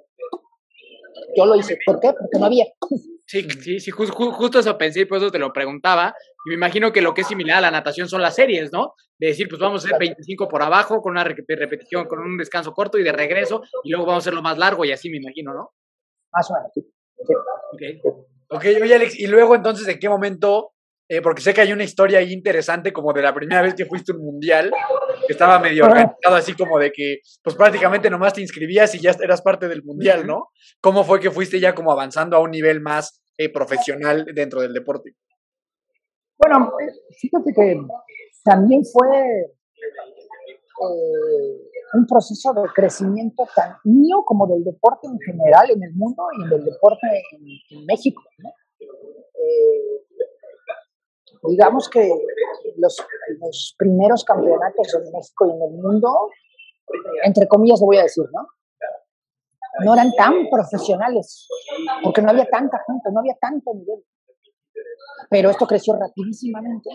yo 1.35 1.45
lo 1.45 1.55
hice. 1.55 1.77
¿Por 1.85 1.99
qué? 1.99 2.13
Porque 2.13 2.39
no 2.39 2.45
había. 2.45 2.65
Sí, 3.25 3.47
sí, 3.49 3.79
sí, 3.79 3.91
justo 3.91 4.59
eso 4.59 4.77
pensé 4.77 5.01
y 5.01 5.05
por 5.05 5.17
eso 5.17 5.31
te 5.31 5.39
lo 5.39 5.53
preguntaba. 5.53 6.13
Y 6.45 6.49
me 6.49 6.55
imagino 6.55 6.91
que 6.91 7.01
lo 7.01 7.13
que 7.13 7.21
es 7.21 7.27
similar 7.27 7.59
a 7.59 7.61
la 7.61 7.71
natación 7.71 8.07
son 8.07 8.21
las 8.21 8.35
series, 8.35 8.71
¿no? 8.71 8.93
De 9.17 9.27
decir, 9.27 9.47
pues 9.47 9.59
vamos 9.59 9.83
a 9.83 9.87
hacer 9.87 9.97
25 9.97 10.47
por 10.47 10.61
abajo 10.61 11.01
con 11.01 11.13
una 11.13 11.23
repetición, 11.23 12.05
con 12.05 12.19
un 12.19 12.37
descanso 12.37 12.73
corto 12.73 12.99
y 12.99 13.03
de 13.03 13.11
regreso, 13.11 13.63
y 13.83 13.91
luego 13.91 14.05
vamos 14.05 14.21
a 14.21 14.23
hacerlo 14.23 14.41
más 14.41 14.57
largo 14.57 14.83
y 14.85 14.91
así 14.91 15.09
me 15.09 15.17
imagino, 15.17 15.53
¿no? 15.53 15.71
Más 16.33 16.51
o 16.51 16.53
menos, 16.53 16.71
sí. 16.73 16.85
Ok, 17.71 18.15
ok, 18.49 18.65
oye 18.81 18.95
Alex, 18.95 19.17
y 19.17 19.27
luego 19.27 19.55
entonces, 19.55 19.87
¿en 19.87 19.99
qué 19.99 20.09
momento 20.09 20.73
eh, 21.09 21.21
porque 21.21 21.41
sé 21.41 21.53
que 21.53 21.61
hay 21.61 21.71
una 21.73 21.83
historia 21.83 22.19
ahí 22.19 22.31
interesante 22.31 22.93
como 22.93 23.11
de 23.13 23.21
la 23.21 23.33
primera 23.33 23.61
vez 23.61 23.75
que 23.75 23.85
fuiste 23.85 24.13
un 24.13 24.23
mundial, 24.23 24.71
estaba 25.27 25.59
medio 25.59 25.85
organizado 25.85 26.35
así 26.35 26.53
como 26.53 26.79
de 26.79 26.91
que 26.91 27.19
pues 27.43 27.55
prácticamente 27.55 28.09
nomás 28.09 28.33
te 28.33 28.41
inscribías 28.41 28.93
y 28.95 28.99
ya 28.99 29.11
eras 29.21 29.41
parte 29.41 29.67
del 29.67 29.83
mundial, 29.83 30.25
¿no? 30.27 30.49
¿Cómo 30.81 31.03
fue 31.03 31.19
que 31.19 31.31
fuiste 31.31 31.59
ya 31.59 31.73
como 31.73 31.91
avanzando 31.91 32.37
a 32.37 32.39
un 32.39 32.51
nivel 32.51 32.81
más 32.81 33.21
eh, 33.37 33.49
profesional 33.49 34.25
dentro 34.33 34.61
del 34.61 34.73
deporte? 34.73 35.15
Bueno, 36.37 36.73
fíjate 37.19 37.53
que 37.53 37.79
también 38.43 38.83
fue 38.85 39.07
eh, 40.81 41.69
un 41.93 42.07
proceso 42.07 42.53
de 42.53 42.63
crecimiento 42.73 43.47
tan 43.55 43.77
mío 43.83 44.23
como 44.25 44.47
del 44.47 44.63
deporte 44.63 45.07
en 45.07 45.19
general 45.19 45.69
en 45.71 45.83
el 45.83 45.93
mundo 45.93 46.23
y 46.37 46.49
del 46.49 46.65
deporte 46.65 47.07
en, 47.69 47.85
México. 47.85 48.21
¿no? 48.39 48.49
Digamos 51.49 51.89
que 51.89 52.09
los, 52.77 52.97
primeros 53.77 54.23
campeonatos 54.23 54.93
en 54.95 55.11
México 55.11 55.47
y 55.47 55.51
en 55.51 55.61
el 55.61 55.81
mundo, 55.81 56.29
entre 57.23 57.47
comillas 57.47 57.79
lo 57.81 57.87
voy 57.87 57.97
a 57.97 58.03
decir, 58.03 58.25
¿no? 58.31 58.47
No 59.83 59.93
eran 59.93 60.11
tan 60.13 60.49
profesionales, 60.49 61.47
porque 62.03 62.21
no 62.21 62.29
había 62.29 62.45
tanta 62.45 62.81
gente, 62.85 63.09
no 63.11 63.19
había 63.19 63.35
tanto 63.41 63.73
nivel. 63.73 64.03
Pero 65.29 65.49
esto 65.49 65.65
creció 65.65 65.93
rapidísimamente 65.95 66.89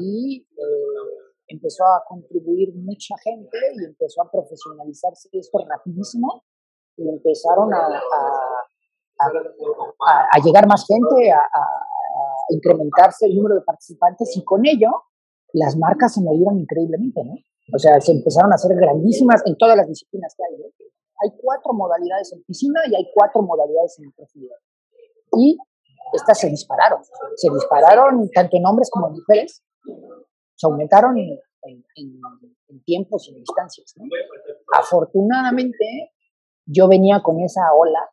y 0.00 0.38
eh, 0.38 1.28
empezó 1.48 1.84
a 1.84 2.04
contribuir 2.06 2.72
mucha 2.74 3.16
gente 3.18 3.58
y 3.74 3.84
empezó 3.84 4.22
a 4.22 4.30
profesionalizarse 4.30 5.28
esto 5.32 5.58
rapidísimo 5.68 6.44
y 6.96 7.08
empezaron 7.08 7.72
a, 7.74 8.00
llegar 10.44 10.66
más 10.68 10.86
gente, 10.86 11.32
a, 11.32 11.40
incrementarse 12.50 13.26
el 13.26 13.36
número 13.36 13.56
de 13.56 13.62
participantes 13.62 14.36
y 14.36 14.44
con 14.44 14.66
ello 14.66 14.90
las 15.52 15.76
marcas 15.76 16.14
se 16.14 16.20
movieron 16.20 16.58
increíblemente, 16.58 17.24
¿no? 17.24 17.34
O 17.74 17.78
sea, 17.78 18.00
se 18.00 18.12
empezaron 18.12 18.52
a 18.52 18.54
hacer 18.54 18.74
grandísimas 18.76 19.42
en 19.44 19.56
todas 19.56 19.76
las 19.76 19.86
disciplinas 19.86 20.34
que 20.36 20.42
hay. 20.44 20.62
Hay 21.20 21.30
cuatro 21.40 21.72
modalidades 21.72 22.32
en 22.32 22.42
piscina 22.44 22.80
y 22.90 22.94
hay 22.94 23.10
cuatro 23.14 23.42
modalidades 23.42 23.98
en 23.98 24.12
profundidad. 24.12 24.56
Y 25.32 25.58
estas 26.12 26.38
se 26.38 26.48
dispararon. 26.48 27.00
Se 27.36 27.50
dispararon 27.52 28.28
tanto 28.30 28.56
en 28.56 28.66
hombres 28.66 28.88
como 28.90 29.08
en 29.08 29.14
mujeres. 29.14 29.62
Se 30.54 30.66
aumentaron 30.66 31.18
en, 31.18 31.38
tiempos 32.84 33.28
y 33.28 33.32
en 33.32 33.40
distancias. 33.40 33.94
¿no? 33.96 34.04
Afortunadamente, 34.78 36.12
yo 36.64 36.88
venía 36.88 37.20
con 37.22 37.40
esa 37.40 37.60
ola 37.74 38.08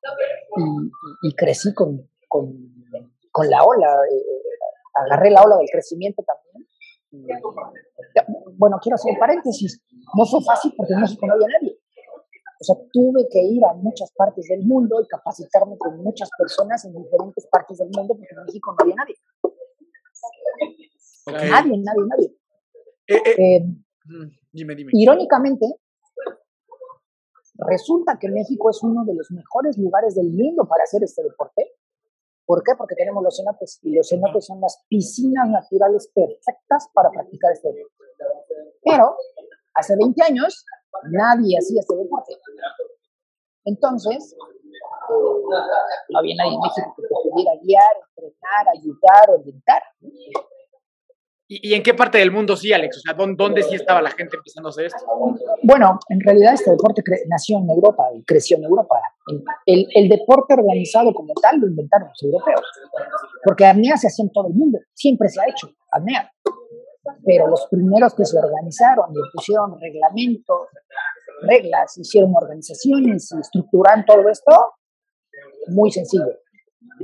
y, 1.22 1.36
crecí 1.36 1.74
con, 1.74 2.10
con 2.28 2.75
la 3.44 3.64
ola, 3.64 3.88
eh, 4.12 4.24
agarré 4.94 5.32
la 5.32 5.44
ola 5.44 5.58
del 5.58 5.70
crecimiento 5.72 6.24
también. 6.24 6.68
Bueno, 8.58 8.78
quiero 8.82 8.96
hacer 8.96 9.14
un 9.14 9.20
paréntesis, 9.20 9.82
no 10.18 10.26
fue 10.26 10.42
fácil 10.44 10.74
porque 10.76 10.94
en 10.94 11.02
México 11.02 11.26
no 11.28 11.34
había 11.34 11.48
nadie. 11.60 11.78
O 12.60 12.64
sea, 12.64 12.76
tuve 12.92 13.28
que 13.30 13.42
ir 13.42 13.64
a 13.66 13.74
muchas 13.74 14.12
partes 14.14 14.48
del 14.48 14.64
mundo 14.66 15.02
y 15.02 15.08
capacitarme 15.08 15.78
con 15.78 16.02
muchas 16.02 16.30
personas 16.38 16.84
en 16.86 16.94
diferentes 16.94 17.46
partes 17.48 17.78
del 17.78 17.90
mundo 17.96 18.16
porque 18.16 18.34
en 18.34 18.46
México 18.46 18.72
no 18.72 18.78
había 18.82 18.96
nadie. 18.96 19.16
Nadie, 21.28 21.78
nadie, 21.78 22.04
nadie. 22.08 22.38
Eh, 23.08 23.56
eh, 23.58 23.64
mm, 24.06 24.32
dime, 24.52 24.76
dime. 24.76 24.92
Irónicamente, 24.94 25.66
resulta 27.58 28.18
que 28.20 28.30
México 28.30 28.70
es 28.70 28.82
uno 28.84 29.04
de 29.06 29.16
los 29.16 29.32
mejores 29.32 29.78
lugares 29.78 30.16
del 30.16 30.32
mundo 30.32 30.66
para 30.68 30.84
hacer 30.84 31.04
este 31.04 31.24
deporte 31.24 31.75
¿Por 32.46 32.64
qué? 32.64 32.74
Porque 32.78 32.96
tenemos 32.96 33.24
los 33.24 33.36
cenotes 33.38 33.80
y 33.82 33.96
los 33.96 34.08
cenotes 34.08 34.46
son 34.46 34.62
las 34.62 34.84
piscinas 34.88 35.50
naturales 35.50 36.12
perfectas 36.14 36.90
para 36.94 37.10
practicar 37.10 37.52
este 37.52 37.70
deporte. 37.70 37.96
Pero 38.84 39.16
hace 39.74 39.96
20 39.98 40.22
años 40.24 40.66
nadie 41.12 41.58
hacía 41.58 41.82
este 41.82 41.96
deporte. 41.96 42.34
Entonces, 43.66 44.34
eh, 44.34 45.16
no 46.10 46.20
había 46.20 46.36
nadie 46.36 46.54
en 46.54 46.62
México 46.62 46.94
que 46.96 47.02
te 47.02 47.08
pudiera 47.08 47.52
guiar, 47.62 47.96
entrenar, 48.16 48.70
ayudar, 48.78 49.30
orientar. 49.32 49.82
¿Y, 51.48 51.76
en 51.76 51.84
qué 51.84 51.94
parte 51.94 52.18
del 52.18 52.32
mundo 52.32 52.56
sí, 52.56 52.74
Alex? 52.74 52.98
O 52.98 53.02
sea, 53.02 53.14
¿dónde, 53.14 53.62
sí 53.62 53.76
estaba 53.76 54.02
la 54.02 54.10
gente 54.10 54.36
empezando 54.36 54.70
a 54.70 54.72
hacer 54.72 54.86
esto? 54.86 55.06
Bueno, 55.62 56.00
en 56.10 56.20
realidad 56.20 56.56
este 56.56 56.72
deporte 56.72 57.04
nació 57.28 57.60
en 57.60 57.70
Europa 57.70 58.04
y 58.16 58.24
creció 58.24 58.58
en 58.58 58.64
Europa. 58.64 59.00
El, 59.68 59.86
el, 59.94 60.10
deporte 60.10 60.56
organizado 60.56 61.14
como 61.14 61.34
tal 61.40 61.60
lo 61.60 61.68
inventaron 61.68 62.10
los 62.10 62.24
europeos. 62.24 62.64
Porque 63.44 63.66
apnea 63.66 63.96
se 63.96 64.08
hacía 64.08 64.24
en 64.24 64.32
todo 64.32 64.48
el 64.48 64.56
mundo, 64.56 64.80
siempre 64.94 65.30
se 65.30 65.40
ha 65.40 65.46
hecho 65.48 65.70
apnea. 65.92 66.32
Pero 67.24 67.48
los 67.48 67.68
primeros 67.70 68.16
que 68.16 68.26
se 68.26 68.40
organizaron 68.40 69.12
y 69.12 69.20
pusieron 69.32 69.80
reglamentos, 69.80 70.62
reglas, 71.44 71.96
hicieron 72.00 72.34
organizaciones 72.36 73.32
y 73.32 73.40
estructuraron 73.40 74.04
todo 74.06 74.28
esto, 74.30 74.74
muy 75.68 75.92
sencillo. 75.92 76.40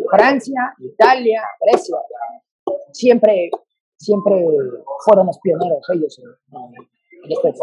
Francia, 0.10 0.74
Italia, 0.80 1.44
Grecia, 1.60 1.98
siempre, 2.92 3.52
siempre 4.02 4.36
fueron 5.06 5.28
los 5.28 5.40
pioneros 5.40 5.88
ellos 5.94 6.20
en, 6.20 6.92
este 7.30 7.54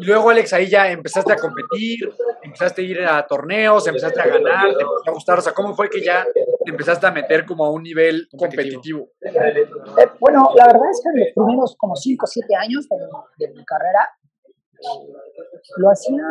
Y 0.00 0.04
luego, 0.06 0.30
Alex, 0.30 0.54
ahí 0.54 0.66
ya 0.66 0.90
empezaste 0.90 1.34
a 1.34 1.36
competir, 1.36 2.10
empezaste 2.42 2.80
a 2.80 2.84
ir 2.84 3.00
a 3.02 3.26
torneos, 3.26 3.86
empezaste 3.86 4.18
a 4.18 4.26
ganar, 4.26 4.74
te 4.74 4.82
empezó 4.82 5.10
a 5.10 5.12
gustar. 5.12 5.38
O 5.38 5.42
sea, 5.42 5.52
¿cómo 5.52 5.74
fue 5.74 5.90
que 5.90 6.02
ya 6.02 6.24
te 6.32 6.70
empezaste 6.70 7.06
a 7.06 7.10
meter 7.10 7.44
como 7.44 7.66
a 7.66 7.70
un 7.70 7.82
nivel 7.82 8.26
competitivo? 8.38 9.10
Eh, 9.20 9.68
bueno, 10.20 10.50
la 10.54 10.66
verdad 10.68 10.90
es 10.90 11.02
que 11.02 11.10
en 11.10 11.20
los 11.20 11.32
primeros 11.34 11.76
como 11.76 11.96
5 11.96 12.24
o 12.24 12.26
7 12.26 12.54
años 12.56 12.88
de, 12.88 13.46
de 13.46 13.52
mi 13.52 13.64
carrera 13.66 14.08
lo 15.76 15.90
hacía 15.90 16.22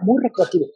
muy 0.00 0.22
recreativo. 0.22 0.66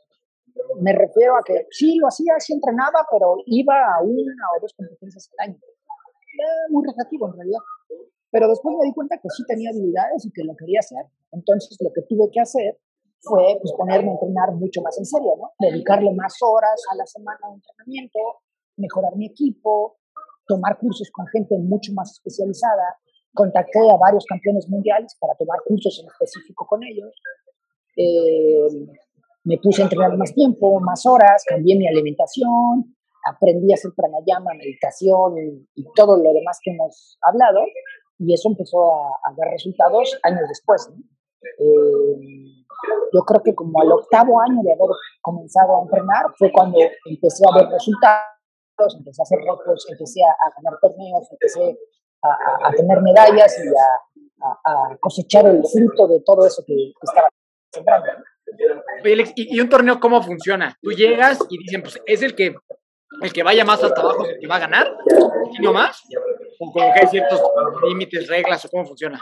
Me 0.81 0.93
refiero 0.93 1.37
a 1.37 1.43
que 1.45 1.67
sí, 1.71 1.97
lo 1.99 2.09
hacía, 2.09 2.35
sí 2.39 2.53
entrenaba, 2.53 3.07
pero 3.11 3.37
iba 3.47 3.75
a 3.75 4.03
una 4.03 4.45
o 4.57 4.61
dos 4.61 4.73
competencias 4.77 5.31
al 5.39 5.51
año. 5.51 5.59
Muy 6.71 6.87
recreativo 6.87 7.29
en 7.29 7.35
realidad. 7.35 7.61
Pero 8.31 8.49
después 8.49 8.77
me 8.79 8.87
di 8.87 8.95
cuenta 8.95 9.17
que 9.17 9.29
sí 9.31 9.45
tenía 9.47 9.71
habilidades 9.71 10.25
y 10.27 10.33
que 10.33 10.45
lo 10.45 10.55
quería 10.57 10.81
hacer. 10.81 11.07
Entonces 11.33 11.77
lo 11.81 11.91
que 11.93 12.03
tuve 12.03 12.31
que 12.31 12.41
hacer 12.41 12.79
fue 13.21 13.59
pues, 13.61 13.73
ponerme 13.73 14.11
a 14.11 14.13
entrenar 14.13 14.53
mucho 14.53 14.83
más 14.83 14.99
en 14.99 15.07
serio, 15.07 15.33
¿no? 15.39 15.53
Dedicarle 15.59 16.13
más 16.13 16.37
horas 16.43 16.81
a 16.93 16.97
la 16.97 17.07
semana 17.07 17.39
de 17.49 17.55
entrenamiento, 17.55 18.19
mejorar 18.77 19.17
mi 19.17 19.27
equipo, 19.27 19.97
tomar 20.47 20.79
cursos 20.79 21.11
con 21.11 21.27
gente 21.29 21.59
mucho 21.59 21.93
más 21.93 22.13
especializada. 22.13 22.99
Contacté 23.35 23.81
a 23.91 23.97
varios 23.97 24.25
campeones 24.25 24.69
mundiales 24.69 25.17
para 25.21 25.35
tomar 25.35 25.59
cursos 25.67 25.99
en 26.01 26.07
específico 26.07 26.67
con 26.67 26.83
ellos. 26.85 27.13
Eh, 27.97 28.87
me 29.45 29.59
puse 29.59 29.83
a 29.83 29.85
entrenar 29.85 30.17
más 30.17 30.35
tiempo, 30.35 30.81
más 30.81 31.07
horas, 31.07 31.45
cambié 31.47 31.77
mi 31.77 31.87
alimentación, 31.87 32.96
aprendí 33.27 33.73
a 33.73 33.75
hacer 33.75 33.91
pranayama, 33.97 34.55
meditación 34.55 35.35
y, 35.75 35.85
todo 35.95 36.17
lo 36.17 36.33
demás 36.33 36.59
que 36.63 36.71
hemos 36.71 37.19
hablado, 37.23 37.61
y 38.19 38.33
eso 38.33 38.49
empezó 38.49 38.95
a, 38.95 39.35
dar 39.37 39.51
resultados 39.51 40.19
años 40.23 40.49
después. 40.49 40.89
Eh, 41.59 42.57
yo 43.13 43.21
creo 43.23 43.43
que 43.43 43.55
como 43.55 43.81
al 43.81 43.93
octavo 43.93 44.41
año 44.41 44.63
de 44.63 44.73
haber 44.73 44.91
comenzado 45.21 45.77
a 45.77 45.83
entrenar 45.83 46.27
fue 46.39 46.51
cuando 46.53 46.79
empecé 47.05 47.45
a 47.51 47.57
ver 47.57 47.69
resultados, 47.69 48.97
empecé 48.99 49.23
a 49.23 49.25
hacer 49.25 49.39
retos, 49.39 49.87
empecé 49.91 50.21
a, 50.23 50.51
ganar 50.57 50.79
torneos, 50.81 51.29
empecé 51.31 51.79
a, 52.23 52.71
tener 52.73 53.01
medallas 53.01 53.57
y 53.59 53.69
a, 53.69 54.97
cosechar 55.01 55.47
el 55.47 55.63
fruto 55.65 56.09
de 56.09 56.21
todo 56.21 56.47
eso 56.47 56.63
que, 56.67 56.93
estaba 57.03 57.29
sembrando. 57.73 58.07
¿y, 59.35 59.61
un 59.61 59.69
torneo 59.69 59.99
cómo 59.99 60.23
funciona? 60.23 60.77
Tú 60.81 60.91
llegas 60.93 61.39
y 61.49 61.59
dicen, 61.59 61.83
pues 61.83 62.01
es 62.07 62.23
el 62.23 62.35
que 62.35 62.55
el 63.23 63.33
que 63.33 63.43
vaya 63.43 63.65
más 63.65 63.83
hasta 63.83 64.01
abajo 64.01 64.25
es 64.25 64.31
el 64.31 64.39
que 64.41 64.47
va 64.47 64.57
a 64.57 64.61
ganar, 64.61 64.97
y 65.53 65.63
no 65.63 65.73
más. 65.73 66.03
¿O 66.59 66.73
que 66.73 66.83
hay 66.83 67.07
ciertos 67.09 67.41
límites, 67.89 68.29
reglas 68.29 68.65
o 68.65 68.69
cómo 68.69 68.87
funciona? 68.87 69.19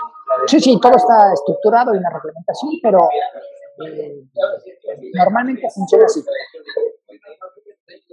Sí, 0.47 0.61
sí, 0.61 0.79
todo 0.81 0.97
está 0.97 1.33
estructurado 1.33 1.95
en 1.95 2.03
la 2.03 2.11
reglamentación, 2.11 2.73
pero 2.83 3.09
eh, 3.85 4.25
normalmente 5.15 5.69
funciona 5.75 6.05
así. 6.05 6.25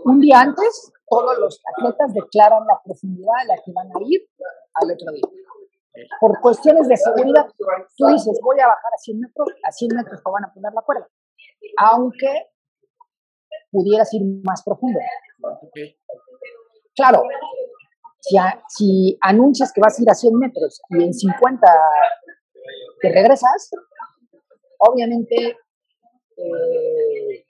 Un 0.04 0.20
día 0.20 0.42
antes, 0.42 0.92
todos 1.08 1.38
los 1.38 1.62
atletas 1.76 2.14
declaran 2.14 2.66
la 2.68 2.80
profundidad 2.84 3.36
a 3.42 3.46
la 3.46 3.56
que 3.56 3.72
van 3.74 3.88
a 3.88 4.00
ir 4.04 4.28
al 4.74 4.92
otro 4.92 5.12
día 5.12 5.42
por 6.20 6.40
cuestiones 6.40 6.88
de 6.88 6.98
seguridad, 6.98 7.48
tú 7.98 8.08
dices, 8.08 8.40
voy 8.42 8.60
a 8.60 8.68
bajar 8.68 8.94
a 8.94 8.98
100 8.98 9.20
metros, 9.20 9.50
a 9.64 9.72
100 9.72 9.96
metros 9.96 10.24
te 10.24 10.32
van 10.32 10.46
a 10.46 10.54
poner 10.54 10.74
la 10.74 10.82
cuerda, 10.82 11.08
aunque 11.78 12.48
pudieras 13.72 14.14
ir 14.14 14.22
más 14.44 14.64
profundo. 14.64 15.00
Claro, 16.96 17.24
si, 18.20 18.36
si, 18.70 19.18
anuncias 19.22 19.72
que 19.74 19.82
vas 19.82 19.98
a 19.98 20.02
ir 20.02 20.10
a 20.10 20.14
100 20.14 20.34
metros 20.36 20.82
y 20.90 21.04
en 21.04 21.14
50 21.14 21.68
te 23.02 23.10
regresas, 23.10 23.72
obviamente 24.78 25.58
eh, 26.38 27.46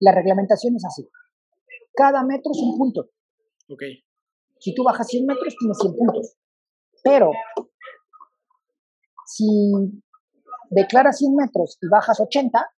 la 0.00 0.12
reglamentación 0.12 0.76
es 0.76 0.84
así. 0.84 1.08
Cada 1.94 2.22
metro 2.22 2.52
es 2.52 2.58
un 2.62 2.78
punto. 2.78 3.08
Okay. 3.68 4.04
Si 4.58 4.74
tú 4.74 4.84
bajas 4.84 5.06
100 5.08 5.26
metros, 5.26 5.56
tienes 5.58 5.78
100 5.78 5.96
puntos. 5.96 6.36
Pero 7.02 7.30
si 9.26 9.46
declaras 10.70 11.18
100 11.18 11.34
metros 11.34 11.78
y 11.80 11.88
bajas 11.88 12.20
80, 12.20 12.70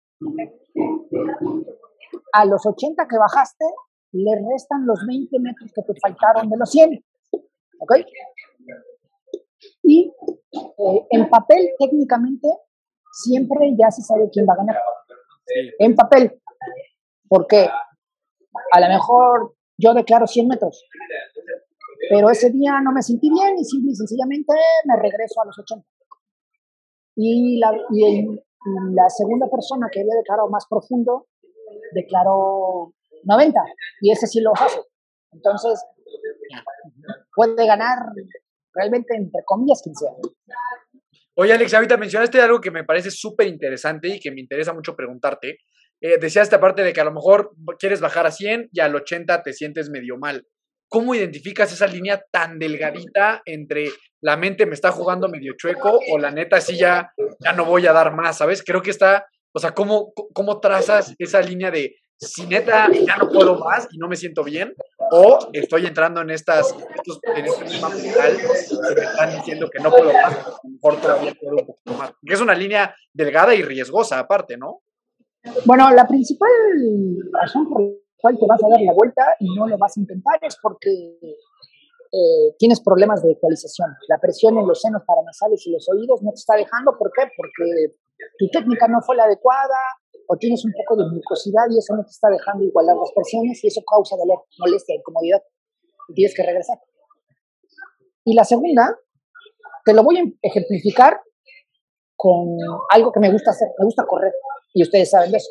a 2.33 2.45
los 2.45 2.65
80 2.65 3.07
que 3.07 3.17
bajaste 3.17 3.65
le 4.11 4.31
restan 4.51 4.85
los 4.85 5.05
20 5.07 5.39
metros 5.39 5.71
que 5.73 5.81
te 5.81 5.99
faltaron 5.99 6.49
de 6.49 6.57
los 6.57 6.69
100. 6.69 7.03
¿Ok? 7.79 7.95
Y 9.83 10.11
eh, 10.51 11.07
en 11.09 11.29
papel, 11.29 11.69
técnicamente, 11.77 12.47
siempre 13.11 13.75
ya 13.77 13.91
se 13.91 14.01
sabe 14.01 14.29
quién 14.31 14.45
va 14.47 14.53
a 14.53 14.57
ganar. 14.57 14.77
En 15.79 15.95
papel. 15.95 16.41
Porque 17.27 17.69
a 18.71 18.79
lo 18.79 18.87
mejor 18.87 19.55
yo 19.77 19.93
declaro 19.93 20.27
100 20.27 20.47
metros, 20.47 20.85
pero 22.09 22.29
ese 22.29 22.49
día 22.49 22.81
no 22.81 22.91
me 22.91 23.01
sentí 23.01 23.29
bien 23.29 23.57
y 23.57 23.63
simple 23.63 23.91
y 23.91 23.95
sencillamente 23.95 24.53
me 24.85 24.95
regreso 24.95 25.41
a 25.41 25.45
los 25.45 25.59
80. 25.59 25.85
Y 27.15 27.59
la, 27.59 27.71
y, 27.91 28.25
la 28.93 29.09
segunda 29.09 29.47
persona 29.49 29.87
que 29.91 30.01
había 30.01 30.15
declarado 30.15 30.49
más 30.49 30.65
profundo 30.69 31.27
declaró 31.93 32.93
90 33.23 33.59
y 34.01 34.11
ese 34.11 34.27
sí 34.27 34.41
lo 34.41 34.51
hace. 34.53 34.79
Entonces, 35.31 35.83
puede 37.33 37.65
ganar 37.65 37.97
realmente 38.73 39.15
entre 39.15 39.41
comillas 39.45 39.81
quien 39.83 39.95
sea. 39.95 40.11
Oye, 41.35 41.53
Alex, 41.53 41.73
ahorita 41.73 41.97
mencionaste 41.97 42.41
algo 42.41 42.59
que 42.59 42.71
me 42.71 42.83
parece 42.83 43.11
súper 43.11 43.47
interesante 43.47 44.09
y 44.09 44.19
que 44.19 44.31
me 44.31 44.41
interesa 44.41 44.73
mucho 44.73 44.95
preguntarte. 44.95 45.59
Eh, 46.01 46.17
decías 46.19 46.43
esta 46.43 46.59
parte 46.59 46.83
de 46.83 46.93
que 46.93 47.01
a 47.01 47.05
lo 47.05 47.13
mejor 47.13 47.51
quieres 47.77 48.01
bajar 48.01 48.25
a 48.25 48.31
100 48.31 48.69
y 48.71 48.79
al 48.79 48.95
80 48.95 49.43
te 49.43 49.53
sientes 49.53 49.89
medio 49.89 50.17
mal. 50.17 50.47
¿Cómo 50.89 51.13
identificas 51.13 51.71
esa 51.71 51.87
línea 51.87 52.21
tan 52.31 52.57
delgadita 52.57 53.41
entre 53.45 53.89
la 54.21 54.37
mente 54.37 54.65
me 54.65 54.73
está 54.73 54.91
jugando 54.91 55.29
medio 55.29 55.53
chueco 55.55 55.99
o 56.11 56.17
la 56.17 56.31
neta 56.31 56.59
sí 56.59 56.77
ya, 56.77 57.13
ya 57.39 57.53
no 57.53 57.63
voy 57.65 57.85
a 57.85 57.93
dar 57.93 58.13
más, 58.13 58.37
¿sabes? 58.37 58.63
Creo 58.63 58.81
que 58.81 58.89
está, 58.89 59.27
o 59.53 59.59
sea, 59.59 59.73
¿cómo, 59.73 60.13
cómo 60.33 60.59
trazas 60.59 61.13
esa 61.17 61.41
línea 61.41 61.71
de 61.71 61.95
si 62.19 62.45
neta 62.45 62.89
ya 62.91 63.15
no 63.17 63.29
puedo 63.29 63.57
más 63.57 63.87
y 63.91 63.97
no 63.97 64.09
me 64.09 64.17
siento 64.17 64.43
bien 64.43 64.73
o 65.11 65.39
estoy 65.53 65.85
entrando 65.85 66.21
en 66.21 66.31
estas 66.31 66.75
en 67.35 67.45
este 67.45 67.65
tema 67.65 67.89
mental 67.89 68.37
que 68.37 68.95
me 68.95 69.05
están 69.05 69.35
diciendo 69.37 69.69
que 69.71 69.81
no 69.81 69.89
puedo 69.89 70.11
más, 70.11 70.37
mejor 70.63 71.01
todavía 71.01 71.33
puedo 71.39 71.57
un 71.57 71.65
poquito 71.65 71.93
más. 71.93 72.11
Que 72.21 72.33
es 72.33 72.41
una 72.41 72.53
línea 72.53 72.93
delgada 73.13 73.55
y 73.55 73.61
riesgosa 73.61 74.19
aparte, 74.19 74.57
¿no? 74.57 74.81
Bueno, 75.65 75.89
la 75.91 76.05
principal 76.07 76.49
razón 77.31 77.69
por 77.69 77.83
cual 78.17 78.37
te 78.37 78.45
vas 78.45 78.61
a 78.63 78.69
dar 78.69 78.81
la 78.81 78.93
vuelta 78.93 79.23
y 79.39 79.55
no 79.55 79.67
lo 79.67 79.77
vas 79.77 79.95
a 79.95 79.99
intentar 80.01 80.39
es 80.41 80.57
porque 80.61 80.91
eh, 82.11 82.55
tienes 82.57 82.81
problemas 82.81 83.23
de 83.23 83.31
ecualización. 83.31 83.89
La 84.09 84.19
presión 84.19 84.57
en 84.57 84.67
los 84.67 84.81
senos 84.81 85.03
paranasales 85.07 85.65
y 85.65 85.71
los 85.71 85.87
oídos 85.89 86.21
no 86.21 86.31
te 86.31 86.39
está 86.39 86.55
dejando. 86.55 86.97
¿Por 86.97 87.11
qué? 87.15 87.29
Porque 87.37 87.95
tu 88.37 88.47
técnica 88.49 88.87
no 88.87 89.01
fue 89.01 89.15
la 89.15 89.23
adecuada 89.23 89.77
o 90.27 90.37
tienes 90.37 90.63
un 90.65 90.71
poco 90.73 91.01
de 91.01 91.09
mucosidad 91.11 91.63
y 91.69 91.77
eso 91.77 91.95
no 91.95 92.03
te 92.03 92.11
está 92.11 92.29
dejando 92.29 92.63
igualar 92.63 92.95
las 92.95 93.11
presiones 93.13 93.63
y 93.63 93.67
eso 93.67 93.81
causa 93.89 94.15
dolor, 94.15 94.45
molestia, 94.59 94.95
incomodidad. 94.95 95.41
Y 96.09 96.13
tienes 96.13 96.35
que 96.35 96.43
regresar. 96.43 96.77
Y 98.25 98.35
la 98.35 98.43
segunda, 98.43 98.97
te 99.85 99.93
lo 99.93 100.03
voy 100.03 100.17
a 100.19 100.23
ejemplificar 100.41 101.19
con 102.15 102.57
algo 102.89 103.11
que 103.11 103.19
me 103.19 103.31
gusta 103.31 103.51
hacer. 103.51 103.69
Me 103.79 103.85
gusta 103.85 104.05
correr. 104.05 104.33
Y 104.73 104.83
ustedes 104.83 105.09
saben 105.09 105.33
eso. 105.33 105.47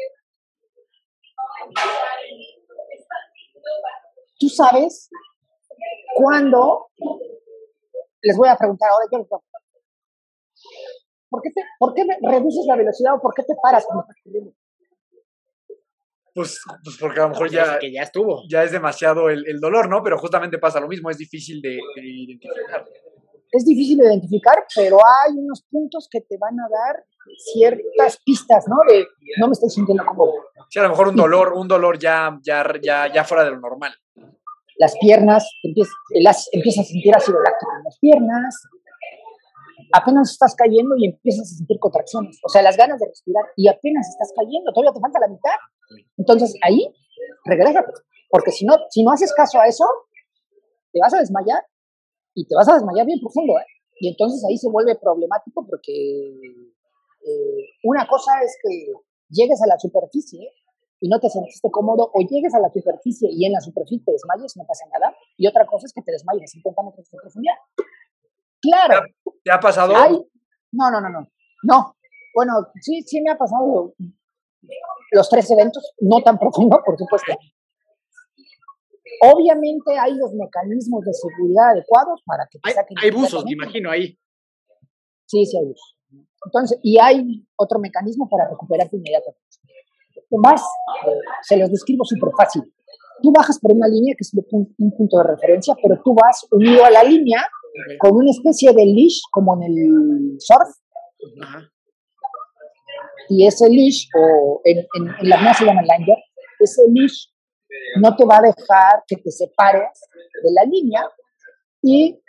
Tú 4.39 4.49
sabes 4.49 5.11
cuándo, 6.15 6.89
les 8.23 8.37
voy 8.37 8.49
a 8.49 8.57
preguntar 8.57 8.91
ahora, 8.91 9.07
yo 9.11 9.41
¿por 11.29 11.43
qué, 11.43 11.51
te, 11.51 11.63
¿por 11.79 11.95
qué 11.95 12.05
reduces 12.23 12.67
la 12.67 12.77
velocidad 12.77 13.15
o 13.15 13.21
por 13.21 13.35
qué 13.35 13.43
te 13.43 13.55
paras 13.63 13.85
cuando 13.87 14.03
estás 14.03 14.17
corriendo? 14.25 14.53
Pues, 16.35 16.61
pues, 16.85 16.97
porque 17.01 17.19
a 17.19 17.25
lo 17.25 17.31
mejor 17.31 17.51
ya, 17.51 17.81
que 17.81 17.93
ya 17.93 18.03
estuvo. 18.03 18.43
Ya 18.49 18.63
es 18.63 18.71
demasiado 18.71 19.29
el, 19.29 19.45
el, 19.49 19.59
dolor, 19.59 19.89
¿no? 19.89 20.05
Pero 20.05 20.19
justamente 20.19 20.59
pasa 20.59 20.79
lo 20.79 20.87
mismo, 20.87 21.11
es 21.11 21.19
difícil 21.19 21.61
de, 21.61 21.81
de, 21.97 22.03
identificar. 22.07 22.85
Es 23.51 23.65
difícil 23.65 23.99
de 23.99 24.07
identificar, 24.07 24.65
pero 24.77 24.99
hay 24.99 25.33
unos 25.37 25.65
puntos 25.69 26.07
que 26.09 26.21
te 26.21 26.37
van 26.39 26.55
a 26.61 26.69
dar 26.69 27.05
ciertas 27.53 28.21
pistas, 28.25 28.67
¿no? 28.69 28.77
De 28.89 29.05
no 29.41 29.49
me 29.49 29.53
estoy 29.53 29.71
sintiendo 29.71 30.05
cómodo. 30.07 30.33
Sí, 30.69 30.79
a 30.79 30.83
lo 30.83 30.91
mejor 30.91 31.09
un 31.09 31.17
dolor, 31.17 31.55
un 31.55 31.67
dolor 31.67 31.99
ya, 31.99 32.39
ya, 32.43 32.65
ya, 32.81 33.13
ya 33.13 33.25
fuera 33.25 33.45
de 33.45 33.51
lo 33.51 33.59
normal. 33.59 33.93
Las 34.77 34.97
piernas, 35.01 35.51
empiezas, 35.65 36.49
empiezas 36.53 36.85
a 36.85 36.89
sentir 36.89 37.17
ácido 37.17 37.41
láctico 37.43 37.73
en 37.79 37.85
las 37.85 37.99
piernas, 37.99 38.63
apenas 39.93 40.31
estás 40.31 40.55
cayendo 40.55 40.97
y 40.97 41.07
empiezas 41.07 41.53
a 41.53 41.57
sentir 41.57 41.79
contracciones, 41.79 42.39
o 42.45 42.49
sea, 42.49 42.63
las 42.63 42.77
ganas 42.77 42.99
de 42.99 43.07
respirar 43.07 43.45
y 43.57 43.69
apenas 43.69 44.09
estás 44.09 44.33
cayendo, 44.37 44.73
todavía 44.73 44.93
te 44.93 45.01
falta 45.01 45.21
la 45.21 45.29
mitad. 45.29 45.59
Entonces 46.17 46.55
ahí, 46.63 46.93
regresa, 47.45 47.85
Porque 48.31 48.53
si 48.53 48.67
no, 48.67 48.77
si 48.91 49.03
no 49.03 49.13
haces 49.13 49.33
caso 49.35 49.61
a 49.61 49.67
eso, 49.67 49.85
te 50.93 51.01
vas 51.01 51.15
a 51.15 51.21
desmayar 51.21 51.65
y 52.35 52.47
te 52.47 52.55
vas 52.55 52.69
a 52.69 52.75
desmayar 52.75 53.07
bien 53.07 53.21
profundo. 53.21 53.59
¿eh? 53.59 53.67
Y 54.01 54.09
entonces 54.09 54.45
ahí 54.49 54.57
se 54.57 54.69
vuelve 54.69 54.97
problemático 54.97 55.67
porque 55.67 55.93
eh, 57.25 57.65
una 57.85 58.07
cosa 58.07 58.33
es 58.43 58.57
que 58.63 58.93
llegues 59.31 59.61
a 59.63 59.67
la 59.67 59.79
superficie 59.79 60.51
y 61.01 61.09
no 61.09 61.21
te 61.21 61.31
sentiste 61.31 61.71
cómodo, 61.71 62.11
o 62.13 62.21
llegues 62.21 62.53
a 62.55 62.61
la 62.61 62.71
superficie 62.71 63.29
y 63.31 63.47
en 63.47 63.53
la 63.53 63.61
superficie 63.61 64.05
te 64.05 64.13
desmayes, 64.13 64.57
no 64.57 64.65
pasa 64.67 64.85
nada. 64.93 65.15
Y 65.37 65.47
otra 65.47 65.65
cosa 65.67 65.87
es 65.87 65.93
que 65.93 66.03
te 66.03 66.11
desmayes 66.13 66.51
a 66.51 66.59
50 66.59 66.83
metros 66.83 67.11
de 67.11 67.19
profundidad. 67.23 67.55
Claro. 68.61 69.03
¿Te 69.45 69.51
ha 69.53 69.61
pasado? 69.61 69.95
no, 70.73 70.91
no, 70.91 71.01
no, 71.01 71.09
no. 71.09 71.29
No. 71.63 71.97
Bueno, 72.35 72.53
sí, 72.81 73.03
sí 73.03 73.21
me 73.21 73.31
ha 73.31 73.37
pasado 73.37 73.95
los 75.13 75.29
tres 75.29 75.51
eventos, 75.51 75.95
no 76.01 76.21
tan 76.23 76.39
profundo, 76.39 76.81
por 76.85 76.97
supuesto. 76.99 77.33
Obviamente 79.23 79.99
hay 79.99 80.15
los 80.15 80.33
mecanismos 80.35 81.05
de 81.05 81.13
seguridad 81.13 81.71
adecuados 81.71 82.23
para 82.25 82.47
que 82.51 82.59
te 82.59 82.71
saquen. 82.71 82.97
Hay 83.03 83.11
buzos, 83.11 83.45
me 83.45 83.53
imagino, 83.53 83.91
ahí. 83.91 84.17
Sí, 85.27 85.45
sí 85.45 85.59
hay 85.59 85.67
buzos. 85.67 85.97
Entonces, 86.45 86.79
y 86.83 86.99
hay 87.01 87.47
otro 87.57 87.81
mecanismo 87.81 88.29
para 88.29 88.49
recuperarte 88.49 88.97
inmediatamente. 88.97 89.43
Más, 90.31 90.63
eh, 90.63 91.19
se 91.43 91.57
los 91.57 91.71
describo 91.71 92.05
súper 92.05 92.31
fácil. 92.37 92.63
Tú 93.23 93.33
bajas 93.37 93.59
por 93.59 93.73
una 93.73 93.89
línea 93.89 94.15
que 94.17 94.23
es 94.23 94.33
un, 94.53 94.75
punto 94.97 95.19
de 95.19 95.25
referencia, 95.25 95.75
pero 95.83 96.01
tú 96.05 96.15
vas 96.15 96.47
unido 96.53 96.85
a 96.85 96.91
la 96.91 97.03
línea 97.03 97.45
con 97.99 98.17
una 98.17 98.31
especie 98.31 98.73
de 98.73 98.85
leash, 98.85 99.21
como 99.31 99.55
en 99.57 99.63
el 99.63 100.37
surf. 100.39 100.69
Y 103.29 103.47
ese 103.47 103.69
leash, 103.69 104.09
o 104.17 104.61
en, 104.65 104.79
en, 104.79 105.29
la 105.29 105.55
se 105.55 105.65
llama 105.65 105.83
liner, 105.83 106.19
ese 106.61 106.83
leash 106.93 107.27
no 108.01 108.17
te 108.17 108.25
va 108.25 108.39
a 108.39 108.43
dejar 108.43 109.03
que 109.07 109.17
te 109.17 109.31
separes 109.31 110.01
de 110.43 110.51
la 110.53 110.65
línea 110.65 111.09
y 111.83 112.21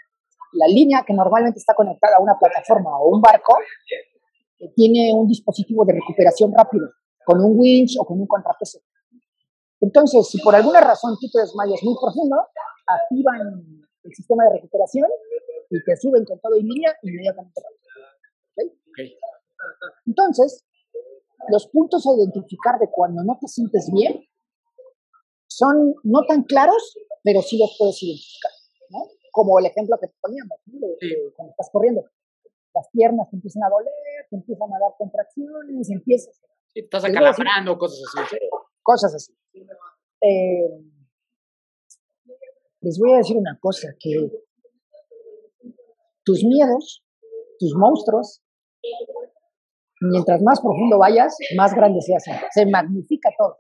la 0.54 0.68
línea 0.68 1.04
que 1.06 1.14
normalmente 1.14 1.60
está 1.60 1.74
conectada 1.74 2.18
a 2.18 2.20
una 2.20 2.38
plataforma 2.38 2.98
o 2.98 3.10
un 3.10 3.22
barco 3.22 3.58
eh, 4.60 4.72
tiene 4.76 5.14
un 5.14 5.28
dispositivo 5.28 5.86
de 5.86 5.94
recuperación 5.94 6.54
rápido, 6.54 6.90
con 7.26 7.40
un 7.44 7.54
winch 7.56 7.96
o 8.00 8.06
con 8.06 8.20
un 8.20 8.28
contrapeso. 8.28 8.80
Entonces, 9.80 10.28
si 10.28 10.40
por 10.42 10.56
alguna 10.56 10.82
razón 10.82 11.16
tú 11.20 11.30
te 11.32 11.40
desmayas 11.40 11.82
muy 11.84 11.96
profundo, 12.02 12.36
activan 12.86 13.88
el 14.04 14.14
sistema 14.14 14.46
de 14.46 14.58
recuperación 14.58 15.10
y 15.70 15.84
te 15.84 15.96
suben 15.98 16.26
con 16.26 16.40
todo 16.40 16.56
y 16.56 16.64
línea 16.64 16.96
inmediatamente. 17.04 17.62
Entonces, 20.06 20.66
los 21.50 21.68
puntos 21.68 22.06
a 22.06 22.16
identificar 22.18 22.80
de 22.80 22.90
cuando 22.92 23.24
no 23.24 23.38
te 23.40 23.48
sientes 23.48 23.90
bien 23.94 24.26
son 25.48 25.96
no 26.04 26.26
tan 26.28 26.44
claros, 26.44 26.98
pero 27.24 27.42
sí 27.42 27.58
los 27.58 27.76
puedes 27.78 28.02
identificar. 28.04 28.52
¿no? 28.90 29.08
Como 29.32 29.60
el 29.60 29.66
ejemplo 29.66 29.98
que 30.02 30.08
te 30.08 30.16
poníamos, 30.22 30.60
cuando 31.36 31.52
estás 31.52 31.70
corriendo. 31.72 32.04
Las 32.74 32.88
piernas 32.92 33.30
te 33.30 33.36
empiezan 33.36 33.64
a 33.64 33.70
doler, 33.70 34.28
te 34.30 34.36
empiezan 34.36 34.70
a 34.74 34.80
dar 34.80 34.94
contracciones, 34.98 35.90
empiezas... 35.90 36.40
Estás 36.74 37.04
acalabrando, 37.04 37.78
cosas 37.78 38.02
así. 38.16 38.38
Cosas 38.82 39.16
así. 39.16 39.34
Eh, 40.22 40.70
les 42.82 42.98
voy 43.00 43.14
a 43.14 43.18
decir 43.18 43.38
una 43.38 43.58
cosa, 43.60 43.90
que 44.00 44.30
tus 46.24 46.44
miedos, 46.44 47.04
tus 47.60 47.74
monstruos, 47.76 48.42
mientras 50.02 50.42
más 50.42 50.62
profundo 50.62 50.98
vayas, 50.98 51.36
más 51.58 51.74
grandes 51.74 52.06
se 52.06 52.16
hacen, 52.16 52.36
se 52.52 52.66
magnifica 52.66 53.30
todo. 53.38 53.58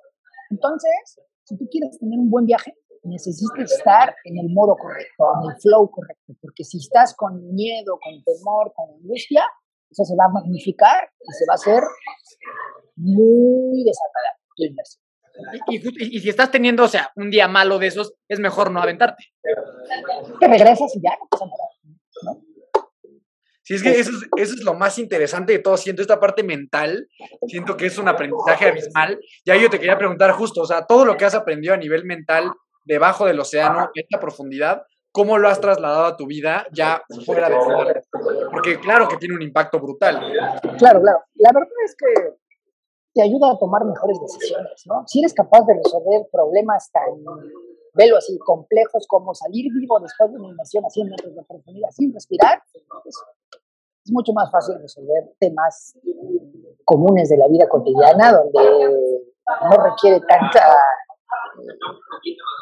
Entonces, 0.49 1.20
si 1.43 1.57
tú 1.57 1.67
quieres 1.70 1.97
tener 1.99 2.20
un 2.20 2.30
buen 2.30 2.45
viaje, 2.45 2.74
necesitas 3.03 3.72
estar 3.72 4.15
en 4.24 4.38
el 4.38 4.53
modo 4.53 4.76
correcto, 4.76 5.26
en 5.41 5.51
el 5.51 5.57
flow 5.61 5.89
correcto, 5.89 6.34
porque 6.41 6.63
si 6.63 6.78
estás 6.78 7.15
con 7.15 7.53
miedo, 7.53 7.99
con 8.01 8.24
temor, 8.24 8.72
con 8.76 8.89
angustia, 8.95 9.43
eso 9.89 10.03
se 10.05 10.15
va 10.15 10.26
a 10.26 10.30
magnificar 10.30 11.09
y 11.20 11.34
se 11.34 11.45
va 11.47 11.53
a 11.53 11.55
hacer 11.55 11.84
muy 12.95 13.84
desagradable 13.84 14.43
tu 14.55 14.63
inversión. 14.63 15.09
Y, 15.68 16.20
si 16.20 16.30
estás 16.30 16.52
teniendo, 16.52 16.84
o 16.84 16.88
sea, 16.88 17.12
un 17.16 17.30
día 17.30 17.48
malo 17.48 17.80
de 17.80 17.88
esos, 17.88 18.14
es 18.28 18.40
mejor 18.40 18.72
no 18.72 18.82
aventarte. 18.82 19.24
Te 20.40 20.48
regresas 20.48 20.96
y 20.96 21.02
ya 21.02 21.12
no 21.20 21.28
pasa 21.30 21.46
nada. 21.46 21.64
¿no? 22.24 22.50
Sí, 23.70 23.76
es 23.76 23.84
que 23.84 24.00
eso 24.00 24.12
es, 24.36 24.64
lo 24.64 24.74
más 24.74 24.98
interesante 24.98 25.54
de 25.54 25.60
todo. 25.60 25.78
Siento 25.78 26.02
esta 26.02 26.20
parte 26.20 26.42
mental, 26.42 27.08
siento 27.46 27.78
que 27.78 27.86
es 27.86 28.00
un 28.00 28.08
aprendizaje 28.08 28.68
abismal. 28.68 29.20
Y 29.46 29.52
ahí 29.52 29.62
yo 29.62 29.70
te 29.70 29.78
quería 29.78 29.96
preguntar 29.96 30.32
justo, 30.32 30.62
o 30.62 30.66
sea, 30.66 30.88
todo 30.88 31.06
lo 31.06 31.16
que 31.16 31.26
has 31.26 31.36
aprendido 31.36 31.76
a 31.76 31.78
nivel 31.78 32.04
mental 32.04 32.52
debajo 32.84 33.28
del 33.28 33.40
océano, 33.40 33.92
en 33.94 34.04
esta 34.04 34.20
profundidad, 34.20 34.82
¿cómo 35.12 35.38
lo 35.38 35.48
has 35.48 35.62
trasladado 35.62 36.06
a 36.06 36.18
tu 36.18 36.26
vida 36.26 36.66
ya 36.72 37.04
fuera 37.28 37.48
de 37.48 37.58
mar? 37.58 38.02
Porque 38.52 38.80
claro 38.80 39.08
que 39.08 39.18
tiene 39.18 39.36
un 39.36 39.44
impacto 39.44 39.80
brutal. 39.80 40.20
Claro, 40.80 41.02
claro. 41.02 41.20
La 41.36 41.52
verdad 41.54 41.70
es 41.86 41.96
que 41.96 42.39
te 43.14 43.22
ayuda 43.22 43.51
a 43.51 43.57
tomar 43.57 43.86
mejores 43.86 44.20
decisiones, 44.22 44.84
¿no? 44.86 45.03
Si 45.07 45.20
eres 45.20 45.34
capaz 45.34 45.66
de 45.66 45.76
resolver 45.76 46.28
problemas 46.32 46.91
tan, 46.91 47.05
velo 47.93 48.18
así, 48.18 48.38
complejos 48.39 49.05
como 49.07 49.34
salir 49.34 49.72
vivo 49.74 49.99
después 49.99 50.32
de 50.32 50.38
una 50.38 50.49
inmersión 50.49 50.86
a 50.86 50.89
100 50.89 51.10
metros 51.10 51.36
de 51.36 51.43
profundidad 51.43 51.89
sin 51.91 52.14
respirar, 52.14 52.62
pues, 53.03 53.16
es 54.05 54.12
mucho 54.12 54.34
más 54.34 54.51
fácil 54.51 54.76
resolver 54.80 55.34
temas 55.39 55.97
comunes 56.86 57.30
de 57.30 57.38
la 57.38 57.47
vida 57.47 57.68
cotidiana 57.68 58.34
donde 58.34 59.20
no 59.64 59.84
requiere 59.84 60.22
tanta 60.28 60.76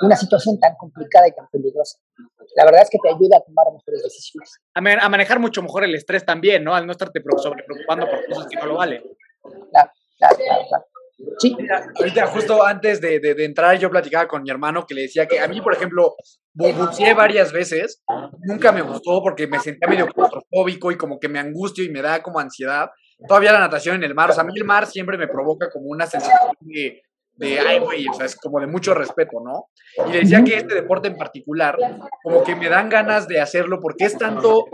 una 0.01 0.15
situación 0.15 0.59
tan 0.59 0.75
complicada 0.75 1.27
y 1.27 1.31
tan 1.31 1.47
peligrosa. 1.49 1.99
La 2.55 2.65
verdad 2.65 2.81
es 2.83 2.89
que 2.89 2.97
te 3.01 3.09
ayuda 3.09 3.37
a 3.37 3.41
tomar 3.41 3.65
mejores 3.71 4.03
decisiones. 4.03 4.59
A, 4.73 5.09
manejar 5.09 5.39
mucho 5.39 5.61
mejor 5.61 5.83
el 5.83 5.95
estrés 5.95 6.25
también, 6.25 6.63
¿no? 6.63 6.73
Al 6.73 6.85
no 6.85 6.91
estarte 6.91 7.21
sobre 7.37 7.63
preocupando 7.63 8.05
por 8.05 8.25
cosas 8.27 8.47
que 8.47 8.57
no 8.57 8.65
lo 8.67 8.75
valen. 8.75 9.03
Claro. 9.71 9.91
Sí. 11.39 11.55
ahorita, 11.97 12.27
justo 12.27 12.63
antes 12.63 13.01
de, 13.01 13.19
de, 13.19 13.45
entrar, 13.45 13.77
yo 13.77 13.89
platicaba 13.89 14.27
con 14.27 14.43
mi 14.43 14.49
hermano 14.49 14.85
que 14.85 14.93
le 14.93 15.01
decía 15.03 15.25
que 15.25 15.39
a 15.39 15.47
mí, 15.47 15.61
por 15.61 15.73
ejemplo, 15.73 16.15
buceé 16.53 17.13
varias 17.13 17.51
veces, 17.51 18.03
nunca 18.41 18.71
me 18.71 18.81
gustó 18.81 19.21
porque 19.21 19.47
me 19.47 19.59
sentía 19.59 19.87
medio 19.87 20.07
claustrofóbico 20.07 20.91
y 20.91 20.97
como 20.97 21.19
que 21.19 21.27
me 21.27 21.39
angustio 21.39 21.83
y 21.83 21.89
me 21.89 22.01
da 22.01 22.21
como 22.21 22.39
ansiedad. 22.39 22.89
Todavía 23.27 23.51
la 23.51 23.59
natación 23.59 23.95
en 23.95 24.03
el 24.03 24.13
mar, 24.13 24.29
o 24.29 24.33
sea, 24.33 24.43
a 24.43 24.45
mí 24.45 24.53
el 24.55 24.63
mar 24.63 24.85
siempre 24.85 25.17
me 25.17 25.27
provoca 25.27 25.69
como 25.71 25.87
una 25.87 26.05
sensación 26.05 26.53
de, 26.61 27.01
de 27.37 27.59
ay, 27.59 27.79
güey, 27.79 28.07
o 28.07 28.13
sea, 28.13 28.25
es 28.25 28.35
como 28.35 28.59
de 28.59 28.67
mucho 28.67 28.93
respeto, 28.93 29.37
¿no? 29.43 29.67
Y 30.07 30.11
le 30.11 30.19
decía 30.19 30.43
que 30.43 30.55
este 30.55 30.75
deporte 30.75 31.07
en 31.07 31.15
particular, 31.15 31.77
como 32.23 32.43
que 32.43 32.55
me 32.55 32.69
dan 32.69 32.89
ganas 32.89 33.27
de 33.27 33.39
hacerlo 33.39 33.79
porque 33.81 34.05
es 34.05 34.17
tanto 34.17 34.65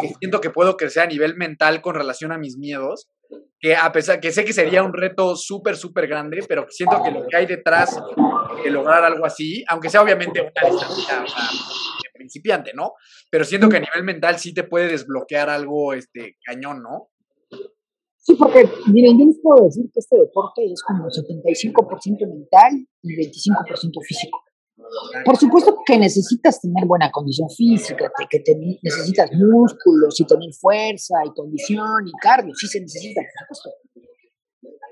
que 0.00 0.08
siento 0.18 0.40
que 0.40 0.50
puedo 0.50 0.76
crecer 0.76 1.04
a 1.04 1.06
nivel 1.06 1.36
mental 1.36 1.80
con 1.80 1.94
relación 1.94 2.32
a 2.32 2.38
mis 2.38 2.56
miedos, 2.58 3.08
que 3.60 3.76
a 3.76 3.90
pesar 3.92 4.20
que 4.20 4.32
sé 4.32 4.44
que 4.44 4.52
sería 4.52 4.82
un 4.82 4.92
reto 4.92 5.36
súper, 5.36 5.76
súper 5.76 6.06
grande, 6.06 6.44
pero 6.48 6.66
siento 6.68 7.02
que 7.02 7.10
lo 7.10 7.26
que 7.26 7.36
hay 7.36 7.46
detrás 7.46 7.98
de 8.62 8.70
lograr 8.70 9.04
algo 9.04 9.24
así, 9.24 9.64
aunque 9.68 9.88
sea 9.88 10.02
obviamente 10.02 10.40
una 10.40 10.70
distancia 10.70 11.20
de 11.20 12.10
principiante, 12.12 12.72
¿no? 12.74 12.92
Pero 13.30 13.44
siento 13.44 13.68
que 13.68 13.76
a 13.76 13.80
nivel 13.80 14.04
mental 14.04 14.38
sí 14.38 14.52
te 14.52 14.64
puede 14.64 14.88
desbloquear 14.88 15.48
algo 15.48 15.94
este, 15.94 16.36
cañón, 16.44 16.82
¿no? 16.82 17.11
Sí, 18.24 18.36
porque, 18.38 18.68
miren, 18.92 19.18
yo 19.18 19.26
les 19.26 19.40
puedo 19.42 19.64
decir 19.64 19.90
que 19.92 19.98
este 19.98 20.16
deporte 20.16 20.64
es 20.64 20.80
como 20.82 21.06
75% 21.06 22.28
mental 22.28 22.86
y 23.02 23.08
25% 23.16 24.00
físico. 24.06 24.38
Por 25.24 25.36
supuesto 25.36 25.76
que 25.84 25.98
necesitas 25.98 26.60
tener 26.60 26.86
buena 26.86 27.10
condición 27.10 27.48
física, 27.50 28.10
que 28.30 28.42
necesitas 28.82 29.30
músculos 29.32 30.20
y 30.20 30.24
tener 30.24 30.52
fuerza 30.52 31.14
y 31.24 31.30
condición 31.34 32.06
y 32.06 32.12
cardio, 32.20 32.54
sí 32.54 32.66
se 32.68 32.80
necesita, 32.80 33.20
por 33.48 33.56
supuesto. 33.56 33.82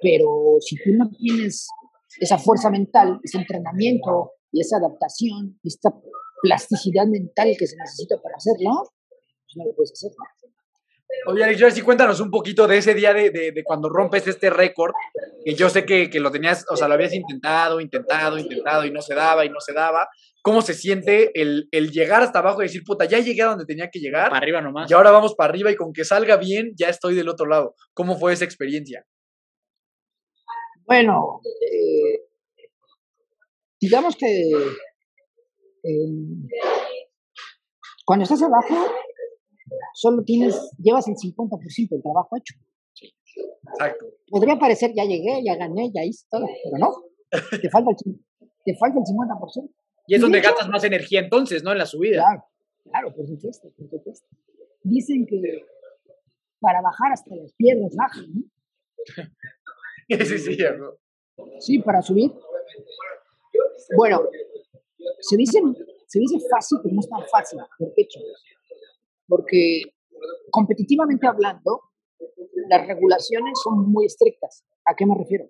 Pero 0.03 0.57
si 0.61 0.77
tú 0.77 0.91
no 0.97 1.09
tienes 1.11 1.69
esa 2.19 2.39
fuerza 2.39 2.71
mental, 2.71 3.21
ese 3.23 3.39
entrenamiento 3.39 4.33
y 4.51 4.61
esa 4.61 4.79
adaptación, 4.79 5.59
esta 5.63 5.95
plasticidad 6.43 7.07
mental 7.07 7.55
que 7.57 7.67
se 7.67 7.77
necesita 7.77 8.21
para 8.21 8.37
hacerlo, 8.37 8.71
pues 9.09 9.57
no 9.57 9.65
lo 9.67 9.75
puedes 9.77 9.93
hacer. 9.93 10.11
Oye, 11.27 11.45
Alex, 11.45 11.75
sí 11.75 11.83
cuéntanos 11.83 12.21
un 12.21 12.31
poquito 12.31 12.67
de 12.67 12.79
ese 12.79 12.95
día 12.95 13.13
de, 13.13 13.31
de, 13.31 13.65
cuando 13.65 13.89
rompes 13.89 14.27
este 14.27 14.49
récord, 14.49 14.93
que 15.45 15.55
yo 15.55 15.69
sé 15.69 15.85
que, 15.85 16.09
que, 16.09 16.21
lo 16.21 16.31
tenías, 16.31 16.65
o 16.71 16.77
sea, 16.77 16.89
lo 16.89 16.95
habías 16.95 17.13
intentado, 17.13 17.81
intentado, 17.81 18.39
intentado 18.39 18.85
y 18.85 18.91
no 18.91 19.03
se 19.03 19.15
daba 19.15 19.45
y 19.45 19.51
no 19.51 19.61
se 19.61 19.73
daba. 19.73 20.09
¿Cómo 20.43 20.63
se 20.63 20.73
siente 20.73 21.31
el, 21.41 21.69
el 21.71 21.91
llegar 21.91 22.23
hasta 22.23 22.39
abajo 22.39 22.63
y 22.63 22.67
decir, 22.67 22.83
puta, 22.85 23.05
ya 23.05 23.19
llegué 23.19 23.43
a 23.43 23.49
donde 23.49 23.67
tenía 23.67 23.91
que 23.91 23.99
llegar? 23.99 24.31
Para 24.31 24.39
arriba 24.39 24.63
nomás. 24.63 24.91
Y 24.91 24.95
ahora 24.95 25.11
vamos 25.11 25.35
para 25.35 25.51
arriba 25.51 25.71
y 25.71 25.77
con 25.77 25.93
que 25.93 26.05
salga 26.05 26.37
bien, 26.37 26.73
ya 26.77 26.89
estoy 26.89 27.15
del 27.15 27.29
otro 27.29 27.47
lado. 27.47 27.75
¿Cómo 27.93 28.19
fue 28.19 28.33
esa 28.33 28.47
experiencia? 28.47 29.05
Bueno, 30.87 31.41
eh, 31.61 32.23
digamos 33.81 34.17
que 34.17 34.27
eh, 35.85 36.09
cuando 38.05 38.25
estás 38.25 38.43
abajo, 38.43 38.93
solo 39.95 40.23
tienes, 40.25 40.71
llevas 40.79 41.07
el 41.09 41.15
50% 41.15 41.89
del 41.89 42.03
trabajo 42.03 42.37
hecho. 42.37 42.55
Exacto. 43.73 44.07
Podría 44.29 44.59
parecer, 44.59 44.93
ya 44.95 45.05
llegué, 45.05 45.43
ya 45.45 45.57
gané, 45.57 45.91
ya 45.95 46.05
hice 46.05 46.27
todo, 46.31 46.47
pero 46.65 46.79
no. 46.79 46.93
Te 47.61 47.71
falta 47.71 47.91
el 47.91 48.21
te 48.65 48.77
falta 48.77 48.99
el 48.99 49.05
50%. 49.05 49.71
Y 50.07 50.15
es 50.15 50.21
donde 50.21 50.41
gastas 50.41 50.69
más 50.69 50.83
energía 50.85 51.21
entonces, 51.21 51.63
¿no? 51.63 51.73
En 51.73 51.79
la 51.79 51.87
subida. 51.87 52.23
Claro, 52.23 52.45
claro, 52.85 53.15
por 53.15 53.27
supuesto, 53.27 53.71
por 53.77 53.89
supuesto. 53.89 54.27
Dicen 54.83 55.27
que 55.27 55.65
para 56.59 56.81
bajar 56.81 57.13
hasta 57.13 57.35
las 57.37 57.53
piedras 57.55 57.95
bajan, 57.95 58.27
¿no? 58.35 58.43
sí, 60.25 60.39
sí, 60.39 60.59
Sí, 61.59 61.79
para 61.79 62.03
subir. 62.03 62.33
Bueno, 63.97 64.23
se 65.21 65.37
dice, 65.37 65.61
se 66.07 66.19
dice 66.19 66.39
fácil, 66.51 66.79
pero 66.83 66.95
no 66.95 67.01
es 67.01 67.09
tan 67.09 67.23
fácil. 67.31 67.61
¿Por 67.79 67.93
qué, 67.95 68.07
Porque 69.31 69.83
competitivamente 70.51 71.27
hablando, 71.29 71.83
las 72.69 72.87
regulaciones 72.87 73.53
son 73.63 73.91
muy 73.91 74.07
estrictas. 74.07 74.65
¿A 74.85 74.95
qué 74.97 75.07
me 75.07 75.15
refiero? 75.17 75.47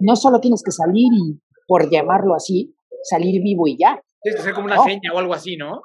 No 0.00 0.16
solo 0.16 0.40
tienes 0.40 0.62
que 0.64 0.72
salir 0.72 1.12
y, 1.12 1.40
por 1.68 1.88
llamarlo 1.88 2.34
así, 2.34 2.74
salir 3.04 3.40
vivo 3.40 3.68
y 3.68 3.78
ya. 3.78 4.02
Tienes 4.20 4.40
que 4.40 4.44
ser 4.44 4.54
como 4.54 4.66
una 4.66 4.82
seña 4.82 5.12
o 5.14 5.18
algo 5.18 5.32
así, 5.32 5.56
¿no? 5.56 5.80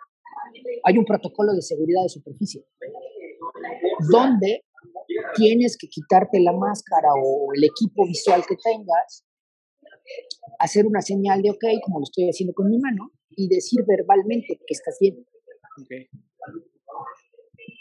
Hay 0.83 0.97
un 0.97 1.05
protocolo 1.05 1.53
de 1.53 1.61
seguridad 1.61 2.01
de 2.01 2.09
superficie 2.09 2.65
donde 4.11 4.63
tienes 5.35 5.77
que 5.77 5.87
quitarte 5.87 6.39
la 6.39 6.53
máscara 6.53 7.09
o 7.21 7.53
el 7.53 7.63
equipo 7.63 8.05
visual 8.05 8.43
que 8.47 8.55
tengas, 8.55 9.23
hacer 10.59 10.85
una 10.85 11.01
señal 11.01 11.41
de 11.41 11.51
ok, 11.51 11.63
como 11.83 11.99
lo 11.99 12.03
estoy 12.03 12.29
haciendo 12.29 12.53
con 12.53 12.69
mi 12.69 12.79
mano, 12.79 13.11
y 13.29 13.47
decir 13.47 13.83
verbalmente 13.87 14.57
que 14.57 14.73
estás 14.73 14.97
bien. 14.99 15.25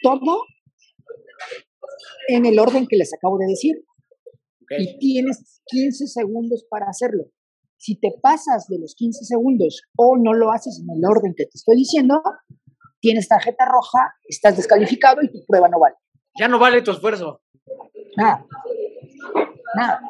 Todo 0.02 0.44
en 2.28 2.46
el 2.46 2.58
orden 2.58 2.86
que 2.86 2.96
les 2.96 3.12
acabo 3.14 3.38
de 3.38 3.46
decir. 3.46 3.84
Y 4.78 4.98
tienes 4.98 5.62
15 5.66 6.06
segundos 6.06 6.64
para 6.70 6.86
hacerlo. 6.86 7.24
Si 7.76 7.98
te 7.98 8.12
pasas 8.22 8.66
de 8.68 8.78
los 8.78 8.94
15 8.94 9.24
segundos 9.24 9.82
o 9.96 10.16
no 10.16 10.32
lo 10.32 10.52
haces 10.52 10.80
en 10.80 10.96
el 10.96 11.02
orden 11.04 11.34
que 11.36 11.44
te 11.44 11.52
estoy 11.54 11.76
diciendo, 11.76 12.22
tienes 13.00 13.26
tarjeta 13.26 13.64
roja, 13.64 14.14
estás 14.28 14.56
descalificado 14.56 15.22
y 15.22 15.32
tu 15.32 15.44
prueba 15.46 15.68
no 15.68 15.80
vale. 15.80 15.96
Ya 16.38 16.46
no 16.46 16.58
vale 16.58 16.82
tu 16.82 16.92
esfuerzo. 16.92 17.42
Nada. 18.16 18.46
Nada. 19.74 20.00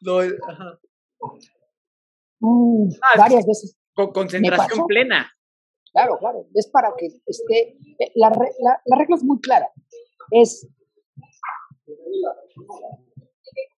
no, 0.00 0.20
mm, 2.40 2.88
ah, 3.02 3.18
varias 3.18 3.46
veces. 3.46 3.76
Con 3.94 4.12
concentración 4.12 4.86
plena. 4.86 5.32
Claro, 5.92 6.18
claro. 6.18 6.46
Es 6.54 6.68
para 6.68 6.92
que 6.96 7.06
esté. 7.26 7.76
Eh, 7.98 8.12
la, 8.14 8.30
la 8.30 8.96
regla 8.96 9.16
es 9.16 9.24
muy 9.24 9.40
clara. 9.40 9.68
Es 10.30 10.68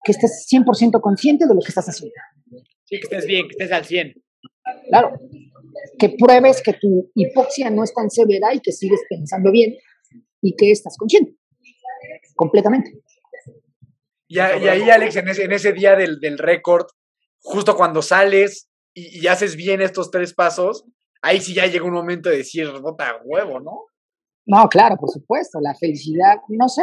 que 0.05 0.13
estés 0.13 0.47
100% 0.51 1.01
consciente 1.01 1.47
de 1.47 1.55
lo 1.55 1.61
que 1.61 1.69
estás 1.69 1.87
haciendo. 1.87 2.15
Sí, 2.85 2.97
que 2.97 3.03
estés 3.03 3.27
bien, 3.27 3.47
que 3.47 3.53
estés 3.53 3.73
al 3.73 3.85
100. 3.85 4.15
Claro. 4.89 5.19
Que 5.99 6.11
pruebes 6.19 6.63
que 6.63 6.73
tu 6.75 7.11
hipoxia 7.15 7.71
no 7.71 7.85
es 7.85 7.95
tan 7.95 8.11
severa 8.11 8.53
y 8.55 8.61
que 8.61 8.73
sigues 8.73 9.01
pensando 9.09 9.51
bien 9.53 9.77
y 10.43 10.57
que 10.57 10.71
estás 10.71 10.97
consciente. 10.97 11.37
Completamente. 12.35 12.91
Y, 14.27 14.39
ahí, 14.39 14.89
Alex, 14.89 15.17
en 15.17 15.29
ese, 15.29 15.45
en 15.45 15.53
ese 15.53 15.73
día 15.73 15.97
del, 15.97 16.21
del 16.21 16.39
récord, 16.39 16.87
justo 17.41 17.77
cuando 17.77 18.01
sales 18.01 18.71
y, 18.95 19.27
haces 19.27 19.57
bien 19.57 19.81
estos 19.81 20.11
tres 20.11 20.35
pasos, 20.35 20.85
ahí 21.23 21.41
sí 21.41 21.55
ya 21.55 21.67
llega 21.67 21.85
un 21.85 21.93
momento 21.93 22.31
de 22.31 22.39
decir, 22.39 22.69
bota 22.81 23.21
huevo, 23.25 23.61
¿no? 23.61 23.87
No, 24.47 24.69
claro, 24.69 24.97
por 24.97 25.11
supuesto. 25.11 25.61
La 25.61 25.75
felicidad, 25.75 26.37
no 26.49 26.69
sé, 26.69 26.83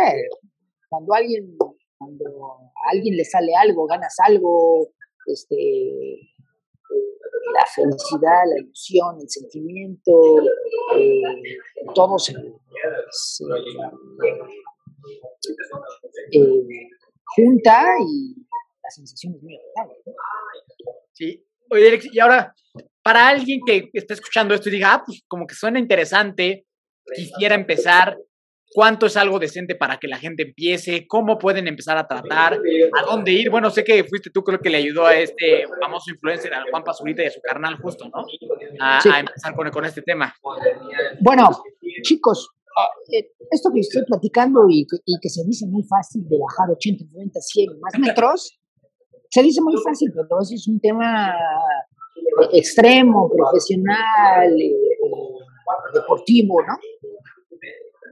cuando 0.90 1.14
alguien, 1.14 1.58
cuando 1.98 2.26
a 2.86 2.92
alguien 2.92 3.18
le 3.18 3.26
sale 3.26 3.52
algo, 3.56 3.86
ganas 3.88 4.16
algo, 4.26 4.88
este, 5.26 6.20
la 7.54 7.66
felicidad, 7.66 8.44
la 8.46 8.60
ilusión, 8.62 9.18
el 9.20 9.30
sentimiento, 9.30 10.12
eh, 10.96 11.58
todo 11.94 12.18
se, 12.18 12.34
eh, 12.34 12.48
junta 17.36 17.86
y 18.08 18.36
la 18.84 18.90
sensación 18.90 19.36
es 19.36 19.44
muy 19.44 19.58
agradable. 19.58 20.04
Sí. 21.14 21.44
Oye, 21.70 21.88
Alex, 21.90 22.08
y 22.14 22.20
ahora, 22.20 22.56
para 23.08 23.30
alguien 23.30 23.62
que 23.66 23.90
esté 23.94 24.16
escuchando 24.16 24.54
esto 24.54 24.68
y 24.68 24.74
diga, 24.74 24.96
ah, 24.96 25.04
pues 25.06 25.24
como 25.30 25.48
que 25.48 25.56
suena 25.56 25.80
interesante, 25.80 26.66
quisiera 27.16 27.56
empezar, 27.56 28.18
cuánto 28.74 29.06
es 29.06 29.16
algo 29.16 29.40
decente 29.40 29.76
para 29.76 29.96
que 29.96 30.10
la 30.10 30.18
gente 30.18 30.44
empiece, 30.44 31.08
cómo 31.08 31.38
pueden 31.38 31.70
empezar 31.70 31.98
a 31.98 32.06
tratar, 32.06 32.56
a 32.56 33.06
dónde 33.06 33.32
ir. 33.32 33.50
Bueno, 33.50 33.70
sé 33.70 33.86
que 33.86 34.04
fuiste 34.04 34.30
tú, 34.30 34.44
creo 34.44 34.60
que 34.60 34.70
le 34.70 34.80
ayudó 34.80 35.06
a 35.06 35.16
este 35.16 35.66
famoso 35.80 36.12
influencer, 36.12 36.54
a 36.54 36.66
Juan 36.70 36.84
Pazurita 36.84 37.24
y 37.24 37.28
a 37.28 37.32
su 37.32 37.40
carnal 37.40 37.78
justo, 37.78 38.10
¿no? 38.10 38.26
A, 38.82 39.00
empezar 39.22 39.56
con, 39.56 39.70
con, 39.72 39.86
este 39.86 40.02
tema. 40.02 40.36
Bueno, 41.22 41.50
chicos, 42.02 42.50
eh, 43.14 43.32
esto 43.50 43.70
que 43.74 43.80
estoy 43.80 44.04
platicando 44.04 44.66
y, 44.70 44.86
y, 45.06 45.18
que 45.22 45.30
se 45.30 45.46
dice 45.46 45.66
muy 45.66 45.84
fácil 45.84 46.28
de 46.28 46.38
bajar 46.38 46.76
80, 46.76 47.06
90, 47.10 47.40
100 47.40 47.80
más 47.80 48.00
metros, 48.00 48.60
se 49.30 49.44
dice 49.44 49.62
muy 49.62 49.76
fácil, 49.82 50.12
pero 50.14 50.42
eso 50.42 50.54
es 50.54 50.68
un 50.68 50.82
tema 50.82 51.34
extremo, 52.52 53.30
profesional, 53.30 54.52
eh, 54.60 54.74
deportivo, 55.94 56.62
¿no? 56.62 56.78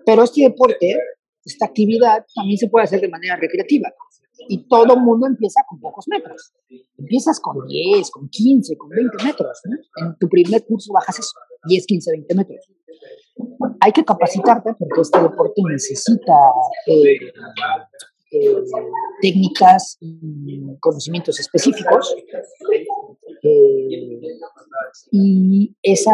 Pero 0.06 0.24
este 0.24 0.42
deporte, 0.42 0.96
esta 1.44 1.66
actividad, 1.66 2.26
también 2.36 2.58
se 2.58 2.68
puede 2.68 2.84
hacer 2.84 3.02
de 3.02 3.10
manera 3.10 3.36
recreativa. 3.36 3.92
Y 4.48 4.68
todo 4.68 4.98
mundo 4.98 5.28
empieza 5.28 5.62
con 5.68 5.80
pocos 5.80 6.08
metros. 6.08 6.54
Empiezas 6.98 7.40
con 7.40 7.66
10, 7.68 8.12
con 8.12 8.30
15, 8.30 8.78
con 8.78 8.90
20 8.90 9.24
metros. 9.24 9.62
En 9.96 10.16
tu 10.20 10.28
primer 10.28 10.64
curso 10.66 10.94
bajas 10.94 11.20
eso, 11.20 11.32
10, 11.68 11.86
15, 11.86 12.12
20 12.12 12.36
metros. 12.36 12.72
Hay 13.80 13.92
que 13.92 14.04
capacitarte 14.04 14.74
porque 14.78 15.02
este 15.02 15.22
deporte 15.22 15.62
necesita 15.70 16.34
eh, 16.88 17.18
eh, 18.32 18.56
técnicas 19.22 19.98
y 20.00 20.78
conocimientos 20.80 21.40
específicos. 21.40 22.16
Eh, 23.46 24.38
y 25.12 25.76
esa 25.84 26.14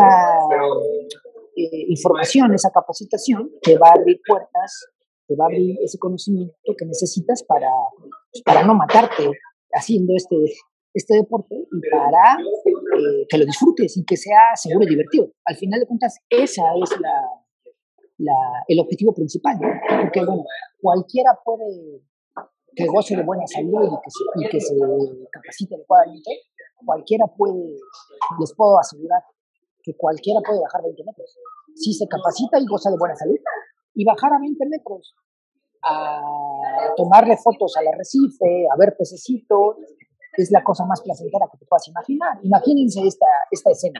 eh, 1.55 1.86
información, 1.88 2.53
esa 2.53 2.71
capacitación, 2.71 3.51
te 3.61 3.77
va 3.77 3.88
a 3.89 3.99
abrir 3.99 4.19
puertas, 4.27 4.88
te 5.27 5.36
va 5.36 5.45
a 5.45 5.47
abrir 5.47 5.77
ese 5.82 5.97
conocimiento 5.97 6.53
que 6.77 6.86
necesitas 6.86 7.43
para, 7.43 7.69
pues, 8.32 8.43
para 8.43 8.63
no 8.63 8.73
matarte 8.75 9.32
haciendo 9.73 10.13
este, 10.15 10.36
este 10.93 11.15
deporte 11.15 11.55
y 11.55 11.89
para 11.89 12.38
eh, 12.41 13.25
que 13.29 13.38
lo 13.38 13.45
disfrutes 13.45 13.95
y 13.95 14.03
que 14.03 14.17
sea 14.17 14.55
seguro 14.55 14.86
y 14.86 14.89
divertido. 14.89 15.32
Al 15.45 15.55
final 15.55 15.79
de 15.79 15.88
cuentas, 15.88 16.19
esa 16.29 16.63
es 16.84 16.99
la, 16.99 18.34
el 18.67 18.79
objetivo 18.79 19.13
principal, 19.13 19.57
porque 20.01 20.25
bueno, 20.25 20.43
cualquiera 20.82 21.32
puede 21.43 22.01
que 22.75 22.86
goce 22.88 23.15
de 23.15 23.23
buena 23.23 23.45
salud 23.47 23.89
y 24.36 24.49
que 24.49 24.59
se 24.59 24.75
capacite 25.32 25.75
adecuadamente, 25.75 26.32
cualquiera 26.86 27.25
puede, 27.27 27.77
les 28.39 28.53
puedo 28.55 28.79
asegurar 28.79 29.23
que 29.84 29.95
cualquiera 29.95 30.39
puede 30.45 30.61
bajar 30.61 30.82
20 30.84 31.03
metros. 31.03 31.38
Si 31.75 31.93
se 31.93 32.07
capacita 32.07 32.59
y 32.59 32.65
goza 32.65 32.89
de 32.91 32.97
buena 32.97 33.15
salud. 33.15 33.38
Y 33.93 34.05
bajar 34.05 34.32
a 34.34 34.39
20 34.39 34.65
metros, 34.67 35.13
a 35.84 36.21
tomarle 36.95 37.36
fotos 37.36 37.75
al 37.75 37.88
arrecife, 37.89 38.65
a 38.71 38.77
ver 38.77 38.95
pececitos, 38.97 39.75
es 40.38 40.49
la 40.49 40.63
cosa 40.63 40.86
más 40.86 41.01
placentera 41.01 41.47
que 41.51 41.57
te 41.57 41.65
puedas 41.65 41.88
imaginar. 41.89 42.39
Imagínense 42.41 43.01
esta, 43.05 43.25
esta 43.49 43.71
escena. 43.71 43.99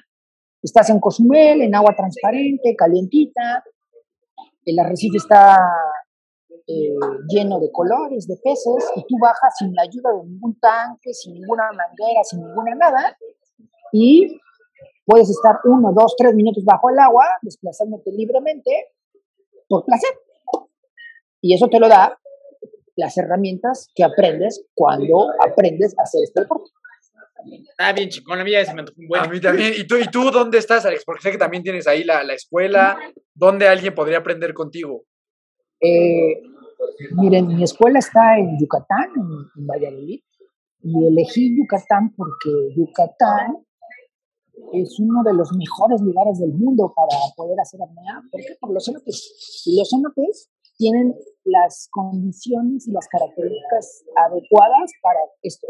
Estás 0.62 0.90
en 0.92 1.00
Cozumel, 1.00 1.62
en 1.62 1.76
agua 1.76 1.94
transparente, 1.94 2.74
calientita, 2.78 3.64
el 4.66 4.80
arrecife 4.80 5.18
está 5.18 5.58
eh, 6.72 6.96
lleno 7.28 7.60
de 7.60 7.72
colores, 7.72 8.28
de 8.28 8.38
peces, 8.38 8.92
y 8.96 9.02
tú 9.02 9.16
bajas 9.22 9.54
sin 9.58 9.74
la 9.74 9.84
ayuda 9.84 10.12
de 10.14 10.30
ningún 10.30 10.60
tanque, 10.60 11.14
sin 11.14 11.34
ninguna 11.34 11.64
manguera, 11.72 12.24
sin 12.24 12.40
ninguna 12.40 12.76
nada, 12.76 13.18
y 13.92 14.40
Puedes 15.06 15.30
estar 15.30 15.60
uno, 15.66 15.92
dos, 15.94 16.16
tres 16.18 16.34
minutos 16.36 16.64
bajo 16.64 16.90
el 16.90 17.00
agua, 17.00 17.26
desplazándote 17.42 18.12
libremente 18.12 18.94
por 19.68 19.84
placer. 19.84 20.12
Y 21.42 21.56
eso 21.56 21.68
te 21.68 21.80
lo 21.80 21.90
da 21.90 22.20
las 22.96 23.18
herramientas 23.18 23.90
que 23.96 24.04
aprendes 24.04 24.64
cuando 24.74 25.32
aprendes 25.46 25.98
a 25.98 26.04
hacer 26.04 26.22
este 26.24 26.42
deporte. 26.42 26.70
Ah, 27.80 27.92
bien, 27.92 28.10
chico, 28.10 28.36
la 28.36 28.44
mía 28.44 28.64
se 28.64 28.76
me 28.76 28.86
bueno. 29.08 29.26
A 29.26 29.28
mí 29.28 29.42
también. 29.42 29.74
¿Y 29.76 29.86
tú, 29.86 29.98
¿Y 29.98 30.06
tú 30.06 30.30
dónde 30.30 30.60
estás, 30.60 30.86
Alex? 30.86 31.04
Porque 31.04 31.24
sé 31.24 31.32
que 31.32 31.40
también 31.40 31.64
tienes 31.64 31.88
ahí 31.88 32.04
la, 32.04 32.24
la 32.24 32.36
escuela. 32.36 32.98
¿Dónde 33.34 33.68
alguien 33.68 33.96
podría 33.96 34.20
aprender 34.20 34.54
contigo? 34.54 35.04
Eh, 35.82 36.42
miren, 37.16 37.48
mi 37.48 37.64
escuela 37.64 38.00
está 38.00 38.38
en 38.38 38.58
Yucatán, 38.60 39.10
en 39.56 39.68
Valladolid. 39.68 40.22
Y 40.84 41.08
elegí 41.08 41.56
Yucatán 41.58 42.14
porque 42.16 42.50
Yucatán 42.76 43.64
es 44.74 45.00
uno 45.00 45.24
de 45.24 45.34
los 45.34 45.52
mejores 45.54 46.02
lugares 46.02 46.40
del 46.40 46.54
mundo 46.54 46.94
para 46.96 47.18
poder 47.36 47.60
hacer 47.60 47.82
apnea. 47.82 48.22
¿Por 48.32 48.42
qué? 48.42 48.56
Por 48.60 48.74
los 48.74 48.86
cenotes. 48.86 49.64
Los 49.78 49.90
cenotes 49.90 50.50
tienen 50.78 51.14
las 51.44 51.88
condiciones 51.92 52.88
y 52.88 52.92
las 52.92 53.08
características 53.08 54.04
adecuadas 54.16 54.92
para 55.02 55.20
esto. 55.44 55.68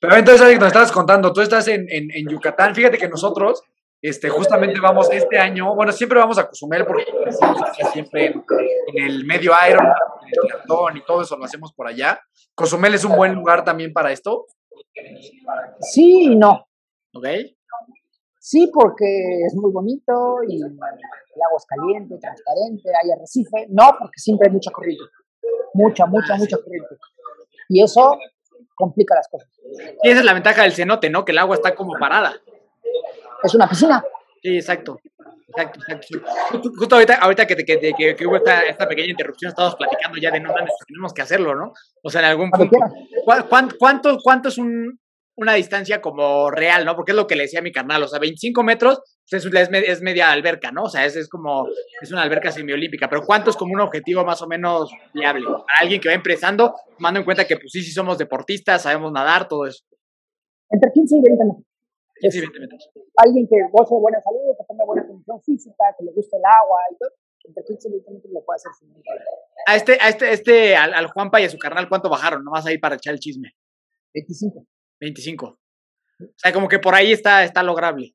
Pero 0.00 0.16
entonces, 0.16 0.42
Alex, 0.42 0.60
nos 0.60 0.68
estabas 0.68 0.92
contando, 0.92 1.32
tú 1.32 1.40
estás 1.40 1.68
en, 1.68 1.86
en, 1.88 2.10
en 2.10 2.28
Yucatán. 2.28 2.74
Fíjate 2.74 2.98
que 2.98 3.08
nosotros, 3.08 3.62
este, 4.02 4.28
justamente 4.28 4.80
vamos 4.80 5.08
este 5.12 5.38
año, 5.38 5.76
bueno, 5.76 5.92
siempre 5.92 6.18
vamos 6.18 6.36
a 6.36 6.48
Cozumel 6.48 6.84
porque 6.84 7.04
siempre 7.92 8.26
en, 8.26 8.44
en, 8.94 9.04
el 9.04 9.24
medio 9.24 9.52
Iron, 9.68 9.86
en 9.86 10.28
el 10.28 10.48
triatlón 10.48 10.96
y 10.96 11.04
todo 11.04 11.22
eso 11.22 11.36
lo 11.36 11.44
hacemos 11.44 11.72
por 11.72 11.86
allá. 11.86 12.20
¿Cozumel 12.54 12.94
es 12.94 13.04
un 13.04 13.16
buen 13.16 13.32
lugar 13.32 13.64
también 13.64 13.92
para 13.92 14.10
esto? 14.10 14.46
Sí 15.80 16.32
y 16.32 16.36
no. 16.36 16.66
¿Ok? 17.14 17.26
Sí, 18.40 18.68
porque 18.74 19.04
es 19.46 19.54
muy 19.54 19.70
bonito 19.70 20.38
y 20.48 20.56
el 20.56 20.72
agua 20.72 21.56
es 21.56 21.64
caliente, 21.64 22.18
transparente, 22.20 22.90
hay 23.00 23.12
arrecife. 23.12 23.66
No, 23.68 23.88
porque 24.00 24.18
siempre 24.18 24.48
hay 24.48 24.52
mucha 24.52 24.72
corriente. 24.72 25.04
Mucha, 25.74 26.06
mucha, 26.06 26.34
mucha 26.34 26.56
corriente. 26.56 26.96
Y 27.68 27.84
eso 27.84 28.18
complica 28.74 29.14
las 29.14 29.28
cosas. 29.28 29.48
Y 30.02 30.08
esa 30.08 30.18
es 30.18 30.24
la 30.24 30.34
ventaja 30.34 30.62
del 30.62 30.72
cenote, 30.72 31.08
¿no? 31.08 31.24
Que 31.24 31.30
el 31.30 31.38
agua 31.38 31.54
está 31.54 31.76
como 31.76 31.92
parada. 32.00 32.34
Es 33.42 33.54
una 33.54 33.68
piscina. 33.68 34.04
Sí, 34.42 34.56
exacto. 34.56 34.98
Exacto, 35.48 35.80
exacto. 35.86 36.70
Justo 36.78 36.94
ahorita, 36.94 37.16
ahorita 37.16 37.46
que, 37.46 37.56
que, 37.56 37.92
que, 37.96 38.16
que 38.16 38.26
hubo 38.26 38.36
esta, 38.36 38.62
esta, 38.62 38.88
pequeña 38.88 39.10
interrupción, 39.10 39.50
estábamos 39.50 39.76
platicando 39.76 40.18
ya 40.18 40.30
de 40.30 40.40
no 40.40 40.50
mames, 40.50 40.72
tenemos 40.86 41.12
que 41.12 41.22
hacerlo, 41.22 41.54
¿no? 41.54 41.72
O 42.02 42.10
sea, 42.10 42.22
en 42.22 42.28
algún 42.28 42.50
punto. 42.50 42.78
¿Cuánto, 43.24 43.76
cuánto, 43.78 44.18
cuánto 44.22 44.48
es 44.48 44.56
un, 44.56 44.98
una 45.36 45.54
distancia 45.54 46.00
como 46.00 46.50
real, 46.50 46.84
¿no? 46.84 46.96
Porque 46.96 47.12
es 47.12 47.16
lo 47.16 47.26
que 47.26 47.36
le 47.36 47.42
decía 47.42 47.60
a 47.60 47.62
mi 47.62 47.72
carnal, 47.72 48.02
o 48.02 48.08
sea, 48.08 48.18
25 48.18 48.62
metros 48.62 49.00
pues 49.30 49.46
es, 49.46 49.70
es, 49.72 50.02
media 50.02 50.30
alberca, 50.30 50.70
¿no? 50.72 50.84
O 50.84 50.88
sea, 50.88 51.06
es, 51.06 51.16
es 51.16 51.28
como, 51.28 51.66
es 52.00 52.12
una 52.12 52.22
alberca 52.22 52.50
semiolímpica, 52.50 53.08
pero 53.08 53.22
¿cuánto 53.22 53.50
es 53.50 53.56
como 53.56 53.72
un 53.72 53.80
objetivo 53.80 54.24
más 54.24 54.42
o 54.42 54.46
menos 54.46 54.90
viable? 55.14 55.44
Para 55.46 55.80
alguien 55.80 56.00
que 56.00 56.08
va 56.08 56.14
empezando, 56.14 56.74
tomando 56.96 57.20
en 57.20 57.24
cuenta 57.24 57.46
que 57.46 57.56
pues 57.56 57.72
sí, 57.72 57.82
sí 57.82 57.92
somos 57.92 58.18
deportistas, 58.18 58.82
sabemos 58.82 59.10
nadar, 59.12 59.48
todo 59.48 59.66
eso. 59.66 59.84
Entre 60.70 60.90
15 60.92 61.16
y 61.16 61.22
20 61.22 61.44
metros. 61.44 61.71
15 62.22 62.38
y 62.38 62.40
20 62.40 62.60
metros. 62.60 62.90
Alguien 63.16 63.48
que 63.50 63.58
goce 63.72 63.94
de 63.94 64.00
buena 64.00 64.20
salud, 64.22 64.54
que 64.54 64.64
tenga 64.68 64.84
buena 64.86 65.02
condición 65.06 65.42
física, 65.42 65.84
que 65.98 66.04
le 66.04 66.12
guste 66.12 66.36
el 66.36 66.46
agua 66.46 66.78
y 66.92 66.96
todo, 66.98 67.10
entre 67.44 67.64
15 67.64 67.88
y 67.88 67.92
20 67.92 68.10
metros 68.12 68.32
lo 68.32 68.44
puede 68.44 68.56
hacer 68.56 68.72
sin 68.78 68.88
ningún 68.88 69.02
problema. 69.02 69.30
A 69.66 69.76
este, 69.76 69.92
a 70.00 70.08
este, 70.08 70.32
este, 70.32 70.76
al, 70.76 70.94
al 70.94 71.06
Juanpa 71.08 71.40
y 71.40 71.44
a 71.44 71.50
su 71.50 71.58
carnal, 71.58 71.88
¿cuánto 71.88 72.08
bajaron? 72.08 72.44
Nomás 72.44 72.64
ahí 72.66 72.78
para 72.78 72.94
echar 72.94 73.14
el 73.14 73.20
chisme. 73.20 73.50
25. 74.14 74.66
25. 75.00 75.46
O 75.46 76.34
sea, 76.36 76.52
como 76.52 76.68
que 76.68 76.78
por 76.78 76.94
ahí 76.94 77.10
está, 77.10 77.42
está 77.42 77.62
lograble. 77.64 78.14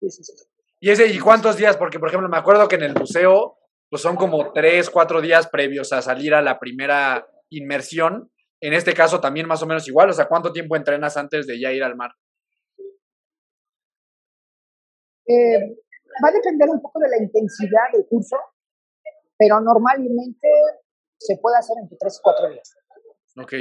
Sí, 0.00 0.10
sí, 0.10 0.24
sí. 0.24 0.32
¿Y 0.80 0.90
ese 0.90 1.06
y 1.06 1.18
cuántos 1.18 1.56
días? 1.56 1.76
Porque, 1.76 1.98
por 1.98 2.08
ejemplo, 2.08 2.28
me 2.28 2.38
acuerdo 2.38 2.66
que 2.68 2.76
en 2.76 2.82
el 2.82 2.94
museo, 2.94 3.58
pues 3.88 4.02
son 4.02 4.16
como 4.16 4.52
tres, 4.52 4.90
cuatro 4.90 5.20
días 5.20 5.48
previos 5.48 5.92
a 5.92 6.02
salir 6.02 6.34
a 6.34 6.42
la 6.42 6.58
primera 6.58 7.28
inmersión. 7.50 8.30
En 8.60 8.72
este 8.72 8.94
caso 8.94 9.20
también 9.20 9.46
más 9.46 9.62
o 9.62 9.66
menos 9.66 9.86
igual. 9.86 10.10
O 10.10 10.12
sea, 10.12 10.26
¿cuánto 10.26 10.52
tiempo 10.52 10.76
entrenas 10.76 11.16
antes 11.16 11.46
de 11.46 11.60
ya 11.60 11.72
ir 11.72 11.82
al 11.82 11.96
mar? 11.96 12.12
Eh, 15.28 15.76
va 16.24 16.28
a 16.28 16.32
depender 16.32 16.68
un 16.70 16.80
poco 16.80 16.98
de 17.00 17.08
la 17.08 17.18
intensidad 17.22 17.92
del 17.92 18.06
curso, 18.08 18.36
pero 19.36 19.60
normalmente 19.60 20.48
se 21.18 21.36
puede 21.36 21.58
hacer 21.58 21.76
entre 21.82 21.96
tres 21.98 22.18
y 22.18 22.22
cuatro 22.22 22.48
días. 22.48 22.74
Ok. 23.36 23.52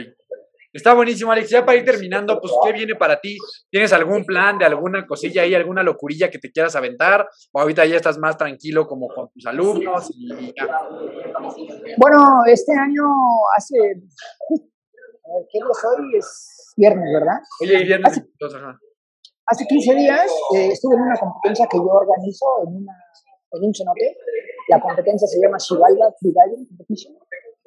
Está 0.74 0.94
buenísimo, 0.94 1.32
Alex. 1.32 1.50
Ya 1.50 1.66
para 1.66 1.78
ir 1.78 1.86
terminando, 1.86 2.40
pues, 2.40 2.54
¿qué 2.64 2.72
viene 2.74 2.96
para 2.96 3.20
ti? 3.20 3.38
¿Tienes 3.70 3.92
algún 3.94 4.26
plan 4.26 4.58
de 4.58 4.66
alguna 4.66 5.06
cosilla 5.06 5.42
ahí, 5.42 5.56
alguna 5.56 5.82
locurilla 5.82 6.30
que 6.30 6.40
te 6.40 6.52
quieras 6.52 6.76
aventar? 6.76 7.28
¿O 7.52 7.62
ahorita 7.62 7.86
ya 7.86 7.96
estás 7.96 8.18
más 8.18 8.38
tranquilo 8.38 8.86
como 8.86 9.08
con 9.08 9.30
tus 9.30 9.46
alumnos? 9.46 10.12
Y 10.14 10.54
ya? 10.56 10.68
Bueno, 11.98 12.42
este 12.46 12.74
año 12.74 13.04
hace. 13.58 13.76
A 13.80 15.34
ver, 15.34 15.48
¿qué 15.52 15.58
día 15.58 15.68
es 15.72 15.86
hoy? 15.86 16.18
Es 16.18 16.74
viernes, 16.78 17.10
¿verdad? 17.14 17.40
Oye, 17.62 17.84
viernes. 17.84 18.12
Hace, 18.12 18.20
entonces, 18.22 18.62
ajá. 18.62 18.80
Hace 19.48 19.66
15 19.66 19.96
días 19.96 20.32
eh, 20.56 20.70
estuve 20.72 20.96
en 20.96 21.02
una 21.02 21.18
competencia 21.18 21.68
que 21.68 21.78
yo 21.78 21.88
organizo 21.88 22.46
en, 22.68 22.76
una, 22.76 22.94
en 23.52 23.64
un 23.64 23.74
cenote. 23.74 24.18
La 24.70 24.82
competencia 24.82 25.28
se 25.28 25.40
llama 25.40 25.58
Shivalba 25.58 26.14
Freediving 26.20 26.68
Competition. 26.68 27.16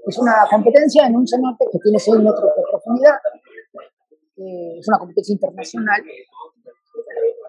Es 0.06 0.18
una 0.18 0.46
competencia 0.50 1.06
en 1.06 1.16
un 1.16 1.26
cenote 1.26 1.66
que 1.72 1.78
tiene 1.78 1.98
6 1.98 2.16
metros 2.18 2.50
de 2.56 2.62
profundidad. 2.70 3.16
Eh, 4.36 4.78
es 4.78 4.88
una 4.88 4.98
competencia 4.98 5.32
internacional. 5.32 6.00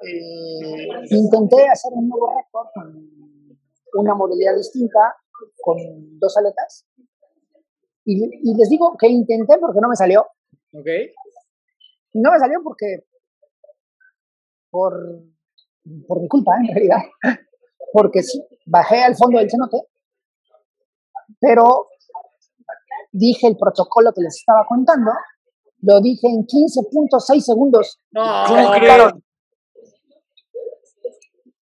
Eh, 0.03 0.87
intenté 1.11 1.67
hacer 1.67 1.91
un 1.93 2.09
nuevo 2.09 2.33
récord 2.35 2.67
con 2.73 4.03
una 4.05 4.15
modalidad 4.15 4.55
distinta, 4.55 5.15
con 5.61 5.77
dos 6.19 6.37
aletas. 6.37 6.87
Y, 8.03 8.23
y, 8.23 8.57
les 8.57 8.69
digo 8.69 8.95
que 8.97 9.07
intenté 9.07 9.57
porque 9.59 9.79
no 9.79 9.89
me 9.89 9.95
salió. 9.95 10.25
Ok. 10.73 10.87
Y 12.13 12.19
no 12.19 12.31
me 12.31 12.39
salió 12.39 12.61
porque. 12.63 13.05
Por, 14.71 14.93
por 16.07 16.21
mi 16.21 16.27
culpa, 16.27 16.53
en 16.57 16.73
realidad. 16.73 17.01
Porque 17.93 18.23
sí, 18.23 18.41
bajé 18.65 19.03
al 19.03 19.15
fondo 19.15 19.37
del 19.37 19.49
cenote, 19.49 19.77
pero 21.39 21.89
dije 23.11 23.47
el 23.47 23.57
protocolo 23.57 24.11
que 24.13 24.21
les 24.21 24.37
estaba 24.37 24.65
contando, 24.65 25.11
lo 25.81 25.99
dije 25.99 26.27
en 26.27 26.45
15.6 26.45 27.41
segundos. 27.41 27.99
No, 28.11 28.43
¿Cómo 28.47 28.71
crees? 28.71 29.13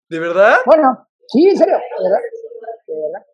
¿De 0.08 0.18
verdad? 0.18 0.58
Bueno, 0.66 1.08
sí, 1.26 1.48
en 1.48 1.56
serio, 1.56 1.76
de 1.76 2.04
verdad. 2.04 2.20
De 2.86 2.94
verdad. 2.94 3.26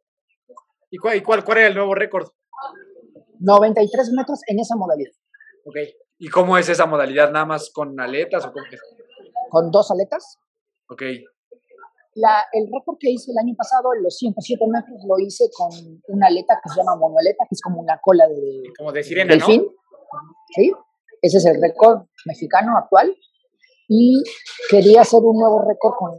¿Y 0.91 0.97
cuál, 0.97 1.17
y 1.17 1.23
cuál, 1.23 1.45
cuál 1.45 1.59
era 1.59 1.67
el 1.69 1.75
nuevo 1.75 1.95
récord? 1.95 2.29
93 3.41 4.13
metros 4.13 4.41
en 4.47 4.61
esa 4.61 4.77
modalidad. 4.77 5.13
Ok. 5.65 5.77
¿Y 6.19 6.29
cómo 6.29 6.57
es 6.57 6.69
esa 6.69 6.87
modalidad? 6.87 7.31
¿Nada 7.31 7.45
más 7.47 7.71
con 7.71 7.99
aletas 8.01 8.47
o 8.47 8.53
con 8.53 8.65
qué? 8.71 8.77
Con 9.49 9.71
dos 9.71 9.91
aletas. 9.91 10.39
Ok. 10.89 11.03
La, 12.15 12.45
el 12.53 12.67
récord 12.73 12.97
que 12.99 13.11
hice 13.11 13.31
el 13.31 13.39
año 13.39 13.55
pasado, 13.57 13.95
en 13.95 14.03
los 14.03 14.17
107 14.17 14.65
metros, 14.67 14.99
lo 15.07 15.19
hice 15.19 15.45
con 15.57 15.71
una 16.09 16.27
aleta 16.27 16.59
que 16.63 16.71
se 16.71 16.77
llama 16.77 16.97
monoaleta, 16.97 17.45
que 17.49 17.55
es 17.55 17.63
como 17.63 17.81
una 17.81 17.99
cola 18.03 18.27
de, 18.27 18.63
Como 18.77 18.93
de 18.93 19.03
sirena, 19.05 19.33
delfín. 19.35 19.67
¿Sí? 20.55 20.73
Ese 21.23 21.39
es 21.39 21.47
el 21.47 21.61
récord 21.61 22.07
mexicano 22.25 22.77
actual. 22.77 23.15
Y 23.89 24.23
quería 24.69 25.03
hacer 25.03 25.21
un 25.23 25.39
nuevo 25.39 25.65
récord 25.67 25.95
con, 25.97 26.13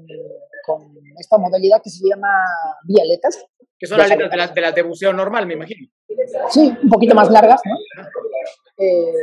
con 0.65 0.95
esta 1.17 1.37
modalidad 1.37 1.81
que 1.83 1.89
se 1.89 2.07
llama 2.07 2.29
bialetas. 2.83 3.37
¿no? 3.37 3.67
Que 3.77 3.87
son 3.87 3.99
aletas 3.99 4.29
de 4.29 4.37
las, 4.37 4.53
de 4.53 4.61
las 4.61 4.75
de 4.75 4.81
buceo 4.81 5.13
normal, 5.13 5.45
me 5.45 5.53
imagino. 5.53 5.87
Sí, 6.49 6.73
un 6.81 6.89
poquito 6.89 7.15
más 7.15 7.29
largas, 7.29 7.61
¿no? 7.65 7.75
Eh, 8.77 9.13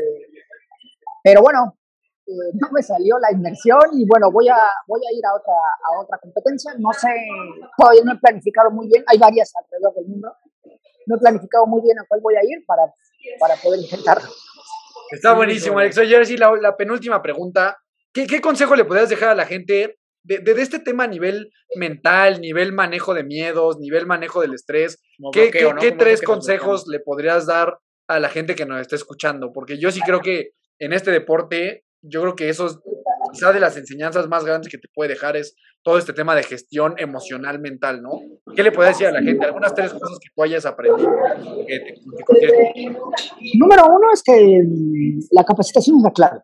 pero 1.22 1.42
bueno, 1.42 1.75
eh, 2.26 2.50
no 2.54 2.68
me 2.72 2.82
salió 2.82 3.18
la 3.18 3.30
inmersión 3.30 3.86
y 3.92 4.04
bueno, 4.04 4.32
voy 4.32 4.48
a, 4.48 4.58
voy 4.88 5.00
a 5.00 5.16
ir 5.16 5.24
a 5.24 5.34
otra, 5.34 5.54
a 5.54 6.00
otra 6.02 6.18
competencia. 6.18 6.72
No 6.78 6.92
sé, 6.92 7.14
todavía 7.78 8.02
no 8.04 8.12
he 8.12 8.18
planificado 8.18 8.70
muy 8.70 8.88
bien, 8.88 9.04
hay 9.06 9.18
varias 9.18 9.52
alrededor 9.54 9.94
del 9.94 10.06
mundo. 10.06 10.32
No 11.06 11.16
he 11.16 11.18
planificado 11.18 11.66
muy 11.66 11.82
bien 11.82 11.98
a 12.00 12.04
cuál 12.08 12.20
voy 12.20 12.34
a 12.34 12.42
ir 12.42 12.64
para, 12.66 12.82
para 13.38 13.54
poder 13.56 13.80
intentarlo. 13.80 14.28
Está 15.10 15.34
buenísimo, 15.34 15.78
Alex. 15.78 15.98
Oye, 15.98 16.14
ahora 16.14 16.26
sí, 16.26 16.36
la, 16.36 16.52
la 16.60 16.76
penúltima 16.76 17.22
pregunta. 17.22 17.78
¿Qué, 18.12 18.26
¿Qué, 18.26 18.40
consejo 18.40 18.74
le 18.74 18.84
podrías 18.84 19.08
dejar 19.08 19.28
a 19.28 19.34
la 19.34 19.46
gente 19.46 19.96
de, 20.24 20.38
de, 20.38 20.54
de, 20.54 20.62
este 20.62 20.80
tema 20.80 21.04
a 21.04 21.06
nivel 21.06 21.52
mental, 21.76 22.40
nivel 22.40 22.72
manejo 22.72 23.14
de 23.14 23.22
miedos, 23.22 23.78
nivel 23.78 24.06
manejo 24.06 24.40
del 24.40 24.54
estrés? 24.54 25.00
Como 25.16 25.30
¿Qué, 25.30 25.42
bloqueo, 25.42 25.68
qué, 25.68 25.74
¿no? 25.74 25.80
qué 25.80 25.92
tres 25.92 26.22
consejos 26.22 26.88
le 26.88 26.98
podrías 26.98 27.46
dar 27.46 27.78
a 28.08 28.18
la 28.18 28.30
gente 28.30 28.56
que 28.56 28.66
nos 28.66 28.80
esté 28.80 28.96
escuchando? 28.96 29.52
Porque 29.52 29.78
yo 29.78 29.92
sí 29.92 30.00
creo 30.00 30.20
que 30.20 30.50
en 30.78 30.92
este 30.92 31.10
deporte, 31.10 31.84
yo 32.08 32.22
creo 32.22 32.34
que 32.36 32.48
eso 32.48 32.66
es 32.66 32.78
quizás 33.32 33.52
de 33.54 33.60
las 33.60 33.76
enseñanzas 33.76 34.28
más 34.28 34.44
grandes 34.44 34.70
que 34.70 34.78
te 34.78 34.88
puede 34.94 35.10
dejar 35.10 35.36
es 35.36 35.54
todo 35.82 35.98
este 35.98 36.12
tema 36.12 36.34
de 36.34 36.42
gestión 36.42 36.94
emocional 36.98 37.58
mental, 37.60 38.02
¿no? 38.02 38.10
¿Qué 38.54 38.62
le 38.62 38.72
puedes 38.72 38.92
decir 38.92 39.06
a 39.08 39.12
la 39.12 39.22
gente? 39.22 39.44
Algunas 39.44 39.74
tres 39.74 39.92
cosas 39.92 40.18
que 40.20 40.28
tú 40.34 40.42
hayas 40.42 40.64
aprendido. 40.66 41.08
Que 41.66 41.78
te, 41.78 41.94
que 41.94 42.24
consideres- 42.24 42.98
Número 43.58 43.84
uno 43.86 44.08
es 44.12 44.22
que 44.22 44.62
mm, 44.64 45.20
la 45.32 45.44
capacitación 45.44 45.98
es 45.98 46.02
la 46.02 46.12
clave. 46.12 46.40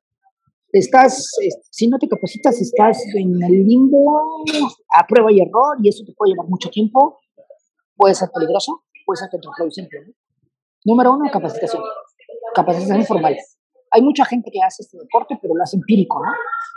Estás, 0.73 1.29
eh, 1.43 1.49
si 1.71 1.89
no 1.89 1.99
te 1.99 2.09
capacitas, 2.09 2.61
estás 2.61 3.03
en 3.15 3.43
el 3.43 3.53
limbo 3.67 4.45
a 4.97 5.07
prueba 5.07 5.31
y 5.33 5.41
error 5.41 5.77
y 5.83 5.89
eso 5.89 6.03
te 6.07 6.13
puede 6.17 6.33
llevar 6.33 6.47
mucho 6.49 6.71
tiempo. 6.71 7.21
Puede 7.97 8.15
ser 8.15 8.31
peligroso, 8.35 8.85
puede 9.05 9.19
ser 9.19 9.29
contraproducente. 9.31 9.97
¿no? 10.07 10.13
Número 10.85 11.13
uno, 11.15 11.31
capacitación. 11.31 11.83
Capacitación 12.55 13.05
formal. 13.05 13.37
Hay 13.93 14.03
mucha 14.03 14.25
gente 14.25 14.51
que 14.51 14.59
hace 14.61 14.83
este 14.83 14.99
deporte, 14.99 15.39
pero 15.41 15.55
lo 15.55 15.63
hace 15.63 15.77
empírico, 15.77 16.19
¿no? 16.19 16.33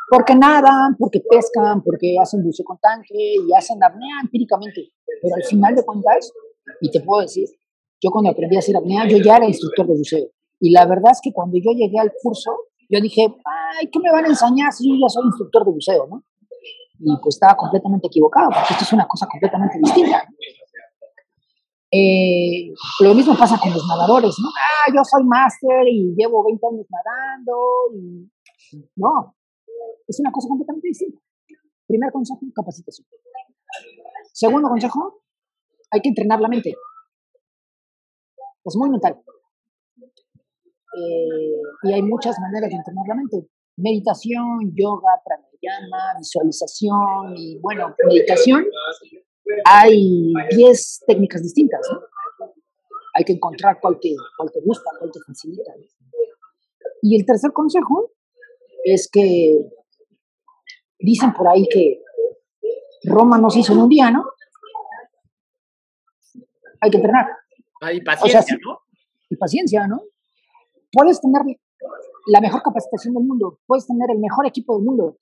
Porque 0.10 0.36
nadan, 0.36 0.96
porque 1.00 1.22
pescan, 1.22 1.82
porque 1.82 2.18
hacen 2.22 2.44
buceo 2.44 2.66
con 2.66 2.78
tanque 2.78 3.16
y 3.16 3.54
hacen 3.56 3.82
apnea 3.84 4.20
empíricamente. 4.22 4.92
Pero 5.22 5.36
al 5.36 5.44
final 5.44 5.76
de 5.76 5.84
cuentas, 5.84 6.32
y 6.82 6.92
te 6.92 7.02
puedo 7.02 7.22
decir, 7.22 7.48
yo 8.02 8.12
cuando 8.12 8.32
aprendí 8.32 8.56
a 8.56 8.60
hacer 8.60 8.76
apnea, 8.76 9.08
yo 9.08 9.18
ya 9.18 9.38
era 9.38 9.46
instructor 9.46 9.88
de 9.88 9.94
buceo. 9.94 10.28
Y 10.60 10.72
la 10.72 10.86
verdad 10.86 11.12
es 11.12 11.22
que 11.24 11.32
cuando 11.32 11.58
yo 11.58 11.72
llegué 11.72 12.00
al 12.00 12.12
curso, 12.22 12.52
yo 12.90 13.00
dije, 13.02 13.24
ay, 13.24 13.90
¿qué 13.92 14.00
me 14.00 14.12
van 14.12 14.26
a 14.26 14.28
enseñar 14.28 14.72
si 14.72 14.88
yo 14.88 14.96
ya 14.96 15.10
soy 15.10 15.26
instructor 15.26 15.66
de 15.66 15.72
buceo, 15.72 16.08
no? 16.08 16.24
Y 17.00 17.18
pues 17.22 17.36
estaba 17.36 17.56
completamente 17.56 18.08
equivocado, 18.08 18.50
porque 18.50 18.74
esto 18.74 18.84
es 18.84 18.94
una 18.94 19.08
cosa 19.08 19.28
completamente 19.28 19.80
distinta. 19.80 20.28
Eh, 21.92 22.74
lo 23.02 23.14
mismo 23.14 23.38
pasa 23.38 23.58
con 23.58 23.72
los 23.72 23.88
nadadores, 23.88 24.36
¿no? 24.42 24.50
Ah, 24.50 24.92
yo 24.94 25.02
soy 25.04 25.24
máster 25.24 25.88
y 25.88 26.14
llevo 26.16 26.44
20 26.44 26.66
años 26.68 26.86
nadando 26.90 27.56
y 27.94 28.30
No, 28.96 29.36
es 30.08 30.20
una 30.20 30.32
cosa 30.32 30.48
completamente 30.48 30.88
distinta. 30.88 31.20
Primer 31.88 32.12
consejo, 32.12 32.40
capacitación. 32.54 33.08
Segundo 34.34 34.70
consejo, 34.70 35.22
hay 35.92 36.02
que 36.02 36.10
entrenar 36.10 36.42
la 36.42 36.48
mente. 36.48 36.74
Es 38.64 38.76
muy 38.76 38.90
mental. 38.90 39.22
Eh, 40.98 41.62
y 41.84 41.94
hay 41.94 42.02
muchas 42.02 42.40
maneras 42.40 42.70
de 42.70 42.76
entrenar 42.76 43.06
la 43.08 43.16
mente. 43.16 43.48
Meditación, 43.78 44.74
yoga, 44.74 45.22
pranayama, 45.24 46.18
visualización 46.18 47.36
y 47.36 47.60
bueno, 47.60 47.94
meditación. 48.08 48.66
Hay 49.66 50.34
10 50.56 51.04
técnicas 51.08 51.42
distintas. 51.42 51.82
Hay 53.14 53.24
que 53.24 53.34
encontrar 53.34 53.80
cuál 53.82 54.00
te, 54.00 54.14
cuál 54.38 54.52
te 54.52 54.60
gusta, 54.62 54.90
cuál 55.00 55.12
te 55.12 55.20
facilita. 55.26 55.72
Y 57.02 57.16
el 57.20 57.26
tercer 57.26 57.52
consejo 57.54 58.12
es 58.84 59.10
que 59.12 59.58
dicen 61.00 61.34
por 61.34 61.48
ahí 61.48 61.68
que 61.70 62.02
Roma 63.04 63.38
no 63.38 63.50
se 63.50 63.60
hizo 63.60 63.74
en 63.74 63.80
un 63.80 63.90
día, 63.90 64.12
¿no? 64.12 64.26
Hay 66.82 66.90
que 66.90 66.98
entrenar. 66.98 67.28
Hay 67.82 68.02
paciencia, 68.02 68.58
¿no? 68.64 68.80
Y 69.30 69.36
paciencia, 69.36 69.88
¿no? 69.88 70.02
Puedes 70.92 71.22
tener 71.22 71.42
la 72.28 72.42
mejor 72.42 72.62
capacitación 72.64 73.14
del 73.14 73.24
mundo, 73.24 73.60
puedes 73.68 73.86
tener 73.86 74.10
el 74.12 74.20
mejor 74.20 74.48
equipo 74.48 74.76
del 74.76 74.86
mundo. 74.86 75.18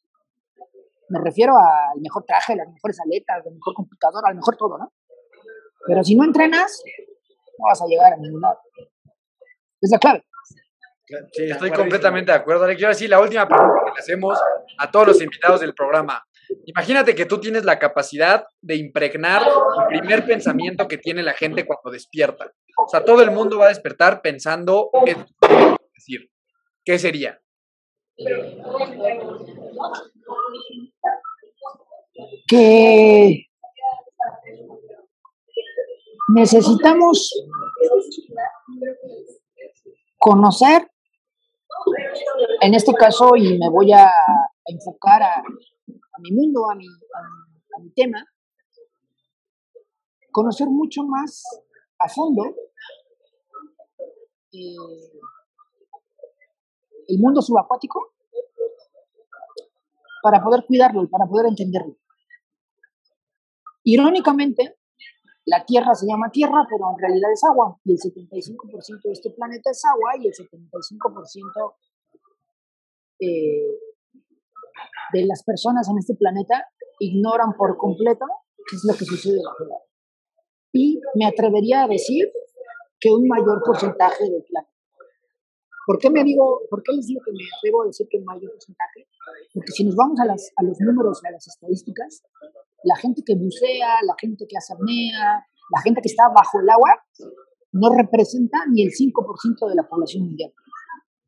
Me 1.09 1.19
refiero 1.23 1.53
al 1.57 1.99
mejor 2.01 2.23
traje, 2.25 2.55
las 2.55 2.67
mejores 2.67 2.99
aletas, 2.99 3.45
el 3.45 3.53
mejor 3.53 3.73
computador, 3.73 4.23
al 4.25 4.35
mejor 4.35 4.55
todo, 4.57 4.77
¿no? 4.77 4.93
Pero 5.85 6.03
si 6.03 6.15
no 6.15 6.23
entrenas, 6.23 6.81
no 7.57 7.65
vas 7.67 7.81
a 7.81 7.85
llegar 7.87 8.13
a 8.13 8.17
ningún 8.17 8.41
lado. 8.41 8.59
Es 9.81 9.91
la 9.91 9.99
clave. 9.99 10.23
Sí, 11.31 11.43
estoy 11.43 11.71
completamente 11.71 12.31
de 12.31 12.37
acuerdo, 12.37 12.63
Alex. 12.63 12.79
Yo 12.79 12.87
ahora 12.87 12.95
sí, 12.95 13.07
la 13.07 13.19
última 13.19 13.47
pregunta 13.47 13.81
que 13.85 13.91
le 13.91 13.99
hacemos 13.99 14.39
a 14.77 14.89
todos 14.89 15.07
los 15.07 15.21
invitados 15.21 15.59
del 15.59 15.73
programa. 15.73 16.23
Imagínate 16.65 17.13
que 17.15 17.25
tú 17.25 17.39
tienes 17.39 17.65
la 17.65 17.77
capacidad 17.77 18.45
de 18.61 18.75
impregnar 18.75 19.43
el 19.43 19.99
primer 19.99 20.25
pensamiento 20.25 20.87
que 20.87 20.97
tiene 20.97 21.21
la 21.21 21.33
gente 21.33 21.65
cuando 21.65 21.91
despierta. 21.91 22.51
O 22.77 22.87
sea, 22.87 23.03
todo 23.03 23.21
el 23.21 23.31
mundo 23.31 23.57
va 23.59 23.65
a 23.65 23.69
despertar 23.69 24.21
pensando, 24.21 24.89
es 25.05 25.17
decir, 25.93 26.29
¿qué 26.85 26.97
sería? 26.97 27.39
Que 32.47 33.47
necesitamos 36.33 37.31
conocer, 40.17 40.89
en 42.61 42.73
este 42.73 42.93
caso, 42.93 43.35
y 43.35 43.57
me 43.57 43.69
voy 43.69 43.91
a 43.91 44.11
enfocar 44.65 45.21
a, 45.23 45.43
mi 46.19 46.31
mundo, 46.31 46.69
a 46.69 46.75
mi, 46.75 46.85
a, 46.87 47.79
mi 47.81 47.91
tema, 47.91 48.25
conocer 50.31 50.67
mucho 50.67 51.03
más 51.03 51.43
a 51.99 52.09
fondo 52.09 52.43
eh, 54.51 54.75
el 57.07 57.19
mundo 57.19 57.41
subacuático 57.41 58.12
para 60.23 60.41
poder 60.41 60.63
cuidarlo 60.65 61.03
y 61.03 61.07
para 61.07 61.25
poder 61.25 61.47
entenderlo. 61.47 61.97
Irónicamente, 63.83 64.77
la 65.45 65.65
Tierra 65.65 65.93
se 65.93 66.07
llama 66.07 66.31
Tierra, 66.31 66.65
pero 66.69 66.85
en 66.91 66.97
realidad 66.97 67.29
es 67.33 67.43
agua, 67.43 67.77
y 67.83 67.91
el 67.91 67.99
75% 67.99 69.01
de 69.03 69.11
este 69.11 69.31
planeta 69.31 69.69
es 69.69 69.83
agua, 69.83 70.11
y 70.17 70.27
el 70.27 70.33
75% 70.33 71.75
eh, 73.19 73.79
de 75.11 75.25
las 75.25 75.43
personas 75.43 75.89
en 75.89 75.97
este 75.97 76.15
planeta 76.15 76.69
ignoran 76.99 77.51
por 77.57 77.75
completo 77.75 78.25
qué 78.69 78.77
es 78.77 78.85
lo 78.87 78.93
que 78.97 79.03
sucede 79.03 79.35
en 79.35 79.43
la 79.43 79.51
Tierra. 79.57 79.75
Y 80.71 81.01
me 81.15 81.25
atrevería 81.25 81.83
a 81.83 81.87
decir 81.89 82.31
que 82.97 83.11
un 83.11 83.27
mayor 83.27 83.61
porcentaje 83.65 84.23
del 84.23 84.45
planeta. 84.47 84.72
¿Por 85.85 85.99
qué, 85.99 86.09
me 86.09 86.23
digo, 86.23 86.61
¿Por 86.69 86.81
qué 86.81 86.93
les 86.93 87.07
digo 87.07 87.21
que 87.25 87.31
me 87.31 87.43
atrevo 87.43 87.83
a 87.83 87.87
decir 87.87 88.07
que 88.09 88.17
un 88.17 88.25
mayor 88.25 88.51
porcentaje? 88.51 89.07
Porque 89.53 89.71
si 89.71 89.83
nos 89.83 89.95
vamos 89.95 90.19
a, 90.19 90.25
las, 90.25 90.51
a 90.55 90.63
los 90.63 90.79
números, 90.79 91.19
a 91.25 91.31
las 91.31 91.45
estadísticas, 91.47 92.23
la 92.83 92.95
gente 92.95 93.21
que 93.25 93.35
bucea, 93.35 93.99
la 94.03 94.15
gente 94.19 94.45
que 94.47 94.57
hace 94.57 94.73
apnea, 94.73 95.45
la 95.71 95.81
gente 95.81 96.01
que 96.01 96.09
está 96.09 96.29
bajo 96.29 96.59
el 96.59 96.69
agua, 96.69 97.03
no 97.73 97.89
representa 97.93 98.59
ni 98.71 98.83
el 98.83 98.91
5% 98.91 99.67
de 99.67 99.75
la 99.75 99.87
población 99.87 100.25
mundial. 100.25 100.53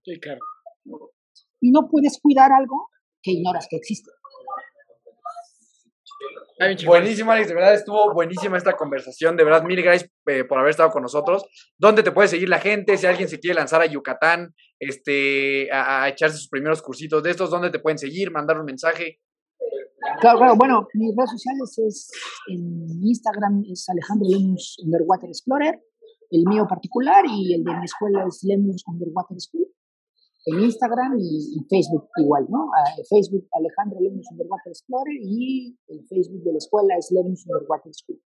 Sí, 0.04 0.20
claro. 0.20 0.40
Y 1.60 1.72
no 1.72 1.88
puedes 1.90 2.20
cuidar 2.22 2.52
algo 2.52 2.90
que 3.22 3.32
ignoras 3.32 3.68
que 3.70 3.78
existe. 3.78 4.12
Buenísimo, 6.86 7.32
Alex. 7.32 7.50
De 7.50 7.54
verdad 7.54 7.74
estuvo 7.74 8.14
buenísima 8.14 8.58
esta 8.58 8.78
conversación. 8.78 9.36
De 9.36 9.44
verdad, 9.44 9.64
mil 9.64 9.82
gracias 9.82 10.10
eh, 10.28 10.46
por 10.46 10.58
haber 10.58 10.72
estado 10.72 10.90
con 10.90 11.02
nosotros. 11.02 11.46
¿Dónde 11.78 12.02
te 12.02 12.12
puede 12.12 12.30
seguir 12.30 12.48
la 12.48 12.60
gente? 12.60 12.98
Si 12.98 13.06
alguien 13.06 13.28
se 13.28 13.40
quiere 13.40 13.56
lanzar 13.56 13.82
a 13.82 13.86
Yucatán, 13.86 14.54
este, 14.80 15.70
a, 15.72 16.08
echarse 16.08 16.38
sus 16.38 16.48
primeros 16.48 16.82
cursitos 16.82 17.22
de 17.24 17.32
estos, 17.32 17.50
¿dónde 17.50 17.72
te 17.72 17.80
pueden 17.80 17.98
seguir? 17.98 18.32
Mandar 18.32 18.58
un 18.58 18.66
mensaje. 18.66 19.20
Claro, 20.22 20.38
claro. 20.38 20.56
Bueno, 20.56 20.88
mis 20.94 21.14
redes 21.16 21.32
sociales 21.32 21.78
es 21.80 22.12
en 22.48 23.04
Instagram 23.04 23.64
es 23.70 23.90
Alejandro 23.90 24.28
Lemus 24.30 24.78
Underwater 24.84 25.30
Explorer, 25.30 25.82
el 26.32 26.46
mío 26.46 26.66
particular 26.70 27.26
y 27.28 27.54
el 27.54 27.64
de 27.64 27.76
mi 27.76 27.86
escuela 27.86 28.26
es 28.28 28.44
Lemus 28.44 28.84
Underwater 28.88 29.40
School 29.40 29.68
en 30.46 30.60
Instagram 30.62 31.18
y, 31.20 31.66
Facebook 31.70 32.08
igual, 32.18 32.46
¿no? 32.50 32.70
Facebook 33.10 33.48
Alejandro 33.52 34.00
Lemus 34.00 34.28
Underwater 34.32 34.72
Explorer 34.72 35.18
y 35.22 35.76
el 35.88 36.06
Facebook 36.08 36.44
de 36.44 36.52
la 36.52 36.58
escuela 36.58 36.96
es 36.98 37.12
Lemus 37.12 37.46
Underwater 37.48 37.94
School. 37.94 38.20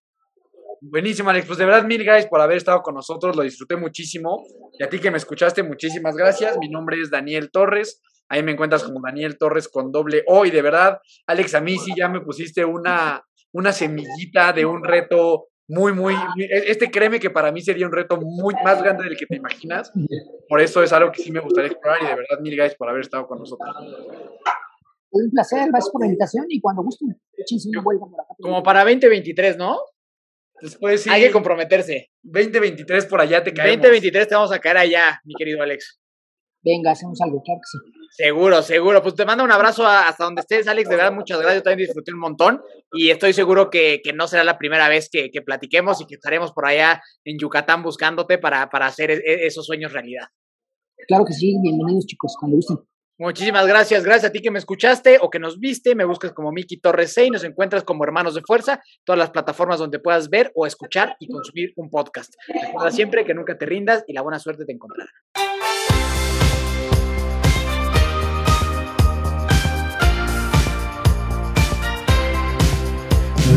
Buenísimo, 0.82 1.30
Alex. 1.30 1.45
Pues 1.47 1.59
de 1.59 1.65
verdad, 1.65 1.86
mil 1.86 2.03
gracias 2.03 2.30
por 2.30 2.41
haber 2.41 2.57
estado 2.57 2.82
con 2.82 2.95
nosotros. 2.95 3.36
Lo 3.36 3.43
disfruté 3.43 3.76
muchísimo. 3.76 4.43
Y 4.78 4.84
a 4.84 4.89
ti 4.89 4.99
que 4.99 5.11
me 5.11 5.17
escuchaste, 5.17 5.63
muchísimas 5.63 6.15
gracias. 6.15 6.57
Mi 6.57 6.70
nombre 6.70 7.01
es 7.01 7.09
Daniel 7.09 7.49
Torres. 7.51 8.01
Ahí 8.30 8.43
me 8.43 8.51
encuentras 8.51 8.84
como 8.84 9.01
Daniel 9.03 9.38
Torres 9.38 9.67
con 9.67 9.91
doble 9.91 10.24
O. 10.28 10.45
Y 10.45 10.51
de 10.51 10.61
verdad, 10.61 10.99
Alex, 11.28 11.55
a 11.55 11.61
mí 11.61 11.78
sí 11.78 11.91
ya 11.97 12.07
me 12.07 12.22
pusiste 12.22 12.63
una, 12.63 13.24
una 13.51 13.74
semillita 13.74 14.53
de 14.53 14.65
un 14.65 14.84
reto 14.84 15.47
muy, 15.70 15.93
muy, 15.93 16.15
e, 16.38 16.72
este 16.72 16.89
créeme 16.89 17.20
que 17.20 17.30
para 17.30 17.51
mí 17.51 17.61
sería 17.61 17.86
un 17.86 17.93
reto 17.93 18.17
muy 18.17 18.55
más 18.63 18.82
grande 18.82 19.03
del 19.03 19.15
que 19.15 19.28
te 19.28 19.36
imaginas. 19.36 19.91
Por 20.47 20.59
eso 20.59 20.82
es 20.82 20.91
algo 20.91 21.11
que 21.11 21.22
sí 21.22 21.32
me 21.32 21.39
gustaría 21.39 21.70
explorar 21.70 22.01
y 22.01 22.07
de 22.07 22.15
verdad 22.15 22.39
mil 22.41 22.55
gracias 22.55 22.76
por 22.76 22.89
haber 22.89 23.01
estado 23.01 23.28
con 23.28 23.38
nosotros. 23.38 23.70
Un 25.11 25.30
placer, 25.30 25.70
gracias 25.70 25.91
por 25.91 26.01
la 26.01 26.07
invitación 26.07 26.45
y 26.49 26.59
cuando 26.59 26.82
gusten, 26.82 27.09
una 27.09 27.82
vuelta 27.82 28.05
por 28.05 28.20
acá. 28.20 28.34
Como 28.41 28.63
para 28.63 28.80
2023, 28.80 29.57
¿no? 29.57 29.78
Después 30.59 31.03
sí. 31.03 31.09
Hay 31.11 31.22
que 31.22 31.32
comprometerse. 31.32 32.09
2023 32.24 33.05
por 33.05 33.22
allá 33.22 33.43
te 33.43 33.53
caemos. 33.53 33.78
2023 33.78 34.28
te 34.28 34.36
vamos 34.36 34.51
a 34.51 34.59
caer 34.59 34.78
allá, 34.78 35.22
mi 35.24 35.36
querido 35.36 35.61
Alex. 35.61 35.99
Venga, 36.70 36.91
hacemos 36.91 37.20
algo, 37.22 37.41
claro 37.41 37.61
que 37.61 37.78
sí. 37.78 37.99
Seguro, 38.11 38.61
seguro. 38.61 39.01
Pues 39.01 39.15
te 39.15 39.26
mando 39.26 39.43
un 39.43 39.51
abrazo 39.51 39.88
hasta 39.88 40.24
donde 40.24 40.41
estés, 40.41 40.67
Alex. 40.67 40.88
De 40.88 40.95
verdad, 40.95 41.11
muchas 41.11 41.39
gracias. 41.39 41.61
Yo 41.61 41.63
también 41.63 41.88
disfruté 41.88 42.13
un 42.13 42.20
montón 42.20 42.61
y 42.91 43.09
estoy 43.09 43.34
seguro 43.34 43.70
que, 43.70 44.01
no 44.13 44.28
será 44.28 44.43
la 44.43 44.57
primera 44.57 44.88
vez 44.88 45.09
que, 45.09 45.30
platiquemos 45.43 46.01
y 46.01 46.05
que 46.05 46.15
estaremos 46.15 46.51
por 46.51 46.67
allá 46.67 47.01
en 47.24 47.39
Yucatán 47.39 47.82
buscándote 47.82 48.38
para, 48.38 48.70
para 48.70 48.86
hacer 48.86 49.09
e, 49.09 49.15
e, 49.15 49.47
esos 49.47 49.65
sueños 49.65 49.93
realidad. 49.93 50.28
Claro 51.07 51.26
que 51.26 51.34
sí. 51.34 51.55
Bienvenidos, 51.61 52.05
chicos, 52.05 52.36
cuando 52.39 52.57
gusten. 52.57 52.78
Muchísimas 53.17 53.67
gracias, 53.67 54.05
gracias 54.05 54.30
a 54.30 54.32
ti 54.32 54.39
que 54.39 54.49
me 54.49 54.59
escuchaste 54.59 55.17
o 55.22 55.30
que 55.30 55.39
nos 55.39 55.59
viste, 55.59 55.93
me 55.93 56.05
buscas 56.05 56.32
como 56.32 56.53
Miki 56.53 56.80
Torres 56.80 57.11
6, 57.13 57.32
nos 57.32 57.43
encuentras 57.43 57.84
como 57.84 58.05
Hermanos 58.05 58.34
de 58.34 58.41
Fuerza, 58.41 58.82
todas 59.03 59.20
las 59.20 59.32
plataformas 59.32 59.78
donde 59.78 59.99
puedas 59.99 60.30
ver 60.30 60.53
o 60.55 60.65
escuchar 60.65 61.17
y 61.20 61.28
consumir 61.28 61.74
un 61.76 61.89
podcast. 61.89 62.34
Recuerda 62.47 62.91
siempre 62.91 63.26
que 63.26 63.34
nunca 63.34 63.57
te 63.57 63.65
rindas 63.65 64.05
y 64.07 64.13
la 64.13 64.22
buena 64.22 64.39
suerte 64.39 64.63
te 64.63 64.72
encontrará. 64.72 65.11